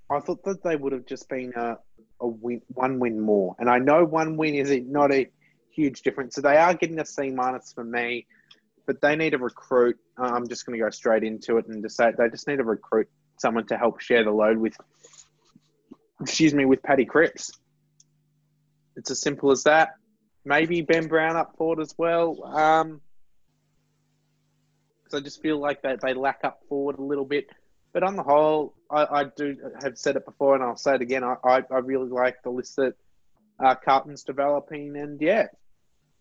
I 0.09 0.19
thought 0.19 0.43
that 0.43 0.61
they 0.63 0.75
would 0.75 0.91
have 0.91 1.05
just 1.05 1.29
been 1.29 1.53
a, 1.55 1.77
a 2.19 2.27
win, 2.27 2.61
one 2.67 2.99
win 2.99 3.21
more. 3.21 3.55
And 3.57 3.69
I 3.69 3.79
know 3.79 4.03
one 4.03 4.35
win 4.35 4.53
is 4.53 4.69
not 4.85 5.13
a 5.13 5.29
huge 5.73 6.01
difference. 6.01 6.35
So 6.35 6.41
they 6.41 6.57
are 6.57 6.73
getting 6.73 6.99
a 6.99 7.05
C 7.05 7.29
minus 7.29 7.71
for 7.71 7.85
me, 7.85 8.27
but 8.85 8.99
they 8.99 9.15
need 9.15 9.29
to 9.29 9.37
recruit. 9.37 9.97
Uh, 10.19 10.23
I'm 10.23 10.49
just 10.49 10.65
going 10.65 10.77
to 10.77 10.83
go 10.83 10.89
straight 10.89 11.23
into 11.23 11.57
it 11.57 11.67
and 11.67 11.81
just 11.81 11.95
say 11.95 12.11
they 12.17 12.27
just 12.27 12.49
need 12.49 12.57
to 12.57 12.65
recruit 12.65 13.07
someone 13.37 13.65
to 13.67 13.77
help 13.77 14.01
share 14.01 14.25
the 14.25 14.31
load 14.31 14.57
with, 14.57 14.75
excuse 16.19 16.53
me, 16.53 16.65
with 16.65 16.83
Paddy 16.83 17.05
Cripps. 17.05 17.49
It's 18.97 19.09
as 19.09 19.21
simple 19.21 19.51
as 19.51 19.63
that. 19.63 19.91
Maybe 20.43 20.81
Ben 20.81 21.07
Brown 21.07 21.35
up 21.35 21.55
forward 21.57 21.79
as 21.79 21.93
well. 21.97 22.43
Um, 22.43 23.01
I 25.13 25.19
just 25.19 25.41
feel 25.41 25.59
like 25.59 25.81
they, 25.81 25.97
they 26.01 26.13
lack 26.13 26.39
up 26.43 26.61
forward 26.69 26.97
a 26.97 27.01
little 27.01 27.25
bit. 27.25 27.47
But 27.93 28.03
on 28.03 28.15
the 28.15 28.23
whole, 28.23 28.73
I, 28.89 29.05
I 29.05 29.23
do 29.25 29.57
have 29.81 29.97
said 29.97 30.15
it 30.15 30.25
before, 30.25 30.55
and 30.55 30.63
I'll 30.63 30.77
say 30.77 30.95
it 30.95 31.01
again. 31.01 31.23
I, 31.23 31.35
I, 31.43 31.63
I 31.69 31.79
really 31.79 32.07
like 32.07 32.41
the 32.41 32.49
list 32.49 32.77
that 32.77 32.95
uh, 33.59 33.75
Carlton's 33.75 34.23
developing, 34.23 34.95
and 34.95 35.21
yeah, 35.21 35.47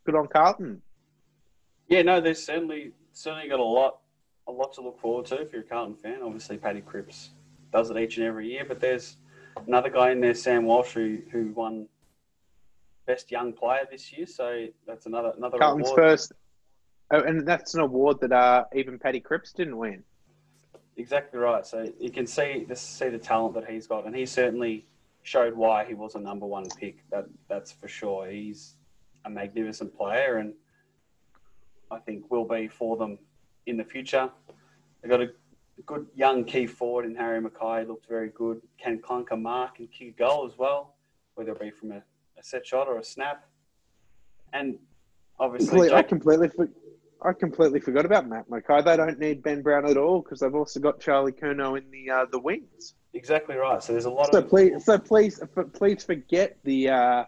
good 0.04 0.16
on 0.16 0.26
Carlton. 0.26 0.82
Yeah, 1.88 2.02
no, 2.02 2.20
there's 2.20 2.44
certainly 2.44 2.92
certainly 3.12 3.48
got 3.48 3.60
a 3.60 3.64
lot 3.64 3.98
a 4.48 4.52
lot 4.52 4.72
to 4.74 4.80
look 4.80 5.00
forward 5.00 5.26
to 5.26 5.40
if 5.40 5.52
you're 5.52 5.62
a 5.62 5.64
Carlton 5.64 5.94
fan. 5.94 6.20
Obviously, 6.22 6.58
Paddy 6.58 6.80
Cripps 6.80 7.30
does 7.72 7.90
it 7.90 7.96
each 7.96 8.16
and 8.16 8.26
every 8.26 8.48
year, 8.50 8.64
but 8.66 8.80
there's 8.80 9.16
another 9.66 9.90
guy 9.90 10.10
in 10.10 10.20
there, 10.20 10.34
Sam 10.34 10.64
Walsh, 10.64 10.92
who, 10.92 11.18
who 11.30 11.52
won 11.52 11.86
best 13.07 13.30
young 13.30 13.53
player 13.53 13.86
this 13.90 14.12
year. 14.12 14.26
So 14.26 14.66
that's 14.86 15.07
another 15.07 15.32
another 15.36 15.59
Carlton's 15.59 15.88
award. 15.88 16.03
first, 16.03 16.32
oh, 17.11 17.20
and 17.20 17.46
that's 17.46 17.74
an 17.74 17.80
award 17.80 18.18
that 18.20 18.32
uh, 18.32 18.64
even 18.74 18.98
Paddy 18.98 19.20
Cripps 19.20 19.53
didn't 19.53 19.76
win. 19.76 20.03
Exactly 20.96 21.38
right. 21.38 21.66
So 21.66 21.86
you 21.98 22.11
can 22.11 22.26
see 22.26 22.64
the 22.68 22.76
see 22.76 23.09
the 23.09 23.18
talent 23.18 23.55
that 23.55 23.68
he's 23.68 23.86
got, 23.86 24.07
and 24.07 24.14
he 24.14 24.26
certainly 24.26 24.86
showed 25.22 25.55
why 25.55 25.84
he 25.84 25.94
was 25.94 26.14
a 26.14 26.20
number 26.20 26.46
one 26.46 26.68
pick. 26.78 27.09
That 27.11 27.26
that's 27.48 27.72
for 27.72 27.88
sure. 27.88 28.28
He's 28.28 28.74
a 29.24 29.30
magnificent 29.30 29.96
player, 29.96 30.38
and 30.38 30.55
I 31.90 31.98
think 31.98 32.30
will 32.30 32.44
be 32.44 32.68
for 32.68 32.96
them 32.96 33.18
in 33.66 33.76
the 33.76 33.84
future. 33.84 34.30
They've 35.01 35.11
got 35.11 35.22
a 35.22 35.30
good 35.86 36.07
young 36.14 36.44
key 36.44 36.66
forward 36.66 37.07
in 37.07 37.14
Harry 37.14 37.40
McKay. 37.40 37.86
Looked 37.86 38.09
very 38.09 38.28
good. 38.28 38.61
Can 38.78 38.98
clunker 38.98 39.40
mark 39.40 39.78
and 39.78 39.90
kick 39.90 40.09
a 40.09 40.18
goal 40.18 40.46
as 40.46 40.59
well, 40.59 40.94
whether 41.34 41.53
it 41.53 41.61
be 41.61 41.70
from 41.70 41.92
a, 41.92 42.03
a 42.41 42.45
set 42.45 42.66
shot 42.66 42.88
or 42.88 42.99
a 42.99 43.05
snap. 43.05 43.45
And 44.53 44.78
obviously, 45.38 45.93
I 45.93 46.03
completely, 46.03 46.51
I 47.22 47.32
completely 47.32 47.80
forgot 47.80 48.05
about 48.05 48.28
Matt 48.28 48.49
McKay. 48.49 48.84
They 48.84 48.97
don't 48.97 49.18
need 49.18 49.43
Ben 49.43 49.62
Brown 49.62 49.88
at 49.88 49.97
all 49.97 50.22
because 50.22 50.41
they've 50.41 50.55
also 50.55 50.80
got 50.80 51.01
Charlie 51.01 51.32
Curnow 51.32 51.78
in 51.78 51.91
the 51.91 52.11
uh, 52.11 52.26
the 52.30 52.38
wings. 52.38 52.95
Exactly 53.14 53.57
right. 53.57 53.82
So 53.82 53.93
there's 53.93 54.07
a 54.07 54.11
lot 54.11 54.32
so 54.32 54.38
of 54.38 54.49
please, 54.49 54.84
so 54.84 54.99
please, 54.99 55.41
please 55.74 56.05
forget 56.05 56.57
the 56.64 56.88
uh, 56.88 57.24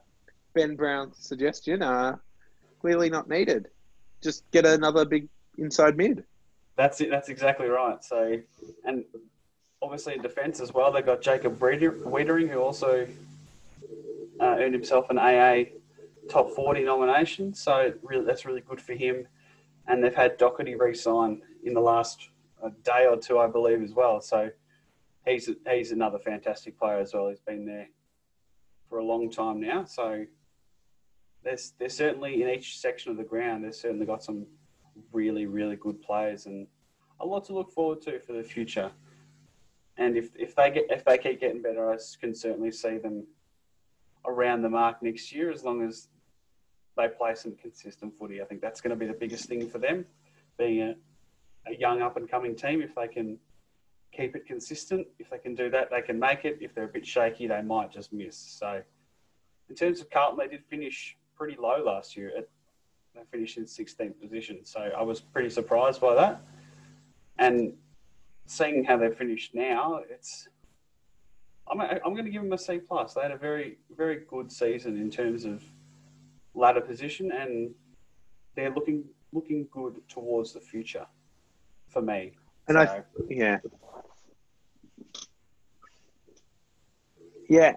Ben 0.55 0.77
Brown 0.77 1.13
suggestion. 1.15 1.83
Uh, 1.83 2.17
clearly 2.81 3.11
not 3.11 3.29
needed. 3.29 3.69
Just 4.23 4.49
get 4.51 4.65
another 4.65 5.05
big 5.05 5.29
inside 5.59 5.97
mid. 5.97 6.25
That's 6.77 7.01
it. 7.01 7.11
That's 7.11 7.29
exactly 7.29 7.67
right. 7.67 8.03
So, 8.03 8.41
and 8.85 9.05
obviously 9.83 10.15
in 10.15 10.23
defence 10.23 10.61
as 10.61 10.73
well, 10.73 10.93
they've 10.93 11.05
got 11.05 11.21
Jacob 11.21 11.59
Weitering, 11.59 12.49
who 12.49 12.61
also 12.61 13.07
uh, 14.41 14.57
earned 14.59 14.74
himself 14.74 15.11
an 15.11 15.18
AA 15.18 15.64
top 16.28 16.51
40 16.51 16.85
nomination. 16.85 17.55
So 17.55 17.93
really, 18.03 18.24
that's 18.24 18.45
really 18.45 18.61
good 18.61 18.80
for 18.80 18.95
him. 18.95 19.26
And 19.89 20.03
they've 20.03 20.14
had 20.14 20.39
Docherty 20.39 20.78
re-sign 20.78 21.43
in 21.64 21.74
the 21.74 21.80
last 21.80 22.28
uh, 22.62 22.70
day 22.85 23.07
or 23.07 23.16
two, 23.16 23.39
I 23.39 23.49
believe, 23.49 23.83
as 23.83 23.93
well. 23.93 24.20
So 24.20 24.51
he's 25.26 25.51
he's 25.68 25.93
another 25.93 26.18
fantastic 26.18 26.78
player 26.78 26.99
as 26.99 27.14
well. 27.14 27.28
He's 27.28 27.41
been 27.41 27.66
there 27.66 27.89
for 28.89 28.99
a 28.99 29.05
long 29.05 29.30
time 29.30 29.61
now. 29.61 29.85
So 29.85 30.24
there's 31.43 31.72
there's 31.78 31.97
certainly 31.97 32.43
in 32.43 32.49
each 32.49 32.78
section 32.78 33.11
of 33.11 33.16
the 33.16 33.24
ground, 33.24 33.64
there's 33.64 33.80
certainly 33.80 34.07
got 34.07 34.22
some 34.22 34.47
really, 35.12 35.47
really 35.47 35.76
good 35.76 36.01
players 36.03 36.47
and 36.47 36.66
a 37.20 37.26
lot 37.26 37.45
to 37.47 37.55
look 37.55 37.70
forward 37.72 38.03
to 38.03 38.20
for 38.20 38.33
the 38.33 38.43
future. 38.43 38.91
And 39.97 40.16
if, 40.16 40.30
if 40.37 40.55
they 40.55 40.70
get 40.70 40.87
if 40.91 41.05
they 41.05 41.18
keep 41.18 41.41
getting 41.41 41.62
better, 41.62 41.91
I 41.91 41.99
can 42.20 42.35
certainly 42.35 42.70
see 42.70 42.99
them 42.99 43.26
around 44.27 44.62
the 44.62 44.68
mark 44.68 45.03
next 45.03 45.33
year 45.33 45.51
as 45.51 45.64
long 45.64 45.83
as 45.83 46.09
they 46.97 47.09
play 47.09 47.35
some 47.35 47.55
consistent 47.57 48.12
footy. 48.18 48.43
I 48.43 48.45
think 48.45 48.61
that's 48.61 48.81
going 48.81 48.91
to 48.91 48.97
be 48.97 49.07
the 49.07 49.18
biggest 49.18 49.47
thing 49.47 49.68
for 49.68 49.79
them, 49.79 50.05
being 50.59 50.83
a, 50.83 50.95
a 51.70 51.75
young 51.77 52.03
up 52.03 52.16
and 52.16 52.31
coming 52.31 52.55
team. 52.55 52.83
If 52.83 52.95
they 52.95 53.09
can 53.09 53.39
keep 54.12 54.37
it 54.37 54.47
consistent, 54.47 55.07
if 55.18 55.31
they 55.31 55.39
can 55.39 55.55
do 55.55 55.70
that, 55.70 55.91
they 55.91 56.03
can 56.03 56.18
make 56.18 56.45
it. 56.45 56.59
If 56.61 56.75
they're 56.75 56.85
a 56.85 56.89
bit 56.89 57.07
shaky, 57.07 57.47
they 57.47 57.62
might 57.62 57.91
just 57.91 58.12
miss. 58.12 58.37
So, 58.37 58.83
in 59.70 59.75
terms 59.75 60.01
of 60.01 60.11
Carlton, 60.11 60.39
they 60.39 60.49
did 60.49 60.64
finish 60.66 61.16
pretty 61.35 61.57
low 61.59 61.83
last 61.83 62.16
year 62.16 62.31
at 62.37 62.49
they 63.14 63.20
finished 63.31 63.59
in 63.59 63.64
16th 63.64 64.20
position. 64.20 64.64
So 64.64 64.81
I 64.81 65.03
was 65.03 65.20
pretty 65.20 65.51
surprised 65.51 66.01
by 66.01 66.14
that. 66.14 66.43
And 67.39 67.75
seeing 68.47 68.85
how 68.85 68.97
they 68.97 69.11
finished 69.11 69.55
now, 69.55 70.01
it's 70.09 70.49
I'm, 71.73 71.81
I'm 71.81 72.12
going 72.12 72.25
to 72.25 72.31
give 72.31 72.43
them 72.43 72.53
a 72.53 72.59
C 72.59 72.79
plus. 72.79 73.14
They 73.14 73.23
had 73.23 73.31
a 73.31 73.39
very 73.39 73.79
very 73.97 74.20
good 74.29 74.53
season 74.53 74.97
in 74.97 75.11
terms 75.11 75.45
of 75.45 75.62
ladder 76.55 76.83
position, 76.83 77.33
and 77.33 77.70
they're 78.55 78.70
looking 78.70 79.05
looking 79.33 79.66
good 79.73 79.97
towards 80.09 80.53
the 80.53 80.61
future 80.61 81.07
for 81.89 82.03
me. 82.03 82.33
And 82.68 82.77
so, 82.77 82.81
I 82.83 83.03
yeah 83.29 83.59
yeah. 87.53 87.75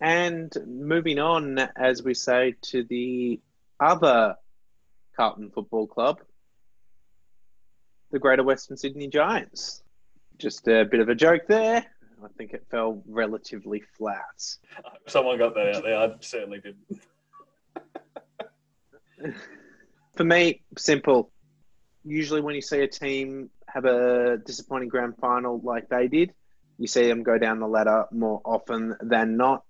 And 0.00 0.52
moving 0.66 1.18
on, 1.18 1.58
as 1.58 2.02
we 2.02 2.14
say, 2.14 2.54
to 2.62 2.84
the 2.84 3.40
other 3.78 4.36
Carlton 5.16 5.50
Football 5.50 5.86
Club, 5.86 6.20
the 8.10 8.18
Greater 8.18 8.42
Western 8.42 8.76
Sydney 8.76 9.08
Giants. 9.08 9.82
Just 10.38 10.68
a 10.68 10.84
bit 10.84 11.00
of 11.00 11.08
a 11.08 11.14
joke 11.14 11.42
there. 11.48 11.86
I 12.24 12.28
think 12.36 12.52
it 12.52 12.66
fell 12.70 13.02
relatively 13.06 13.82
flat. 13.96 14.42
Someone 15.06 15.38
got 15.38 15.54
that 15.54 15.76
out 15.76 15.82
there. 15.82 15.96
I 15.96 16.14
certainly 16.20 16.60
didn't. 16.60 17.00
For 20.16 20.24
me, 20.24 20.62
simple. 20.76 21.30
Usually, 22.04 22.40
when 22.40 22.54
you 22.54 22.62
see 22.62 22.80
a 22.80 22.88
team 22.88 23.50
have 23.68 23.84
a 23.84 24.38
disappointing 24.38 24.88
grand 24.88 25.16
final 25.20 25.60
like 25.62 25.88
they 25.88 26.08
did, 26.08 26.32
you 26.78 26.86
see 26.86 27.06
them 27.08 27.22
go 27.22 27.38
down 27.38 27.60
the 27.60 27.68
ladder 27.68 28.06
more 28.10 28.40
often 28.44 28.96
than 29.00 29.36
not. 29.36 29.64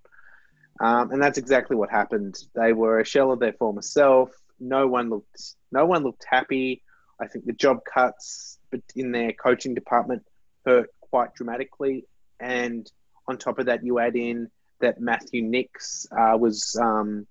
Um, 0.79 1.11
and 1.11 1.21
that's 1.21 1.37
exactly 1.37 1.75
what 1.75 1.89
happened. 1.89 2.35
They 2.55 2.73
were 2.73 2.99
a 2.99 3.05
shell 3.05 3.31
of 3.31 3.39
their 3.39 3.53
former 3.53 3.81
self 3.81 4.31
no 4.61 4.87
one 4.87 5.09
looked 5.09 5.55
no 5.71 5.85
one 5.85 6.03
looked 6.03 6.25
happy. 6.29 6.83
I 7.19 7.27
think 7.27 7.45
the 7.45 7.53
job 7.53 7.79
cuts 7.91 8.59
in 8.95 9.11
their 9.11 9.33
coaching 9.33 9.73
department 9.73 10.23
hurt 10.65 10.89
quite 11.01 11.33
dramatically, 11.33 12.05
and 12.41 12.91
on 13.27 13.37
top 13.37 13.59
of 13.59 13.67
that, 13.67 13.83
you 13.83 13.99
add 13.99 14.15
in 14.15 14.49
that 14.79 14.99
Matthew 14.99 15.43
Nicks 15.43 16.07
uh, 16.11 16.35
was 16.37 16.75
um, 16.81 17.27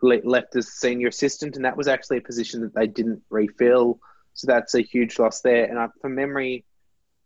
left 0.00 0.56
as 0.56 0.72
senior 0.72 1.08
assistant, 1.08 1.56
and 1.56 1.64
that 1.64 1.76
was 1.76 1.88
actually 1.88 2.18
a 2.18 2.22
position 2.22 2.60
that 2.62 2.74
they 2.74 2.86
didn't 2.86 3.22
refill. 3.28 3.98
So 4.34 4.46
that's 4.46 4.74
a 4.74 4.82
huge 4.82 5.18
loss 5.18 5.40
there. 5.40 5.64
And 5.64 5.78
uh, 5.78 5.88
from 6.00 6.14
memory, 6.14 6.64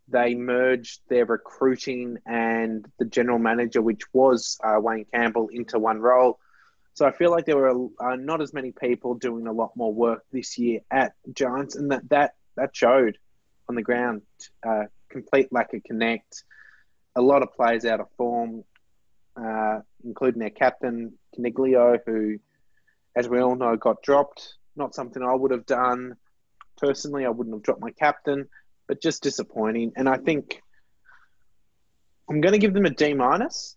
they 0.07 0.33
merged 0.35 1.01
their 1.09 1.25
recruiting 1.25 2.17
and 2.25 2.85
the 2.99 3.05
general 3.05 3.39
manager, 3.39 3.81
which 3.81 4.01
was 4.13 4.57
uh, 4.63 4.79
Wayne 4.79 5.05
Campbell, 5.13 5.49
into 5.49 5.79
one 5.79 5.99
role. 5.99 6.39
So 6.93 7.05
I 7.05 7.11
feel 7.11 7.31
like 7.31 7.45
there 7.45 7.57
were 7.57 7.87
uh, 7.99 8.15
not 8.15 8.41
as 8.41 8.53
many 8.53 8.71
people 8.71 9.13
doing 9.15 9.47
a 9.47 9.53
lot 9.53 9.71
more 9.77 9.93
work 9.93 10.23
this 10.31 10.57
year 10.57 10.81
at 10.89 11.13
Giants, 11.33 11.75
and 11.75 11.91
that 11.91 12.09
that 12.09 12.33
that 12.57 12.75
showed 12.75 13.17
on 13.69 13.75
the 13.75 13.81
ground. 13.81 14.23
Uh, 14.67 14.85
complete 15.11 15.51
lack 15.51 15.73
of 15.73 15.83
connect, 15.83 16.43
a 17.15 17.21
lot 17.21 17.43
of 17.43 17.53
players 17.53 17.85
out 17.85 17.99
of 17.99 18.07
form, 18.17 18.63
uh, 19.35 19.79
including 20.03 20.39
their 20.39 20.49
captain 20.49 21.13
Coniglio, 21.37 21.99
who, 22.05 22.39
as 23.15 23.27
we 23.27 23.39
all 23.39 23.55
know, 23.55 23.75
got 23.75 24.01
dropped. 24.01 24.55
Not 24.75 24.95
something 24.95 25.21
I 25.21 25.35
would 25.35 25.51
have 25.51 25.65
done 25.65 26.15
personally. 26.77 27.25
I 27.25 27.29
wouldn't 27.29 27.55
have 27.55 27.63
dropped 27.63 27.81
my 27.81 27.91
captain, 27.91 28.47
but 28.87 29.01
just 29.01 29.21
disappointing. 29.21 29.93
And 29.95 30.07
I 30.07 30.17
think 30.17 30.61
I'm 32.29 32.41
going 32.41 32.53
to 32.53 32.59
give 32.59 32.73
them 32.73 32.85
a 32.85 32.89
D 32.89 33.13
minus 33.13 33.75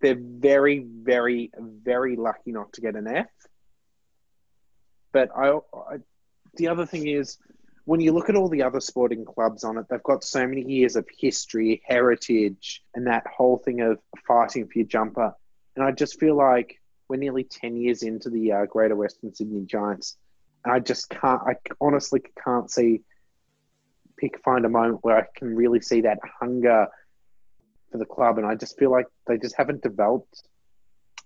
they're 0.00 0.18
very, 0.18 0.84
very, 0.86 1.50
very 1.58 2.16
lucky 2.16 2.52
not 2.52 2.72
to 2.74 2.80
get 2.80 2.94
an 2.94 3.06
F. 3.08 3.26
But 5.12 5.30
I, 5.36 5.58
I 5.74 5.96
the 6.54 6.68
other 6.68 6.86
thing 6.86 7.06
is, 7.06 7.38
when 7.88 8.00
you 8.00 8.12
look 8.12 8.28
at 8.28 8.36
all 8.36 8.50
the 8.50 8.62
other 8.62 8.80
sporting 8.80 9.24
clubs 9.24 9.64
on 9.64 9.78
it, 9.78 9.86
they've 9.88 10.02
got 10.02 10.22
so 10.22 10.46
many 10.46 10.60
years 10.60 10.94
of 10.94 11.08
history, 11.18 11.80
heritage, 11.86 12.82
and 12.94 13.06
that 13.06 13.26
whole 13.26 13.56
thing 13.64 13.80
of 13.80 13.98
fighting 14.26 14.66
for 14.66 14.80
your 14.80 14.86
jumper. 14.86 15.32
And 15.74 15.82
I 15.82 15.92
just 15.92 16.20
feel 16.20 16.36
like 16.36 16.82
we're 17.08 17.16
nearly 17.16 17.44
10 17.44 17.78
years 17.78 18.02
into 18.02 18.28
the 18.28 18.52
uh, 18.52 18.66
Greater 18.66 18.94
Western 18.94 19.34
Sydney 19.34 19.64
Giants. 19.64 20.18
And 20.66 20.74
I 20.74 20.80
just 20.80 21.08
can't, 21.08 21.40
I 21.40 21.54
honestly 21.80 22.20
can't 22.44 22.70
see, 22.70 23.00
pick, 24.18 24.38
find 24.44 24.66
a 24.66 24.68
moment 24.68 24.98
where 25.00 25.16
I 25.16 25.24
can 25.34 25.56
really 25.56 25.80
see 25.80 26.02
that 26.02 26.18
hunger 26.38 26.88
for 27.90 27.96
the 27.96 28.04
club. 28.04 28.36
And 28.36 28.46
I 28.46 28.54
just 28.54 28.78
feel 28.78 28.90
like 28.90 29.06
they 29.26 29.38
just 29.38 29.56
haven't 29.56 29.82
developed 29.82 30.42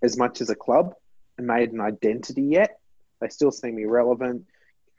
as 0.01 0.15
much 0.17 0.39
as 0.39 0.49
a 0.49 0.55
club 0.55 0.93
and 1.37 1.45
made 1.45 1.73
an 1.73 1.81
identity 1.81 2.43
yet. 2.43 2.79
They 3.19 3.27
still 3.27 3.51
seem 3.51 3.77
irrelevant. 3.79 4.45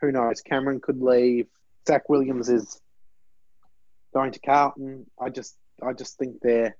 Who 0.00 0.12
knows? 0.12 0.40
Cameron 0.40 0.80
could 0.80 1.00
leave. 1.00 1.46
Zach 1.86 2.08
Williams 2.08 2.48
is 2.48 2.80
going 4.12 4.32
to 4.32 4.40
Carlton. 4.40 5.06
I 5.20 5.30
just, 5.30 5.56
I 5.82 5.92
just 5.92 6.18
think 6.18 6.36
they're 6.42 6.76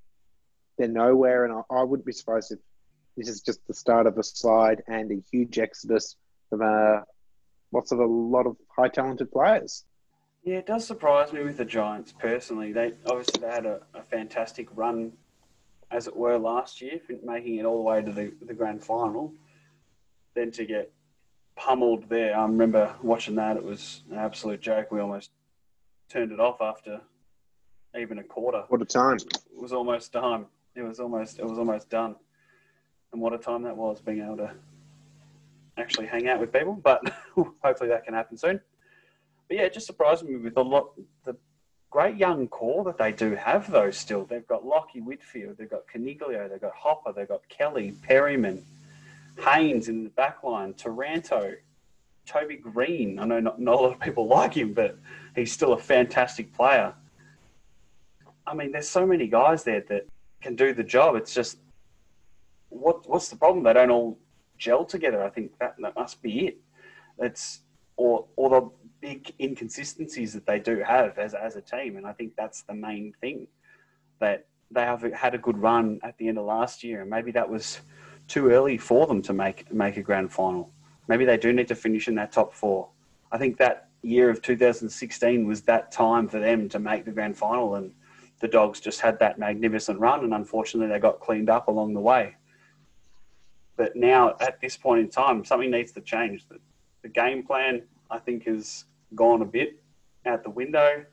they're 0.76 0.88
nowhere, 0.88 1.44
and 1.44 1.54
I, 1.54 1.74
I 1.74 1.82
wouldn't 1.84 2.06
be 2.06 2.12
surprised 2.12 2.52
if 2.52 2.58
this 3.16 3.28
is 3.28 3.40
just 3.40 3.64
the 3.66 3.74
start 3.74 4.06
of 4.06 4.18
a 4.18 4.22
slide 4.22 4.82
and 4.88 5.10
a 5.12 5.22
huge 5.30 5.58
exodus 5.58 6.16
from 6.50 6.62
uh, 6.62 7.02
lots 7.72 7.92
of 7.92 8.00
a 8.00 8.04
lot 8.06 8.46
of 8.46 8.56
high 8.76 8.88
talented 8.88 9.30
players. 9.30 9.84
Yeah, 10.42 10.56
it 10.56 10.66
does 10.66 10.86
surprise 10.86 11.32
me 11.32 11.42
with 11.42 11.56
the 11.56 11.64
Giants 11.64 12.12
personally. 12.12 12.72
They 12.72 12.92
obviously 13.06 13.40
they 13.40 13.48
had 13.48 13.66
a, 13.66 13.80
a 13.94 14.02
fantastic 14.02 14.68
run, 14.74 15.12
as 15.90 16.06
it 16.06 16.16
were, 16.16 16.38
last 16.38 16.80
year, 16.80 17.00
making 17.24 17.56
it 17.56 17.64
all 17.64 17.76
the 17.76 17.82
way 17.82 18.02
to 18.02 18.12
the, 18.12 18.32
the 18.44 18.52
grand 18.52 18.84
final. 18.84 19.32
Then 20.34 20.50
to 20.52 20.64
get 20.66 20.92
pummeled 21.56 22.08
there. 22.08 22.36
I 22.36 22.42
remember 22.42 22.94
watching 23.02 23.36
that. 23.36 23.56
It 23.56 23.64
was 23.64 24.02
an 24.10 24.18
absolute 24.18 24.60
joke. 24.60 24.90
We 24.90 25.00
almost 25.00 25.30
turned 26.08 26.32
it 26.32 26.40
off 26.40 26.60
after 26.60 27.00
even 27.98 28.18
a 28.18 28.22
quarter. 28.22 28.64
What 28.68 28.82
a 28.82 28.84
time! 28.84 29.16
It 29.16 29.60
was 29.60 29.72
almost 29.72 30.12
time. 30.12 30.46
It 30.74 30.82
was 30.82 31.00
almost 31.00 31.38
it 31.38 31.46
was 31.46 31.58
almost 31.58 31.88
done. 31.88 32.16
And 33.12 33.20
what 33.22 33.32
a 33.32 33.38
time 33.38 33.62
that 33.62 33.76
was 33.76 34.00
being 34.00 34.20
able 34.20 34.38
to 34.38 34.50
actually 35.78 36.06
hang 36.06 36.28
out 36.28 36.40
with 36.40 36.52
people. 36.52 36.74
But 36.74 37.02
hopefully 37.62 37.88
that 37.90 38.04
can 38.04 38.14
happen 38.14 38.36
soon. 38.36 38.60
But 39.48 39.56
yeah, 39.56 39.64
it 39.64 39.74
just 39.74 39.86
surprised 39.86 40.24
me 40.24 40.36
with 40.36 40.56
a 40.56 40.62
lot 40.62 40.92
the 41.24 41.36
great 41.90 42.16
young 42.16 42.48
core 42.48 42.82
that 42.84 42.98
they 42.98 43.12
do 43.12 43.36
have 43.36 43.70
though 43.70 43.90
still. 43.90 44.24
They've 44.24 44.46
got 44.46 44.64
Lachie 44.64 45.02
Whitfield, 45.02 45.58
they've 45.58 45.70
got 45.70 45.86
Coniglio, 45.86 46.50
they've 46.50 46.60
got 46.60 46.74
Hopper, 46.74 47.12
they've 47.12 47.28
got 47.28 47.48
Kelly, 47.48 47.92
Perryman, 48.02 48.64
Haynes 49.38 49.88
in 49.88 50.04
the 50.04 50.10
back 50.10 50.42
line, 50.42 50.74
Taranto, 50.74 51.54
Toby 52.26 52.56
Greene. 52.56 53.18
I 53.18 53.24
know 53.24 53.40
not, 53.40 53.60
not 53.60 53.74
a 53.74 53.80
lot 53.80 53.92
of 53.92 54.00
people 54.00 54.26
like 54.26 54.54
him, 54.54 54.72
but 54.72 54.98
he's 55.34 55.52
still 55.52 55.72
a 55.72 55.78
fantastic 55.78 56.52
player. 56.52 56.94
I 58.46 58.54
mean, 58.54 58.72
there's 58.72 58.88
so 58.88 59.06
many 59.06 59.26
guys 59.26 59.64
there 59.64 59.82
that 59.88 60.06
can 60.40 60.54
do 60.54 60.72
the 60.74 60.84
job. 60.84 61.16
It's 61.16 61.34
just 61.34 61.58
what 62.68 63.08
what's 63.08 63.28
the 63.28 63.36
problem? 63.36 63.64
They 63.64 63.72
don't 63.72 63.90
all 63.90 64.18
gel 64.58 64.84
together. 64.84 65.22
I 65.22 65.30
think 65.30 65.58
that, 65.58 65.76
that 65.80 65.94
must 65.94 66.22
be 66.22 66.46
it. 66.46 66.58
It's 67.18 67.60
or 67.96 68.26
or 68.36 68.50
the 68.50 68.70
big 69.00 69.32
inconsistencies 69.40 70.32
that 70.32 70.46
they 70.46 70.58
do 70.58 70.78
have 70.78 71.18
as 71.18 71.34
as 71.34 71.56
a 71.56 71.60
team, 71.60 71.96
and 71.96 72.06
I 72.06 72.12
think 72.12 72.34
that's 72.36 72.62
the 72.62 72.74
main 72.74 73.14
thing 73.20 73.46
that 74.20 74.46
they 74.70 74.82
have 74.82 75.02
had 75.12 75.34
a 75.34 75.38
good 75.38 75.58
run 75.58 76.00
at 76.02 76.16
the 76.18 76.28
end 76.28 76.38
of 76.38 76.44
last 76.44 76.82
year, 76.82 77.02
and 77.02 77.10
maybe 77.10 77.30
that 77.32 77.48
was 77.48 77.80
too 78.28 78.50
early 78.50 78.78
for 78.78 79.06
them 79.06 79.22
to 79.22 79.32
make 79.32 79.72
make 79.72 79.96
a 79.96 80.02
grand 80.02 80.32
final. 80.32 80.70
Maybe 81.08 81.24
they 81.24 81.36
do 81.36 81.52
need 81.52 81.68
to 81.68 81.74
finish 81.74 82.08
in 82.08 82.14
that 82.16 82.32
top 82.32 82.54
four. 82.54 82.88
I 83.30 83.38
think 83.38 83.58
that 83.58 83.88
year 84.02 84.30
of 84.30 84.42
2016 84.42 85.46
was 85.46 85.62
that 85.62 85.90
time 85.90 86.28
for 86.28 86.38
them 86.38 86.68
to 86.70 86.78
make 86.78 87.04
the 87.04 87.10
grand 87.10 87.36
final, 87.36 87.74
and 87.74 87.92
the 88.40 88.48
Dogs 88.48 88.80
just 88.80 89.00
had 89.00 89.18
that 89.18 89.38
magnificent 89.38 89.98
run, 89.98 90.24
and 90.24 90.34
unfortunately 90.34 90.92
they 90.92 90.98
got 90.98 91.20
cleaned 91.20 91.50
up 91.50 91.68
along 91.68 91.94
the 91.94 92.00
way. 92.00 92.36
But 93.76 93.96
now, 93.96 94.36
at 94.40 94.60
this 94.60 94.76
point 94.76 95.00
in 95.00 95.08
time, 95.08 95.44
something 95.44 95.70
needs 95.70 95.92
to 95.92 96.00
change. 96.00 96.46
The, 96.48 96.58
the 97.02 97.08
game 97.08 97.44
plan, 97.44 97.82
I 98.10 98.18
think, 98.18 98.44
has 98.46 98.84
gone 99.14 99.42
a 99.42 99.46
bit 99.46 99.82
out 100.26 100.44
the 100.44 100.50
window, 100.50 101.04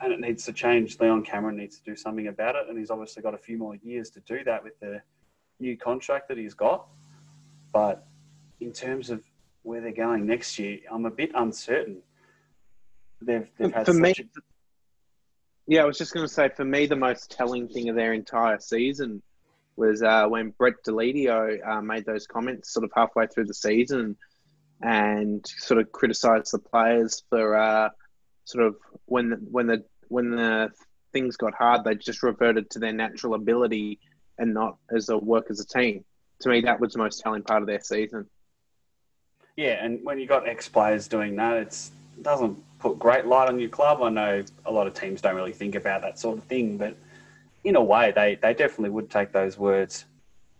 and 0.00 0.12
it 0.12 0.20
needs 0.20 0.44
to 0.44 0.52
change. 0.52 0.98
Leon 1.00 1.24
Cameron 1.24 1.56
needs 1.56 1.78
to 1.78 1.84
do 1.84 1.96
something 1.96 2.26
about 2.28 2.56
it, 2.56 2.68
and 2.68 2.78
he's 2.78 2.90
obviously 2.90 3.22
got 3.22 3.34
a 3.34 3.38
few 3.38 3.56
more 3.56 3.76
years 3.76 4.10
to 4.10 4.20
do 4.20 4.44
that 4.44 4.62
with 4.62 4.78
the 4.80 5.00
new 5.60 5.76
contract 5.76 6.28
that 6.28 6.38
he's 6.38 6.54
got. 6.54 6.86
But 7.72 8.06
in 8.60 8.72
terms 8.72 9.10
of 9.10 9.22
where 9.62 9.80
they're 9.80 9.92
going 9.92 10.26
next 10.26 10.58
year, 10.58 10.78
I'm 10.90 11.06
a 11.06 11.10
bit 11.10 11.30
uncertain. 11.34 12.02
They've, 13.22 13.48
they've 13.58 13.72
had 13.72 13.86
for 13.86 13.92
me, 13.92 14.14
a... 14.18 14.24
yeah, 15.66 15.82
I 15.82 15.84
was 15.84 15.98
just 15.98 16.14
going 16.14 16.26
to 16.26 16.32
say 16.32 16.48
for 16.48 16.64
me, 16.64 16.86
the 16.86 16.96
most 16.96 17.30
telling 17.30 17.68
thing 17.68 17.88
of 17.88 17.96
their 17.96 18.12
entire 18.12 18.58
season 18.58 19.22
was 19.76 20.02
uh, 20.02 20.26
when 20.26 20.50
Brett 20.50 20.74
Deledio 20.86 21.66
uh, 21.66 21.80
made 21.80 22.04
those 22.04 22.26
comments 22.26 22.72
sort 22.72 22.84
of 22.84 22.90
halfway 22.94 23.26
through 23.26 23.46
the 23.46 23.54
season 23.54 24.16
and 24.82 25.46
sort 25.46 25.80
of 25.80 25.92
criticised 25.92 26.52
the 26.52 26.58
players 26.58 27.22
for 27.28 27.56
uh, 27.56 27.90
sort 28.44 28.64
of 28.64 28.76
when 29.06 29.30
the, 29.30 29.36
when 29.36 29.66
the 29.66 29.84
when 30.08 30.30
the 30.30 30.70
things 31.12 31.36
got 31.36 31.54
hard, 31.54 31.84
they 31.84 31.94
just 31.94 32.22
reverted 32.22 32.70
to 32.70 32.78
their 32.78 32.92
natural 32.92 33.34
ability 33.34 33.98
and 34.40 34.52
not 34.52 34.76
as 34.90 35.08
a 35.10 35.16
work 35.16 35.46
as 35.50 35.60
a 35.60 35.66
team. 35.66 36.04
To 36.40 36.48
me, 36.48 36.62
that 36.62 36.80
was 36.80 36.94
the 36.94 36.98
most 36.98 37.20
telling 37.20 37.42
part 37.42 37.62
of 37.62 37.68
their 37.68 37.80
season. 37.80 38.26
Yeah, 39.56 39.84
and 39.84 40.00
when 40.02 40.18
you 40.18 40.26
got 40.26 40.48
ex 40.48 40.68
players 40.68 41.06
doing 41.06 41.36
that, 41.36 41.56
it 41.58 41.90
doesn't 42.22 42.58
put 42.78 42.98
great 42.98 43.26
light 43.26 43.48
on 43.48 43.60
your 43.60 43.68
club. 43.68 44.02
I 44.02 44.08
know 44.08 44.42
a 44.64 44.72
lot 44.72 44.86
of 44.86 44.94
teams 44.94 45.20
don't 45.20 45.36
really 45.36 45.52
think 45.52 45.74
about 45.74 46.00
that 46.02 46.18
sort 46.18 46.38
of 46.38 46.44
thing, 46.44 46.78
but 46.78 46.96
in 47.64 47.76
a 47.76 47.82
way, 47.82 48.10
they, 48.10 48.36
they 48.36 48.54
definitely 48.54 48.90
would 48.90 49.10
take 49.10 49.32
those 49.32 49.58
words 49.58 50.06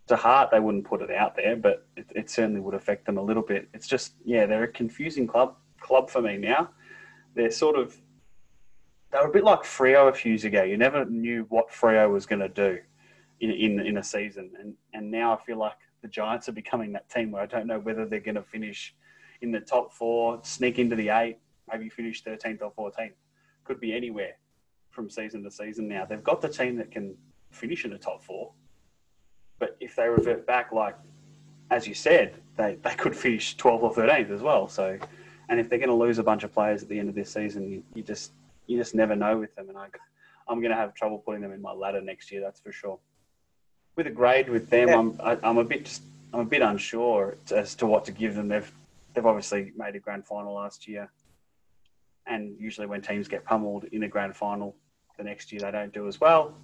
to 0.09 0.17
heart. 0.17 0.51
They 0.51 0.61
wouldn't 0.61 0.85
put 0.85 1.01
it 1.01 1.11
out 1.11 1.35
there, 1.35 1.57
but 1.57 1.87
it, 1.97 2.07
it 2.15 2.31
certainly 2.31 2.61
would 2.61 2.75
affect 2.75 3.07
them 3.07 3.17
a 3.17 3.23
little 3.23 3.43
bit. 3.43 3.69
It's 3.73 3.89
just, 3.89 4.13
yeah, 4.25 4.45
they're 4.45 4.65
a 4.65 4.69
confusing 4.69 5.27
club 5.27 5.57
club 5.81 6.11
for 6.11 6.21
me 6.21 6.37
now. 6.37 6.69
They're 7.35 7.51
sort 7.51 7.79
of 7.79 7.97
they 9.11 9.19
were 9.19 9.29
a 9.29 9.33
bit 9.33 9.45
like 9.45 9.63
Freo 9.63 10.09
a 10.09 10.13
few 10.13 10.33
years 10.33 10.45
ago. 10.45 10.63
You 10.63 10.77
never 10.77 11.05
knew 11.07 11.47
what 11.49 11.71
Freo 11.71 12.13
was 12.13 12.27
going 12.27 12.41
to 12.41 12.49
do 12.49 12.81
in, 13.41 13.51
in, 13.51 13.81
in 13.81 13.97
a 13.97 14.03
season. 14.03 14.51
And, 14.59 14.75
and 14.93 15.11
now 15.11 15.35
I 15.35 15.45
feel 15.45 15.59
like 15.59 15.77
the 16.03 16.09
Giants 16.09 16.49
are 16.49 16.53
becoming 16.53 16.93
that 16.93 17.09
team 17.11 17.31
where 17.31 17.43
I 17.43 17.47
don't 17.47 17.67
know 17.67 17.79
whether 17.79 18.07
they're 18.07 18.21
going 18.21 18.37
to 18.37 18.43
finish 18.43 18.95
in 19.43 19.51
the 19.51 19.61
top 19.61 19.93
four, 19.93 20.41
sneak 20.43 20.79
into 20.79 20.97
the 20.97 21.09
eight, 21.09 21.39
maybe 21.71 21.89
finish 21.89 22.23
13th 22.23 22.61
or 22.63 22.93
14th. 22.93 23.13
Could 23.65 23.81
be 23.81 23.95
anywhere 23.95 24.37
from 24.91 25.09
season 25.09 25.43
to 25.45 25.51
season 25.51 25.89
now. 25.89 26.05
They've 26.05 26.23
got 26.23 26.41
the 26.41 26.49
team 26.49 26.77
that 26.77 26.91
can 26.91 27.15
finish 27.51 27.85
in 27.85 27.91
the 27.91 27.99
top 27.99 28.23
four. 28.23 28.53
But 29.59 29.77
if 29.81 29.97
they 29.97 30.09
revert 30.09 30.47
back, 30.47 30.73
like, 30.73 30.97
as 31.71 31.87
you 31.87 31.95
said, 31.95 32.35
they, 32.57 32.77
they 32.83 32.95
could 32.95 33.17
finish 33.17 33.57
12th 33.57 33.83
or 33.83 33.95
13th 33.95 34.31
as 34.31 34.43
well. 34.43 34.69
So, 34.69 34.99
and 35.49 35.61
if 35.61 35.69
they're 35.69 35.79
going 35.79 35.89
to 35.89 35.95
lose 35.95 36.19
a 36.19 36.23
bunch 36.23 36.45
of 36.45 36.53
players 36.53 36.83
at 36.83 36.89
the 36.89 36.99
end 36.99 37.09
of 37.09 37.15
this 37.15 37.33
season, 37.33 37.71
you, 37.71 37.83
you 37.95 38.03
just 38.03 38.33
you 38.67 38.79
just 38.79 38.95
never 38.95 39.17
know 39.17 39.37
with 39.37 39.55
them. 39.57 39.69
And 39.69 39.77
I, 39.77 39.87
I'm 40.49 40.61
going 40.61 40.71
to 40.71 40.77
have 40.77 40.95
trouble 40.95 41.19
putting 41.19 41.43
them 41.43 41.53
in 41.53 41.61
my 41.61 41.73
ladder 41.73 42.01
next 42.01 42.31
year. 42.31 42.41
That's 42.41 42.61
for 42.61 42.71
sure 42.71 43.01
with 44.01 44.07
a 44.07 44.11
grade 44.11 44.49
with 44.49 44.71
them, 44.71 44.89
yeah. 44.89 44.99
I'm 44.99 45.21
I, 45.23 45.33
am 45.33 45.41
i 45.43 45.51
am 45.51 45.59
a 45.59 45.65
bit 45.65 45.85
just 45.85 46.03
I'm 46.33 46.41
a 46.41 46.45
bit 46.45 46.63
unsure 46.63 47.37
as 47.51 47.75
to 47.75 47.87
what 47.87 48.07
to 48.07 48.13
give 48.13 48.35
them. 48.35 48.49
They've 48.49 48.73
they've 49.13 49.27
obviously 49.27 49.73
made 49.77 49.95
a 49.95 49.99
grand 49.99 50.25
final 50.25 50.55
last 50.55 50.89
year, 50.89 51.11
and 52.27 52.57
usually 52.59 52.87
when 52.87 53.03
teams 53.03 53.29
get 53.29 53.45
pummeled 53.45 53.85
in 53.93 54.05
a 54.05 54.09
grand 54.09 54.35
final, 54.35 54.75
the 55.19 55.25
next 55.25 55.53
year 55.53 55.61
they 55.61 55.71
don't 55.71 55.93
do 55.93 56.09
as 56.09 56.19
well. 56.19 56.55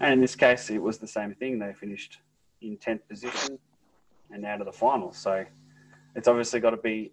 And 0.00 0.14
in 0.14 0.20
this 0.20 0.34
case, 0.34 0.70
it 0.70 0.78
was 0.78 0.96
the 0.96 1.06
same 1.06 1.34
thing. 1.34 1.58
They 1.58 1.74
finished 1.74 2.20
in 2.62 2.78
tenth 2.78 3.06
position 3.06 3.58
and 4.30 4.46
out 4.46 4.60
of 4.60 4.66
the 4.66 4.72
final. 4.72 5.12
So 5.12 5.44
it's 6.16 6.26
obviously 6.26 6.60
got 6.60 6.70
to 6.70 6.78
be 6.78 7.12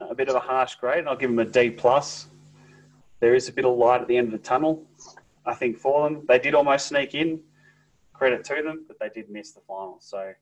a 0.00 0.14
bit 0.14 0.30
of 0.30 0.34
a 0.34 0.40
harsh 0.40 0.76
grade. 0.76 1.00
And 1.00 1.10
I'll 1.10 1.16
give 1.16 1.28
them 1.28 1.38
a 1.38 1.44
D 1.44 1.68
plus. 1.68 2.28
There 3.20 3.34
is 3.34 3.48
a 3.48 3.52
bit 3.52 3.66
of 3.66 3.76
light 3.76 4.00
at 4.00 4.08
the 4.08 4.16
end 4.16 4.32
of 4.32 4.32
the 4.32 4.46
tunnel. 4.48 4.86
I 5.44 5.54
think 5.54 5.76
for 5.76 6.08
them, 6.08 6.24
they 6.26 6.38
did 6.38 6.54
almost 6.54 6.86
sneak 6.86 7.14
in 7.14 7.40
credit 8.18 8.44
to 8.44 8.62
them, 8.62 8.84
but 8.88 8.98
they 8.98 9.08
did 9.08 9.30
miss 9.30 9.52
the 9.52 9.60
final. 9.60 9.98
So 10.00 10.32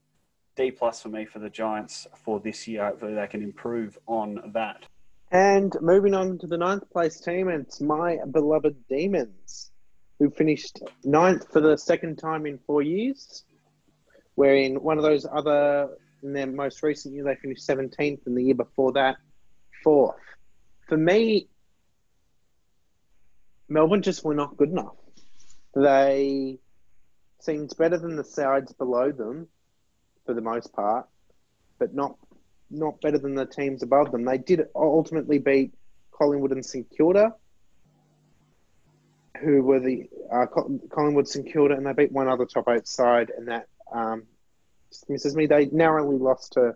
D 0.57 0.71
plus 0.71 1.03
for 1.03 1.11
me 1.11 1.27
for 1.27 1.39
the 1.39 1.51
Giants 1.51 2.07
for 2.25 2.41
this 2.41 2.67
year. 2.67 2.87
Hopefully 2.87 3.15
they 3.15 3.27
can 3.27 3.43
improve 3.43 3.99
on 4.07 4.51
that. 4.55 4.85
And 5.31 5.77
moving 5.81 6.15
on 6.15 6.39
to 6.39 6.47
the 6.47 6.57
ninth 6.57 6.89
place 6.91 7.21
team, 7.21 7.49
it's 7.49 7.81
my 7.81 8.19
beloved 8.31 8.77
Demons, 8.89 9.71
who 10.19 10.31
finished 10.31 10.81
ninth 11.05 11.53
for 11.53 11.61
the 11.61 11.77
second 11.77 12.17
time 12.17 12.47
in 12.47 12.59
four 12.67 12.81
years. 12.81 13.45
Wherein 14.37 14.83
one 14.83 14.99
of 14.99 15.05
those 15.05 15.27
other, 15.31 15.89
in 16.23 16.33
their 16.33 16.47
most 16.47 16.83
recent 16.83 17.15
year, 17.15 17.25
they 17.25 17.37
finished 17.37 17.67
17th, 17.69 18.27
and 18.27 18.37
the 18.37 18.43
year 18.43 18.55
before 18.55 18.93
that, 18.93 19.17
fourth. 19.83 20.17
For 20.89 20.97
me, 20.97 21.49
Melbourne 23.69 24.03
just 24.03 24.25
were 24.25 24.35
not 24.35 24.57
good 24.57 24.71
enough. 24.71 24.95
They 25.75 26.61
seems 27.47 27.73
better 27.73 27.97
than 27.97 28.17
the 28.17 28.25
sides 28.25 28.73
below 28.73 29.13
them 29.13 29.47
for 30.27 30.35
the 30.35 30.41
most 30.41 30.73
part, 30.73 31.07
but 31.79 31.95
not 31.95 32.17
not 32.69 33.01
better 33.01 33.19
than 33.19 33.37
the 33.37 33.47
teams 33.47 33.85
above 33.85 34.11
them. 34.11 34.25
They 34.25 34.39
did 34.39 34.67
ultimately 34.75 35.39
beat 35.39 35.73
Collingwood 36.11 36.51
and 36.51 36.67
St 36.67 36.87
Kilda, 36.97 37.33
who 39.41 39.63
were 39.63 39.79
the 39.79 40.09
uh, 40.33 40.47
Collingwood, 40.91 41.29
St 41.29 41.51
Kilda, 41.51 41.75
and 41.75 41.87
they 41.87 41.93
beat 41.93 42.11
one 42.11 42.29
other 42.29 42.45
top 42.45 42.69
eight 42.69 42.89
side, 42.89 43.31
and 43.37 43.47
that 43.47 43.69
um, 43.95 44.25
misses 45.09 45.37
me. 45.37 45.47
They 45.47 45.67
narrowly 45.67 46.19
lost 46.19 46.55
to 46.55 46.75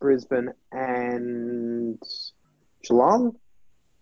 Brisbane 0.00 0.52
and 0.72 2.02
Geelong, 2.82 3.36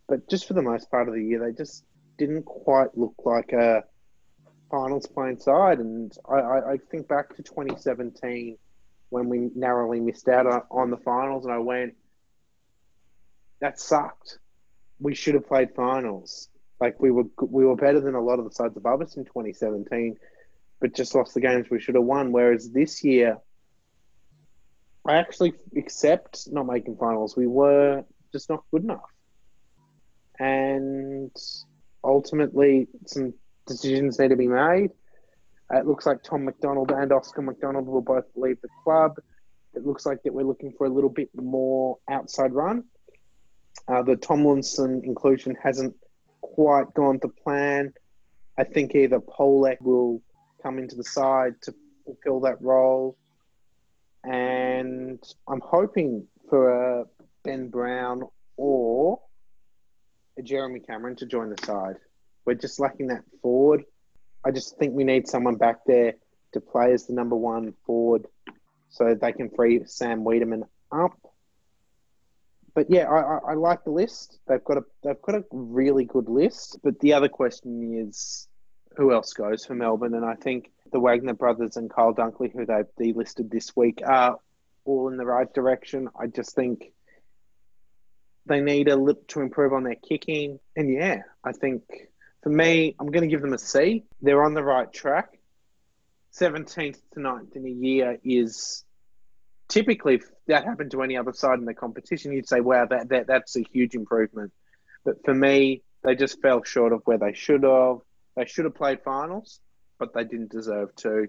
but 0.07 0.29
just 0.29 0.47
for 0.47 0.55
the 0.55 0.63
most 0.63 0.89
part 0.89 1.09
of 1.09 1.15
the 1.15 1.25
year, 1.25 1.41
they 1.41 1.53
just 1.53 1.85
didn't 2.17 2.45
quite 2.45 2.97
look 2.97 3.15
like 3.25 3.53
a 3.53 3.83
finals 4.71 5.07
playing 5.07 5.39
side. 5.39 5.79
And 5.79 6.17
I, 6.29 6.35
I, 6.35 6.77
think 6.91 7.09
back 7.09 7.35
to 7.37 7.43
2017 7.43 8.57
when 9.11 9.29
we 9.29 9.51
narrowly 9.55 10.01
missed 10.01 10.29
out 10.29 10.47
on, 10.47 10.63
on 10.71 10.91
the 10.91 10.97
finals, 10.97 11.45
and 11.45 11.55
I 11.55 11.59
went, 11.59 11.95
that 13.61 13.79
sucked. 13.79 14.39
We 15.01 15.15
should 15.15 15.35
have 15.35 15.47
played 15.47 15.75
finals. 15.75 16.49
Like 16.81 17.01
we 17.01 17.11
were, 17.11 17.25
we 17.41 17.65
were 17.65 17.77
better 17.77 18.01
than 18.01 18.15
a 18.15 18.21
lot 18.21 18.39
of 18.39 18.45
the 18.45 18.51
sides 18.51 18.77
above 18.77 19.01
us 19.03 19.17
in 19.17 19.25
2017, 19.25 20.17
but 20.81 20.95
just 20.95 21.15
lost 21.15 21.35
the 21.35 21.41
games 21.41 21.67
we 21.71 21.81
should 21.81 21.95
have 21.95 22.05
won. 22.05 22.33
Whereas 22.33 22.71
this 22.71 23.05
year, 23.05 23.39
I 25.07 25.17
actually 25.17 25.55
accept 25.77 26.49
not 26.51 26.67
making 26.67 26.97
finals. 26.97 27.37
We 27.37 27.47
were 27.47 28.05
just 28.33 28.51
not 28.51 28.65
good 28.71 28.85
enough, 28.85 29.11
and 30.39 31.31
ultimately, 32.03 32.89
some 33.07 33.35
decisions 33.67 34.19
need 34.19 34.29
to 34.29 34.37
be 34.37 34.49
made. 34.49 34.91
It 35.71 35.87
looks 35.87 36.07
like 36.07 36.23
Tom 36.23 36.45
McDonald 36.45 36.91
and 36.91 37.11
Oscar 37.13 37.43
McDonald 37.43 37.87
will 37.87 38.03
both 38.03 38.27
leave 38.37 38.61
the 38.61 38.69
club. 38.83 39.17
It 39.75 39.87
looks 39.87 40.07
like 40.07 40.23
that 40.23 40.33
we're 40.33 40.45
looking 40.45 40.73
for 40.77 40.87
a 40.87 40.91
little 40.91 41.11
bit 41.11 41.31
more 41.35 41.99
outside 42.09 42.53
run. 42.53 42.85
Uh, 43.89 44.03
the 44.03 44.17
Tomlinson 44.17 45.03
inclusion 45.05 45.57
hasn't 45.63 45.95
quite 46.41 46.93
gone 46.95 47.19
to 47.21 47.29
plan. 47.29 47.93
I 48.57 48.65
think 48.65 48.95
either 48.95 49.19
Polec 49.19 49.81
will 49.81 50.23
come 50.63 50.79
into 50.79 50.97
the 50.97 51.05
side 51.05 51.55
to 51.63 51.75
fulfill 52.05 52.41
that 52.41 52.61
role, 52.63 53.17
and 54.23 55.23
I'm 55.49 55.61
hoping 55.61 56.27
for 56.49 57.01
a 57.01 57.05
Ben 57.43 57.69
Brown 57.69 58.23
or 58.57 59.21
a 60.39 60.43
Jeremy 60.43 60.81
Cameron 60.81 61.17
to 61.17 61.27
join 61.27 61.51
the 61.51 61.67
side. 61.67 61.97
We're 62.45 62.55
just 62.55 62.81
lacking 62.81 63.09
that 63.09 63.25
forward. 63.43 63.85
I 64.45 64.51
just 64.51 64.77
think 64.79 64.95
we 64.95 65.05
need 65.05 65.27
someone 65.29 65.57
back 65.57 65.85
there 65.87 66.15
to 66.53 66.61
play 66.61 66.93
as 66.93 67.07
the 67.07 67.15
number 67.15 67.37
one 67.37 67.75
forward 67.87 68.27
so 68.91 69.15
they 69.15 69.33
can 69.33 69.51
free 69.51 69.83
Sam 69.87 70.23
Weideman 70.23 70.63
up. 70.93 71.19
But 72.75 72.91
yeah, 72.91 73.09
I, 73.09 73.21
I, 73.21 73.39
I 73.51 73.55
like 73.55 73.85
the 73.85 73.91
list. 73.91 74.39
They've 74.47 74.63
got 74.63 74.79
a 74.79 74.85
they've 75.03 75.23
got 75.23 75.37
a 75.37 75.45
really 75.53 76.05
good 76.05 76.29
list. 76.29 76.79
But 76.83 77.01
the 77.01 77.13
other 77.13 77.29
question 77.29 78.07
is 78.07 78.49
who 78.97 79.13
else 79.13 79.33
goes 79.33 79.65
for 79.65 79.75
Melbourne? 79.75 80.15
And 80.15 80.25
I 80.25 80.35
think 80.35 80.71
the 80.93 81.01
Wagner 81.01 81.35
brothers 81.35 81.77
and 81.77 81.91
Kyle 81.91 82.15
Dunkley, 82.15 82.53
who 82.53 82.67
they've 82.67 82.87
delisted 83.01 83.51
this 83.51 83.75
week, 83.77 84.01
are 84.05 84.39
all 84.85 85.09
in 85.09 85.17
the 85.17 85.25
right 85.25 85.53
direction. 85.53 86.09
I 86.19 86.27
just 86.27 86.55
think 86.55 86.93
they 88.47 88.61
need 88.61 88.89
a 88.89 88.97
lip 88.97 89.27
to 89.29 89.41
improve 89.41 89.73
on 89.73 89.85
their 89.85 89.97
kicking. 89.97 90.59
And 90.77 90.93
yeah, 90.93 91.23
I 91.45 91.53
think 91.53 91.83
for 92.45 92.51
me, 92.51 92.95
I'm 93.01 93.11
going 93.11 93.23
to 93.23 93.29
give 93.29 93.41
them 93.41 93.55
a 93.55 93.59
C. 93.59 94.05
They're 94.21 94.45
on 94.45 94.53
the 94.53 94.63
right 94.63 94.93
track. 94.93 95.39
17th 96.35 96.99
to 97.15 97.21
9th 97.21 97.57
in 97.57 97.65
a 97.65 97.71
year 97.71 98.19
is 98.23 98.85
typically, 99.69 100.17
if 100.17 100.25
that 100.47 100.65
happened 100.65 100.91
to 100.91 101.03
any 101.03 101.17
other 101.17 101.33
side 101.33 101.59
in 101.59 101.65
the 101.65 101.73
competition, 101.73 102.33
you'd 102.33 102.47
say, 102.47 102.61
wow, 102.61 102.85
that, 102.85 103.09
that 103.09 103.27
that's 103.27 103.57
a 103.57 103.63
huge 103.73 103.95
improvement. 103.95 104.53
But 105.07 105.25
for 105.25 105.33
me, 105.33 105.83
they 106.03 106.15
just 106.17 106.43
fell 106.43 106.63
short 106.63 106.93
of 106.93 107.01
where 107.07 107.17
they 107.17 107.33
should 107.33 107.63
have. 107.63 108.01
They 108.37 108.45
should 108.45 108.67
have 108.67 108.75
played 108.75 109.01
finals, 109.03 109.59
but 109.99 110.13
they 110.13 110.25
didn't 110.25 110.51
deserve 110.51 110.95
to. 110.97 111.29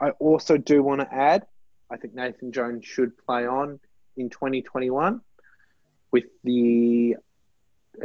I 0.00 0.10
also 0.10 0.56
do 0.56 0.82
want 0.82 1.02
to 1.02 1.14
add, 1.14 1.46
I 1.88 1.98
think 1.98 2.14
Nathan 2.14 2.50
Jones 2.50 2.84
should 2.84 3.16
play 3.16 3.46
on 3.46 3.78
in 4.16 4.28
2021 4.28 5.20
with 6.10 6.24
the 6.42 6.52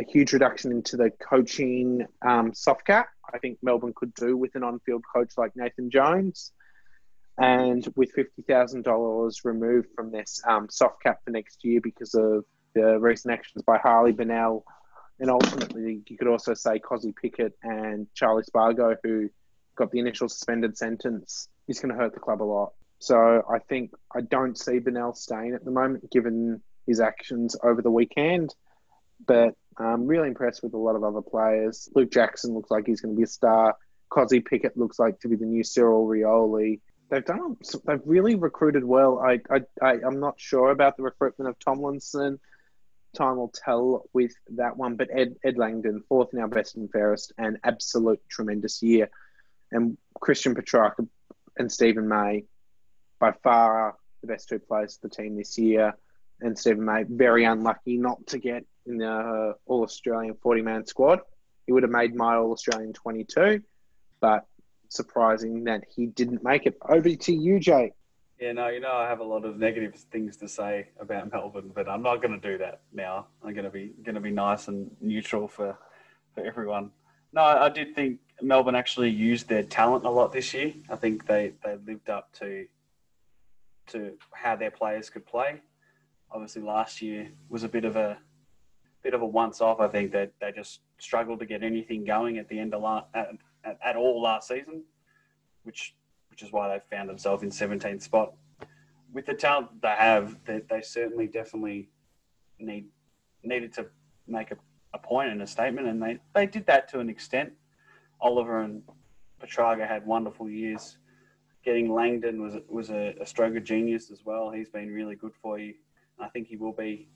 huge 0.07 0.33
reduction 0.33 0.71
into 0.71 0.97
the 0.97 1.11
coaching 1.11 2.05
um, 2.25 2.53
soft 2.53 2.85
cap. 2.85 3.07
I 3.33 3.39
think 3.39 3.59
Melbourne 3.61 3.93
could 3.95 4.13
do 4.13 4.37
with 4.37 4.55
an 4.55 4.63
on-field 4.63 5.03
coach 5.13 5.33
like 5.37 5.51
Nathan 5.55 5.89
Jones, 5.89 6.51
and 7.37 7.85
with 7.95 8.11
fifty 8.11 8.41
thousand 8.41 8.83
dollars 8.83 9.41
removed 9.43 9.89
from 9.95 10.11
this 10.11 10.41
um, 10.47 10.67
soft 10.69 11.03
cap 11.03 11.19
for 11.23 11.31
next 11.31 11.63
year 11.63 11.81
because 11.81 12.13
of 12.13 12.45
the 12.73 12.99
recent 12.99 13.33
actions 13.33 13.63
by 13.63 13.77
Harley 13.77 14.11
Bennell, 14.11 14.63
and 15.19 15.29
ultimately 15.29 16.01
you 16.07 16.17
could 16.17 16.27
also 16.27 16.53
say 16.53 16.79
Kozzy 16.79 17.13
Pickett 17.15 17.53
and 17.63 18.07
Charlie 18.13 18.43
Spargo, 18.43 18.95
who 19.03 19.29
got 19.75 19.91
the 19.91 19.99
initial 19.99 20.29
suspended 20.29 20.77
sentence, 20.77 21.49
is 21.67 21.79
going 21.79 21.93
to 21.93 21.99
hurt 21.99 22.13
the 22.13 22.19
club 22.19 22.41
a 22.41 22.45
lot. 22.45 22.73
So 22.99 23.43
I 23.47 23.59
think 23.59 23.91
I 24.15 24.21
don't 24.21 24.57
see 24.57 24.79
Bennell 24.79 25.13
staying 25.13 25.53
at 25.53 25.63
the 25.63 25.71
moment, 25.71 26.09
given 26.11 26.61
his 26.87 26.99
actions 26.99 27.55
over 27.61 27.81
the 27.81 27.91
weekend. 27.91 28.55
But 29.25 29.55
I'm 29.77 30.07
really 30.07 30.27
impressed 30.27 30.63
with 30.63 30.73
a 30.73 30.77
lot 30.77 30.95
of 30.95 31.03
other 31.03 31.21
players. 31.21 31.89
Luke 31.95 32.11
Jackson 32.11 32.53
looks 32.53 32.71
like 32.71 32.85
he's 32.85 33.01
going 33.01 33.13
to 33.13 33.17
be 33.17 33.23
a 33.23 33.27
star. 33.27 33.75
Kozzy 34.11 34.43
Pickett 34.43 34.77
looks 34.77 34.99
like 34.99 35.19
to 35.19 35.27
be 35.27 35.35
the 35.35 35.45
new 35.45 35.63
Cyril 35.63 36.07
Rioli. 36.07 36.79
They've 37.09 37.23
done. 37.23 37.57
They've 37.85 38.01
really 38.05 38.35
recruited 38.35 38.83
well. 38.83 39.19
I, 39.19 39.39
I, 39.49 39.61
I 39.81 39.93
am 40.05 40.19
not 40.19 40.39
sure 40.39 40.71
about 40.71 40.97
the 40.97 41.03
recruitment 41.03 41.49
of 41.49 41.59
Tomlinson. 41.59 42.39
Time 43.15 43.37
will 43.37 43.53
tell 43.53 44.05
with 44.13 44.33
that 44.55 44.77
one. 44.77 44.95
But 44.95 45.09
Ed 45.13 45.35
Ed 45.43 45.57
Langdon, 45.57 46.03
fourth 46.09 46.33
in 46.33 46.39
our 46.39 46.47
best 46.47 46.75
and 46.75 46.91
fairest, 46.91 47.33
an 47.37 47.59
absolute 47.63 48.21
tremendous 48.29 48.81
year. 48.81 49.09
And 49.71 49.97
Christian 50.19 50.55
Petrarca 50.55 51.05
and 51.57 51.71
Steven 51.71 52.07
May, 52.07 52.45
by 53.19 53.31
far 53.43 53.95
the 54.21 54.27
best 54.27 54.49
two 54.49 54.59
players 54.59 54.95
of 54.95 55.09
the 55.09 55.15
team 55.15 55.37
this 55.37 55.57
year. 55.57 55.93
And 56.41 56.57
Steven 56.57 56.83
May, 56.83 57.03
very 57.03 57.45
unlucky 57.45 57.97
not 57.97 58.27
to 58.27 58.37
get 58.37 58.65
in 58.87 58.97
the 58.97 59.09
uh, 59.09 59.53
All 59.65 59.83
Australian 59.83 60.35
40 60.35 60.61
man 60.61 60.85
squad. 60.85 61.21
He 61.65 61.71
would 61.71 61.83
have 61.83 61.91
made 61.91 62.15
my 62.15 62.35
All 62.35 62.51
Australian 62.51 62.93
22, 62.93 63.61
but 64.19 64.45
surprising 64.89 65.65
that 65.65 65.83
he 65.93 66.07
didn't 66.07 66.43
make 66.43 66.65
it. 66.65 66.77
Over 66.87 67.13
to 67.13 67.33
you, 67.33 67.59
Jay. 67.59 67.91
Yeah, 68.39 68.51
no, 68.51 68.67
you 68.67 68.79
know, 68.79 68.93
I 68.93 69.07
have 69.07 69.19
a 69.19 69.23
lot 69.23 69.45
of 69.45 69.57
negative 69.57 69.95
things 69.95 70.37
to 70.37 70.47
say 70.47 70.89
about 70.99 71.31
Melbourne, 71.31 71.71
but 71.73 71.89
I'm 71.89 72.03
not 72.03 72.21
going 72.21 72.39
to 72.39 72.51
do 72.51 72.57
that 72.59 72.81
now. 72.93 73.27
I'm 73.43 73.53
going 73.53 73.65
to 73.65 73.71
be 73.71 73.93
going 74.03 74.15
to 74.15 74.21
be 74.21 74.31
nice 74.31 74.67
and 74.67 74.91
neutral 75.01 75.47
for 75.47 75.77
for 76.35 76.45
everyone. 76.45 76.91
No, 77.33 77.41
I 77.41 77.69
did 77.69 77.95
think 77.95 78.19
Melbourne 78.41 78.75
actually 78.75 79.09
used 79.09 79.47
their 79.47 79.63
talent 79.63 80.05
a 80.05 80.09
lot 80.09 80.31
this 80.31 80.53
year. 80.53 80.73
I 80.89 80.95
think 80.95 81.25
they 81.25 81.53
they 81.63 81.77
lived 81.85 82.09
up 82.09 82.31
to 82.33 82.67
to 83.87 84.13
how 84.31 84.55
their 84.55 84.71
players 84.71 85.09
could 85.09 85.25
play. 85.25 85.61
Obviously, 86.31 86.61
last 86.61 87.01
year 87.01 87.29
was 87.49 87.63
a 87.63 87.69
bit 87.69 87.85
of 87.85 87.95
a 87.95 88.19
bit 89.07 89.13
of 89.13 89.21
a 89.21 89.25
once 89.25 89.61
off. 89.61 89.79
I 89.79 89.87
think 89.87 90.11
that 90.11 90.33
they 90.41 90.51
just 90.51 90.81
struggled 90.99 91.39
to 91.39 91.45
get 91.45 91.63
anything 91.63 92.03
going 92.03 92.39
at 92.39 92.49
the 92.49 92.59
end 92.59 92.73
of 92.73 92.81
la- 92.81 93.05
at, 93.13 93.29
at, 93.63 93.79
at, 93.81 93.95
all 93.95 94.21
last 94.21 94.49
season, 94.49 94.83
which 95.63 95.95
which 96.29 96.43
is 96.43 96.51
why 96.51 96.67
they 96.67 96.81
found 96.93 97.07
themselves 97.07 97.41
in 97.41 97.49
17th 97.49 98.01
spot. 98.01 98.33
With 99.13 99.25
the 99.25 99.33
talent 99.33 99.81
they 99.81 99.95
have, 99.97 100.35
they, 100.43 100.59
they 100.69 100.81
certainly 100.81 101.25
definitely 101.25 101.87
need 102.59 102.87
needed 103.43 103.71
to 103.75 103.85
make 104.27 104.51
a, 104.51 104.57
a 104.93 104.97
point 104.97 105.31
and 105.31 105.41
a 105.41 105.47
statement, 105.47 105.87
and 105.87 106.03
they, 106.03 106.17
they 106.35 106.45
did 106.45 106.65
that 106.65 106.89
to 106.89 106.99
an 106.99 107.09
extent. 107.09 107.53
Oliver 108.19 108.59
and 108.63 108.81
Petrarca 109.39 109.87
had 109.87 110.05
wonderful 110.05 110.49
years. 110.49 110.97
Getting 111.63 111.93
Langdon 111.93 112.41
was 112.41 112.55
was 112.67 112.89
a, 112.89 113.15
a 113.21 113.25
stroke 113.25 113.55
of 113.55 113.63
genius 113.63 114.11
as 114.11 114.25
well. 114.25 114.51
He's 114.51 114.67
been 114.67 114.93
really 114.93 115.15
good 115.15 115.33
for 115.41 115.57
you. 115.57 115.75
I 116.19 116.27
think 116.27 116.49
he 116.49 116.57
will 116.57 116.73
be 116.73 117.07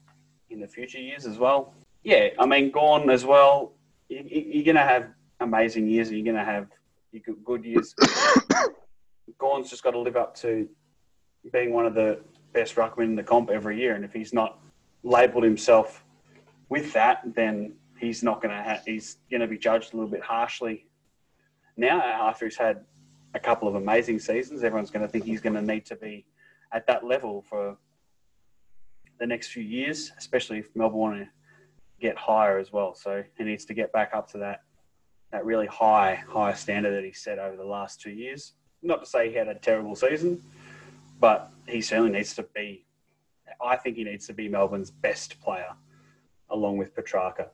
in 0.51 0.59
the 0.59 0.67
future 0.67 0.99
years 0.99 1.25
as 1.25 1.37
well. 1.37 1.73
Yeah, 2.03 2.29
I 2.39 2.45
mean, 2.45 2.71
Gawn 2.71 3.09
as 3.09 3.25
well. 3.25 3.73
You're 4.09 4.63
going 4.63 4.75
to 4.75 4.81
have 4.81 5.07
amazing 5.39 5.87
years, 5.87 6.09
and 6.09 6.17
you're 6.17 6.33
going 6.33 6.45
to 6.45 6.51
have 6.51 6.67
good 7.43 7.63
years. 7.63 7.95
Gawn's 9.37 9.69
just 9.69 9.83
got 9.83 9.91
to 9.91 9.99
live 9.99 10.15
up 10.15 10.35
to 10.37 10.67
being 11.51 11.73
one 11.73 11.85
of 11.85 11.93
the 11.93 12.19
best 12.53 12.75
ruckmen 12.75 13.05
in 13.05 13.15
the 13.15 13.23
comp 13.23 13.49
every 13.49 13.79
year, 13.79 13.95
and 13.95 14.03
if 14.03 14.13
he's 14.13 14.33
not 14.33 14.59
labelled 15.03 15.43
himself 15.43 16.03
with 16.69 16.93
that, 16.93 17.21
then 17.35 17.73
he's 17.97 18.23
not 18.23 18.41
going 18.41 18.55
to. 18.55 18.61
Ha- 18.61 18.81
he's 18.85 19.17
going 19.29 19.41
to 19.41 19.47
be 19.47 19.57
judged 19.57 19.93
a 19.93 19.97
little 19.97 20.11
bit 20.11 20.21
harshly. 20.21 20.87
Now, 21.77 22.01
after 22.01 22.45
he's 22.45 22.57
had 22.57 22.83
a 23.33 23.39
couple 23.39 23.67
of 23.67 23.75
amazing 23.75 24.19
seasons, 24.19 24.63
everyone's 24.63 24.91
going 24.91 25.05
to 25.05 25.07
think 25.07 25.25
he's 25.25 25.41
going 25.41 25.55
to 25.55 25.61
need 25.61 25.85
to 25.85 25.95
be 25.95 26.25
at 26.73 26.85
that 26.87 27.05
level 27.05 27.43
for 27.47 27.77
the 29.21 29.27
next 29.27 29.49
few 29.49 29.63
years, 29.63 30.11
especially 30.17 30.57
if 30.57 30.75
Melbourne 30.75 30.99
want 30.99 31.17
to 31.19 31.29
get 32.01 32.17
higher 32.17 32.57
as 32.57 32.73
well. 32.73 32.95
So 32.95 33.23
he 33.37 33.43
needs 33.43 33.65
to 33.65 33.73
get 33.75 33.93
back 33.93 34.11
up 34.13 34.29
to 34.31 34.39
that 34.39 34.63
that 35.31 35.45
really 35.45 35.67
high 35.67 36.15
high 36.27 36.53
standard 36.53 36.93
that 36.95 37.05
he 37.05 37.13
set 37.13 37.39
over 37.39 37.55
the 37.55 37.63
last 37.63 38.01
two 38.01 38.09
years. 38.09 38.53
Not 38.81 39.01
to 39.01 39.05
say 39.05 39.29
he 39.29 39.35
had 39.35 39.47
a 39.47 39.53
terrible 39.53 39.95
season, 39.95 40.41
but 41.19 41.51
he 41.67 41.81
certainly 41.81 42.11
needs 42.11 42.33
to 42.35 42.43
be. 42.55 42.83
I 43.63 43.75
think 43.77 43.95
he 43.95 44.03
needs 44.03 44.25
to 44.27 44.33
be 44.33 44.49
Melbourne's 44.49 44.91
best 44.91 45.39
player. 45.39 45.73
along 46.49 46.75
with 46.77 46.93
Petrarca. 46.93 47.47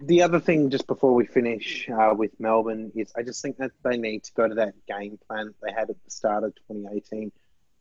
The 0.00 0.20
other 0.20 0.40
thing, 0.40 0.68
just 0.68 0.88
before 0.88 1.14
we 1.14 1.26
finish 1.26 1.88
uh, 1.88 2.12
with 2.16 2.32
Melbourne, 2.40 2.90
is 2.96 3.12
I 3.16 3.22
just 3.22 3.40
think 3.40 3.56
that 3.58 3.70
they 3.84 3.96
need 3.96 4.24
to 4.24 4.32
go 4.32 4.48
to 4.48 4.54
that 4.56 4.74
game 4.88 5.16
plan 5.28 5.46
that 5.46 5.60
they 5.62 5.72
had 5.72 5.90
at 5.90 6.02
the 6.04 6.10
start 6.10 6.42
of 6.42 6.52
2018 6.68 7.30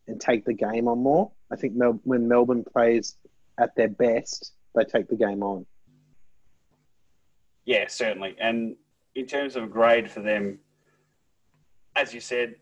and 0.07 0.19
take 0.19 0.45
the 0.45 0.53
game 0.53 0.87
on 0.87 0.99
more. 0.99 1.31
I 1.51 1.55
think 1.55 1.75
Mel- 1.75 1.99
when 2.03 2.27
Melbourne 2.27 2.63
plays 2.63 3.17
at 3.57 3.75
their 3.75 3.89
best, 3.89 4.53
they 4.75 4.83
take 4.83 5.07
the 5.07 5.15
game 5.15 5.43
on. 5.43 5.65
Yeah, 7.65 7.85
certainly. 7.87 8.35
And 8.39 8.75
in 9.15 9.25
terms 9.25 9.55
of 9.55 9.71
grade 9.71 10.09
for 10.09 10.21
them, 10.21 10.59
as 11.95 12.13
you 12.13 12.19
said, 12.19 12.55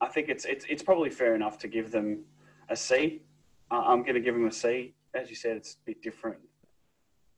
I 0.00 0.08
think 0.08 0.28
it's 0.28 0.44
it's 0.44 0.66
it's 0.68 0.82
probably 0.82 1.10
fair 1.10 1.34
enough 1.34 1.58
to 1.60 1.68
give 1.68 1.92
them 1.92 2.24
a 2.68 2.76
C. 2.76 3.22
I'm 3.70 4.02
going 4.02 4.14
to 4.14 4.20
give 4.20 4.34
them 4.34 4.46
a 4.46 4.52
C. 4.52 4.94
As 5.14 5.30
you 5.30 5.36
said, 5.36 5.56
it's 5.56 5.74
a 5.74 5.86
bit 5.86 6.02
different 6.02 6.38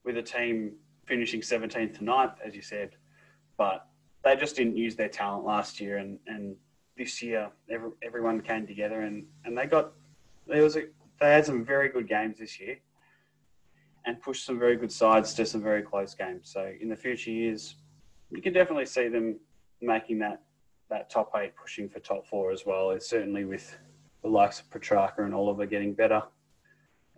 with 0.05 0.17
a 0.17 0.23
team 0.23 0.73
finishing 1.07 1.41
17th 1.41 1.99
to 1.99 2.05
9th, 2.05 2.35
as 2.45 2.57
you 2.57 2.63
said, 2.63 2.97
but 3.57 3.87
they 4.25 4.35
just 4.35 4.57
didn't 4.57 4.77
use 4.77 4.97
their 4.97 5.09
talent 5.09 5.45
last 5.45 5.81
year, 5.81 5.99
and 5.99 6.19
and 6.27 6.57
this 6.97 7.23
year 7.23 7.51
every, 7.71 7.91
everyone 8.03 8.41
came 8.41 8.67
together 8.67 9.03
and 9.03 9.27
and 9.45 9.57
they 9.59 9.67
got 9.67 9.93
there 10.47 10.63
was 10.63 10.77
a 10.77 10.85
they 11.21 11.33
had 11.33 11.47
some 11.47 11.65
very 11.65 11.89
good 11.89 12.09
games 12.09 12.39
this 12.39 12.59
year 12.61 12.79
and 14.05 14.21
pushed 14.21 14.45
some 14.45 14.59
very 14.59 14.77
good 14.77 14.93
sides 14.93 15.35
to 15.35 15.47
some 15.47 15.63
very 15.63 15.83
close 15.83 16.15
games. 16.15 16.51
So 16.53 16.73
in 16.81 16.89
the 16.89 16.97
future 16.97 17.31
years, 17.31 17.77
you 18.31 18.43
can 18.43 18.53
definitely 18.53 18.87
see 18.87 19.09
them 19.09 19.39
making 19.81 20.19
that 20.21 20.43
that 20.91 21.09
top 21.09 21.31
eight, 21.37 21.57
pushing 21.57 21.89
for 21.89 22.01
top 22.01 22.27
four 22.27 22.51
as 22.51 22.67
well. 22.67 22.91
It's 22.91 23.09
certainly 23.09 23.45
with 23.45 23.77
the 24.23 24.29
likes 24.29 24.61
of 24.61 24.71
Petrarca 24.71 25.25
and 25.25 25.35
Oliver 25.35 25.67
getting 25.67 25.95
better 25.95 26.23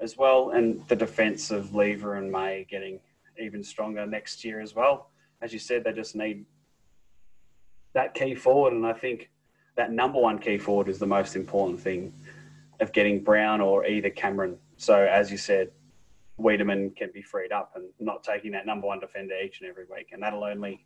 as 0.00 0.16
well, 0.16 0.50
and 0.50 0.86
the 0.88 0.96
defence 0.96 1.50
of 1.50 1.74
Lever 1.74 2.14
and 2.14 2.30
May 2.30 2.66
getting 2.70 3.00
even 3.40 3.62
stronger 3.64 4.06
next 4.06 4.44
year 4.44 4.60
as 4.60 4.74
well. 4.74 5.10
As 5.42 5.52
you 5.52 5.58
said, 5.58 5.84
they 5.84 5.92
just 5.92 6.14
need 6.14 6.44
that 7.92 8.14
key 8.14 8.34
forward, 8.34 8.72
and 8.72 8.86
I 8.86 8.92
think 8.92 9.30
that 9.76 9.92
number 9.92 10.18
one 10.18 10.38
key 10.38 10.58
forward 10.58 10.88
is 10.88 10.98
the 10.98 11.06
most 11.06 11.36
important 11.36 11.80
thing 11.80 12.12
of 12.80 12.92
getting 12.92 13.22
Brown 13.22 13.60
or 13.60 13.86
either 13.86 14.10
Cameron. 14.10 14.58
So 14.76 14.94
as 15.04 15.30
you 15.30 15.38
said, 15.38 15.70
Weideman 16.38 16.94
can 16.96 17.10
be 17.12 17.22
freed 17.22 17.52
up 17.52 17.72
and 17.76 17.88
not 17.98 18.22
taking 18.22 18.52
that 18.52 18.66
number 18.66 18.86
one 18.86 19.00
defender 19.00 19.34
each 19.42 19.60
and 19.60 19.70
every 19.70 19.84
week, 19.90 20.10
and 20.12 20.22
that'll 20.22 20.44
only 20.44 20.84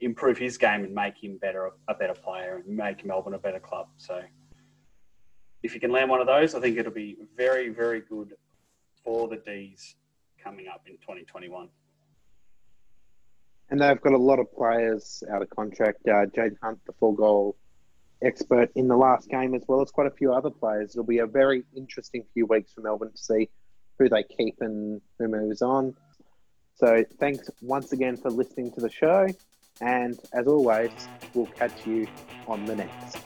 improve 0.00 0.38
his 0.38 0.58
game 0.58 0.84
and 0.84 0.94
make 0.94 1.22
him 1.22 1.36
better, 1.38 1.70
a 1.88 1.94
better 1.94 2.14
player, 2.14 2.62
and 2.64 2.76
make 2.76 3.04
Melbourne 3.04 3.34
a 3.34 3.38
better 3.38 3.60
club. 3.60 3.88
So, 3.96 4.20
if 5.62 5.74
you 5.74 5.80
can 5.80 5.92
land 5.92 6.10
one 6.10 6.20
of 6.20 6.26
those, 6.26 6.54
I 6.54 6.60
think 6.60 6.78
it'll 6.78 6.92
be 6.92 7.16
very, 7.36 7.68
very 7.68 8.00
good 8.00 8.34
for 9.04 9.28
the 9.28 9.36
D's 9.36 9.96
coming 10.42 10.66
up 10.68 10.82
in 10.86 10.94
2021. 10.94 11.68
And 13.70 13.80
they've 13.80 14.00
got 14.00 14.12
a 14.12 14.18
lot 14.18 14.38
of 14.38 14.52
players 14.52 15.22
out 15.32 15.42
of 15.42 15.50
contract. 15.50 15.98
Uh, 16.06 16.26
Jayden 16.26 16.56
Hunt, 16.62 16.78
the 16.86 16.92
four 16.98 17.14
goal 17.14 17.56
expert 18.22 18.70
in 18.74 18.88
the 18.88 18.96
last 18.96 19.28
game, 19.28 19.54
as 19.54 19.62
well 19.68 19.80
as 19.80 19.90
quite 19.90 20.06
a 20.06 20.10
few 20.10 20.32
other 20.32 20.50
players. 20.50 20.94
It'll 20.94 21.04
be 21.04 21.18
a 21.18 21.26
very 21.26 21.64
interesting 21.76 22.24
few 22.34 22.46
weeks 22.46 22.72
for 22.72 22.80
Melbourne 22.80 23.12
to 23.12 23.18
see 23.18 23.48
who 23.98 24.08
they 24.08 24.22
keep 24.22 24.56
and 24.60 25.00
who 25.18 25.28
moves 25.28 25.62
on. 25.62 25.94
So 26.76 27.04
thanks 27.18 27.50
once 27.60 27.92
again 27.92 28.16
for 28.16 28.30
listening 28.30 28.72
to 28.72 28.80
the 28.80 28.90
show. 28.90 29.28
And 29.80 30.18
as 30.32 30.46
always, 30.46 30.90
we'll 31.34 31.46
catch 31.46 31.86
you 31.86 32.06
on 32.46 32.64
the 32.64 32.76
next. 32.76 33.18